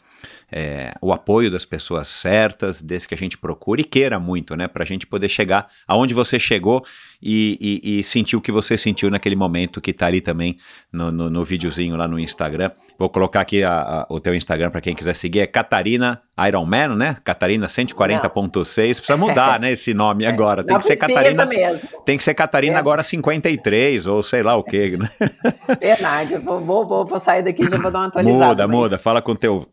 [0.51, 4.67] é, o apoio das pessoas certas, desde que a gente procure e queira muito, né,
[4.67, 6.83] para a gente poder chegar aonde você chegou
[7.21, 10.57] e, e, e sentir o que você sentiu naquele momento que está ali também
[10.91, 12.71] no, no, no, videozinho lá no Instagram.
[12.97, 16.95] Vou colocar aqui a, a, o teu Instagram para quem quiser seguir, é Catarina Ironman,
[16.95, 17.17] né?
[17.23, 18.73] Catarina 140.6.
[18.73, 20.27] Precisa mudar, né, esse nome é.
[20.27, 20.63] agora.
[20.63, 21.45] Tem Não que ser Catarina.
[21.45, 21.89] Mesmo.
[22.05, 22.79] Tem que ser Catarina é.
[22.79, 25.09] agora 53 ou sei lá o quê, né?
[25.79, 26.37] Verdade.
[26.37, 28.47] Vou, vou, vou, vou sair daqui e já vou dar uma atualizada.
[28.47, 28.77] Muda, mas...
[28.77, 28.97] muda.
[28.97, 29.67] Fala com o teu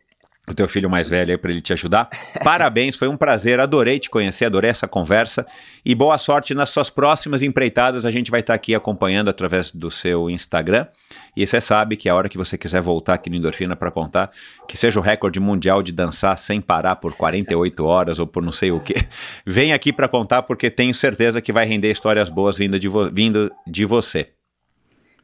[0.49, 2.09] o teu filho mais velho aí para ele te ajudar.
[2.43, 5.45] Parabéns, foi um prazer, adorei te conhecer, adorei essa conversa
[5.85, 8.05] e boa sorte nas suas próximas empreitadas.
[8.05, 10.87] A gente vai estar tá aqui acompanhando através do seu Instagram.
[11.35, 14.31] E você sabe que a hora que você quiser voltar aqui no Endorfina para contar,
[14.67, 18.51] que seja o recorde mundial de dançar sem parar por 48 horas ou por não
[18.51, 18.95] sei o que,
[19.45, 23.11] vem aqui para contar porque tenho certeza que vai render histórias boas vindo de, vo
[23.11, 24.36] vindo de você.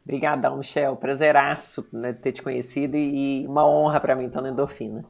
[0.06, 0.96] Obrigadão, Michel.
[0.98, 5.06] Prazeraço né, ter te conhecido e uma honra para mim estar no Endorfina.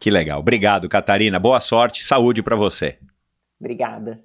[0.00, 0.40] Que legal.
[0.40, 1.38] Obrigado, Catarina.
[1.38, 2.98] Boa sorte saúde para você.
[3.60, 4.20] Obrigada.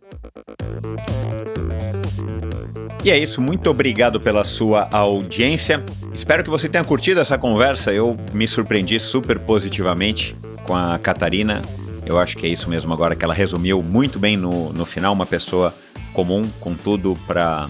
[3.03, 5.83] E é isso, muito obrigado pela sua audiência.
[6.13, 7.91] Espero que você tenha curtido essa conversa.
[7.91, 11.61] Eu me surpreendi super positivamente com a Catarina
[12.05, 15.11] Eu acho que é isso mesmo agora que ela resumiu muito bem no, no final,
[15.11, 15.73] uma pessoa
[16.13, 17.69] comum com tudo para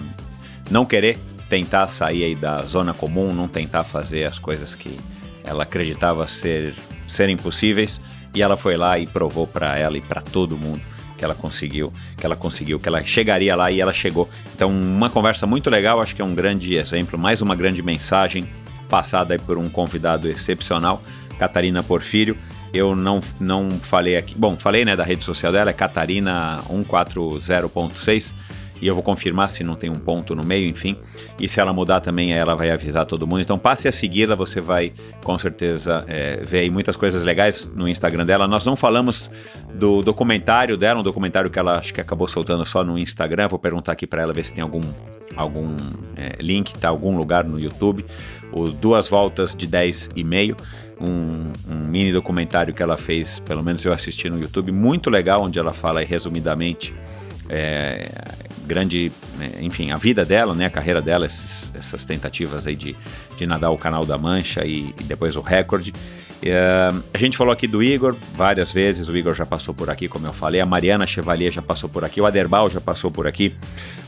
[0.70, 1.18] não querer
[1.54, 4.98] tentar sair aí da zona comum, não tentar fazer as coisas que
[5.44, 6.74] ela acreditava ser
[7.06, 8.00] serem possíveis
[8.34, 10.82] e ela foi lá e provou para ela e para todo mundo
[11.16, 14.28] que ela conseguiu, que ela conseguiu, que ela chegaria lá e ela chegou.
[14.52, 18.48] Então, uma conversa muito legal, acho que é um grande exemplo, mais uma grande mensagem
[18.88, 21.00] passada por um convidado excepcional,
[21.38, 22.36] Catarina Porfírio.
[22.72, 28.34] Eu não, não falei aqui, bom, falei né, da rede social dela, é Catarina140.6
[28.84, 30.94] e eu vou confirmar se não tem um ponto no meio, enfim.
[31.40, 33.40] E se ela mudar também, ela vai avisar todo mundo.
[33.40, 34.92] Então passe a segui-la, você vai
[35.22, 38.46] com certeza é, ver aí muitas coisas legais no Instagram dela.
[38.46, 39.30] Nós não falamos
[39.72, 43.48] do documentário dela, um documentário que ela acho que acabou soltando só no Instagram.
[43.48, 44.82] Vou perguntar aqui para ela ver se tem algum
[45.34, 45.74] algum
[46.14, 48.04] é, link, tá algum lugar no YouTube.
[48.52, 50.58] O Duas Voltas de 10 e meio.
[51.00, 55.42] Um, um, mini documentário que ela fez, pelo menos eu assisti no YouTube, muito legal,
[55.42, 56.94] onde ela fala resumidamente
[57.48, 58.08] é,
[58.66, 62.96] grande, né, enfim, a vida dela, né, a carreira dela, esses, essas tentativas aí de,
[63.36, 65.92] de nadar o Canal da Mancha e, e depois o recorde.
[66.42, 70.08] É, a gente falou aqui do Igor várias vezes, o Igor já passou por aqui,
[70.08, 73.26] como eu falei, a Mariana Chevalier já passou por aqui, o Aderbal já passou por
[73.26, 73.54] aqui,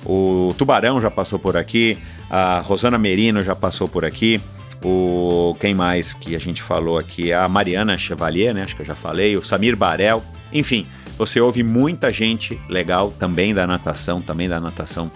[0.05, 1.97] o Tubarão já passou por aqui,
[2.29, 4.39] a Rosana Merino já passou por aqui,
[4.85, 7.33] o quem mais que a gente falou aqui?
[7.33, 8.63] A Mariana Chevalier, né?
[8.63, 10.23] Acho que eu já falei, o Samir Barel,
[10.53, 10.87] enfim,
[11.19, 15.11] você ouve muita gente legal também da natação, também da natação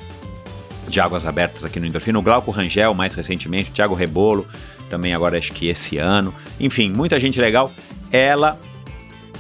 [0.89, 2.19] de águas abertas aqui no Endorfina.
[2.19, 4.47] O Glauco Rangel, mais recentemente, o Thiago Rebolo,
[4.89, 6.35] também agora acho que esse ano.
[6.59, 7.73] Enfim, muita gente legal.
[8.11, 8.59] Ela,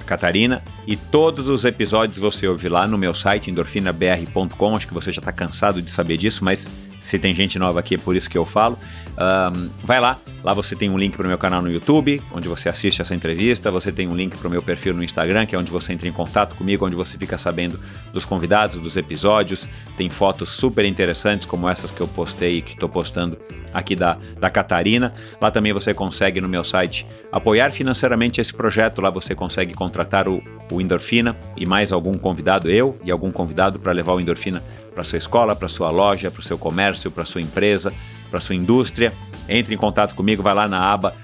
[0.01, 4.77] a Catarina, e todos os episódios você ouve lá no meu site, endorfinabr.com.
[4.77, 6.71] Acho que você já está cansado de saber disso, mas
[7.03, 8.79] se tem gente nova aqui, é por isso que eu falo.
[9.21, 12.49] Um, vai lá, lá você tem um link para o meu canal no YouTube, onde
[12.49, 13.71] você assiste essa entrevista.
[13.71, 16.09] Você tem um link para o meu perfil no Instagram, que é onde você entra
[16.09, 17.79] em contato comigo, onde você fica sabendo
[18.13, 19.67] dos convidados, dos episódios.
[19.97, 23.37] Tem fotos super interessantes, como essas que eu postei e que estou postando
[23.73, 25.13] aqui da, da Catarina.
[25.41, 29.01] Lá também você consegue no meu site apoiar financeiramente esse projeto.
[29.01, 33.79] Lá você consegue contratar o, o Endorfina e mais algum convidado, eu e algum convidado,
[33.79, 34.63] para levar o Endorfina
[35.01, 37.91] para sua escola, para sua loja, para o seu comércio, para sua empresa,
[38.31, 39.15] para sua indústria.
[39.49, 41.15] Entre em contato comigo, vai lá na aba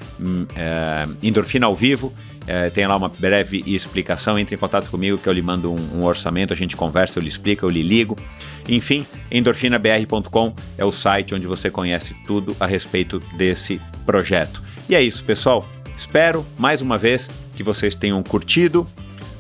[0.57, 2.13] é, Endorfina ao Vivo,
[2.47, 4.39] é, tem lá uma breve explicação.
[4.39, 7.23] Entre em contato comigo que eu lhe mando um, um, orçamento, a gente conversa, eu
[7.23, 8.17] lhe explico, eu lhe ligo.
[8.67, 14.63] Enfim, endorfinabr.com é o site onde você conhece tudo a respeito desse projeto.
[14.89, 15.69] E é isso, pessoal.
[15.95, 18.87] Espero mais uma vez que vocês tenham curtido.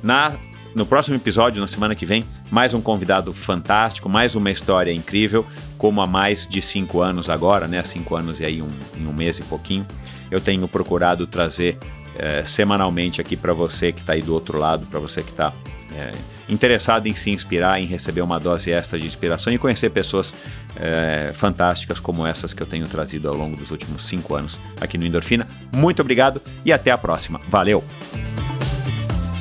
[0.03, 0.35] Na
[0.77, 5.47] no próximo episódio, na semana que vem, mais um convidado fantástico, mais uma história incrível,
[5.79, 7.83] como há mais de cinco anos agora, né?
[7.83, 9.87] Cinco anos e aí um, em um mês e pouquinho.
[10.31, 11.79] Eu tenho procurado trazer
[12.15, 15.51] é, semanalmente aqui para você que está aí do outro lado, para você que está
[15.95, 16.13] é,
[16.47, 20.35] interessado em se inspirar, em receber uma dose extra de inspiração e conhecer pessoas
[20.79, 24.99] é, fantásticas como essas que eu tenho trazido ao longo dos últimos cinco anos aqui
[24.99, 25.49] no Endorfina.
[25.75, 27.41] Muito obrigado e até a próxima.
[27.49, 27.83] Valeu!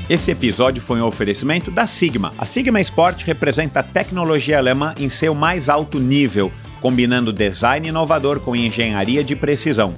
[0.08, 2.32] Esse episódio foi um oferecimento da Sigma.
[2.38, 8.40] A Sigma Sport representa a tecnologia alemã em seu mais alto nível, combinando design inovador
[8.40, 9.98] com engenharia de precisão.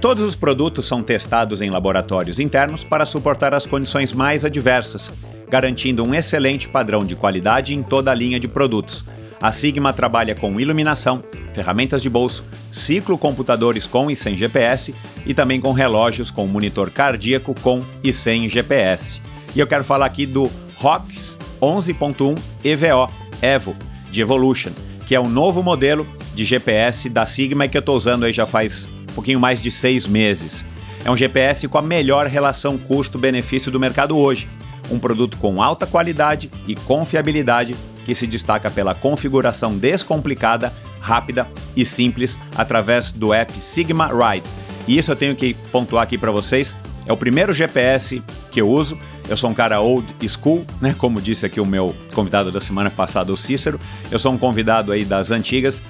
[0.00, 5.10] Todos os produtos são testados em laboratórios internos para suportar as condições mais adversas,
[5.50, 9.04] garantindo um excelente padrão de qualidade em toda a linha de produtos.
[9.42, 14.94] A Sigma trabalha com iluminação, ferramentas de bolso, ciclocomputadores com e sem GPS
[15.26, 19.20] e também com relógios com monitor cardíaco com e sem GPS.
[19.54, 23.12] E eu quero falar aqui do ROX 11.1 EVO
[23.42, 23.76] Evo
[24.10, 24.70] de Evolution,
[25.06, 28.32] que é um novo modelo de GPS da Sigma e que eu estou usando aí
[28.32, 30.64] já faz um pouquinho mais de seis meses.
[31.04, 34.48] É um GPS com a melhor relação custo-benefício do mercado hoje.
[34.90, 41.46] Um produto com alta qualidade e confiabilidade que se destaca pela configuração descomplicada, rápida
[41.76, 44.46] e simples através do app Sigma Ride.
[44.86, 46.74] E isso eu tenho que pontuar aqui para vocês.
[47.08, 48.22] É o primeiro GPS
[48.52, 48.96] que eu uso
[49.28, 50.94] eu sou um cara old school, né?
[50.96, 53.78] Como disse aqui o meu convidado da semana passada, o Cícero.
[54.10, 55.82] Eu sou um convidado aí das antigas.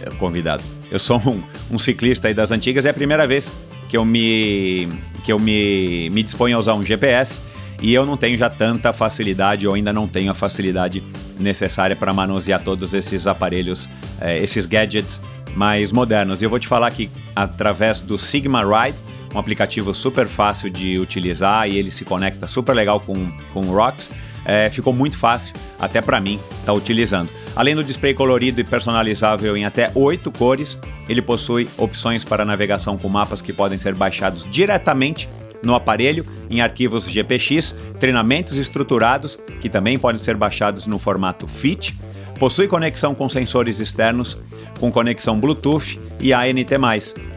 [0.00, 0.62] É, convidado.
[0.90, 1.42] Eu sou um,
[1.72, 2.86] um ciclista aí das antigas.
[2.86, 3.50] É a primeira vez
[3.88, 4.88] que eu me
[5.24, 7.40] que eu me, me disponho a usar um GPS
[7.82, 11.02] e eu não tenho já tanta facilidade, ou ainda não tenho a facilidade
[11.40, 13.88] necessária para manusear todos esses aparelhos,
[14.20, 15.20] eh, esses gadgets
[15.56, 16.40] mais modernos.
[16.40, 18.98] E eu vou te falar que através do Sigma Ride
[19.34, 23.74] um aplicativo super fácil de utilizar e ele se conecta super legal com, com o
[23.74, 24.10] Rocks.
[24.44, 27.30] É, ficou muito fácil, até para mim, estar tá utilizando.
[27.56, 30.78] Além do display colorido e personalizável em até oito cores,
[31.08, 35.28] ele possui opções para navegação com mapas que podem ser baixados diretamente
[35.64, 41.96] no aparelho em arquivos GPX, treinamentos estruturados, que também podem ser baixados no formato FIT,
[42.44, 44.36] possui conexão com sensores externos,
[44.78, 46.68] com conexão Bluetooth e ANT+,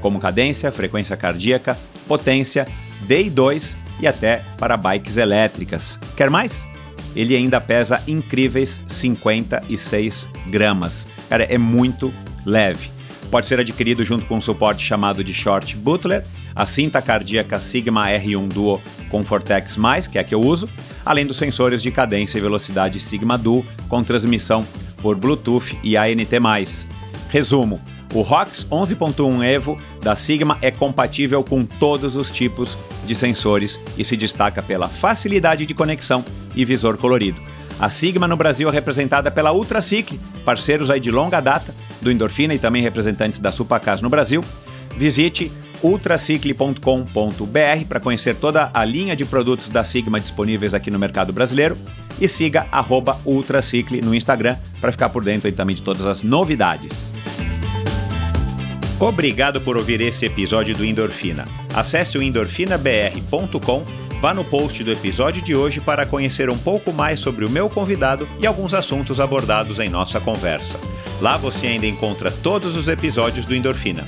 [0.01, 2.67] como cadência, frequência cardíaca, potência,
[3.07, 5.97] DI2 e até para bikes elétricas.
[6.17, 6.65] Quer mais?
[7.15, 11.07] Ele ainda pesa incríveis 56 gramas.
[11.29, 12.13] Cara, é muito
[12.45, 12.91] leve.
[13.31, 18.07] Pode ser adquirido junto com um suporte chamado de Short Butler, a cinta cardíaca Sigma
[18.09, 19.77] R1 Duo com Fortex+,
[20.11, 20.67] que é a que eu uso,
[21.05, 24.65] além dos sensores de cadência e velocidade Sigma Duo com transmissão
[25.01, 26.27] por Bluetooth e ANT+.
[27.29, 27.81] Resumo:
[28.13, 34.03] o ROX 11.1 Evo da Sigma é compatível com todos os tipos de sensores e
[34.03, 36.23] se destaca pela facilidade de conexão
[36.55, 37.41] e visor colorido.
[37.79, 42.53] A Sigma no Brasil é representada pela Ultracicle, parceiros aí de longa data do Endorfina
[42.53, 44.43] e também representantes da Supacas no Brasil.
[44.97, 45.51] Visite
[45.83, 51.77] ultracicle.com.br para conhecer toda a linha de produtos da Sigma disponíveis aqui no mercado brasileiro
[52.19, 52.65] e siga
[53.25, 57.11] Ultracicle no Instagram para ficar por dentro também de todas as novidades.
[58.99, 61.45] Obrigado por ouvir esse episódio do Endorfina.
[61.75, 63.85] Acesse o endorfinabr.com,
[64.19, 67.69] vá no post do episódio de hoje para conhecer um pouco mais sobre o meu
[67.69, 70.79] convidado e alguns assuntos abordados em nossa conversa.
[71.21, 74.07] Lá você ainda encontra todos os episódios do Endorfina.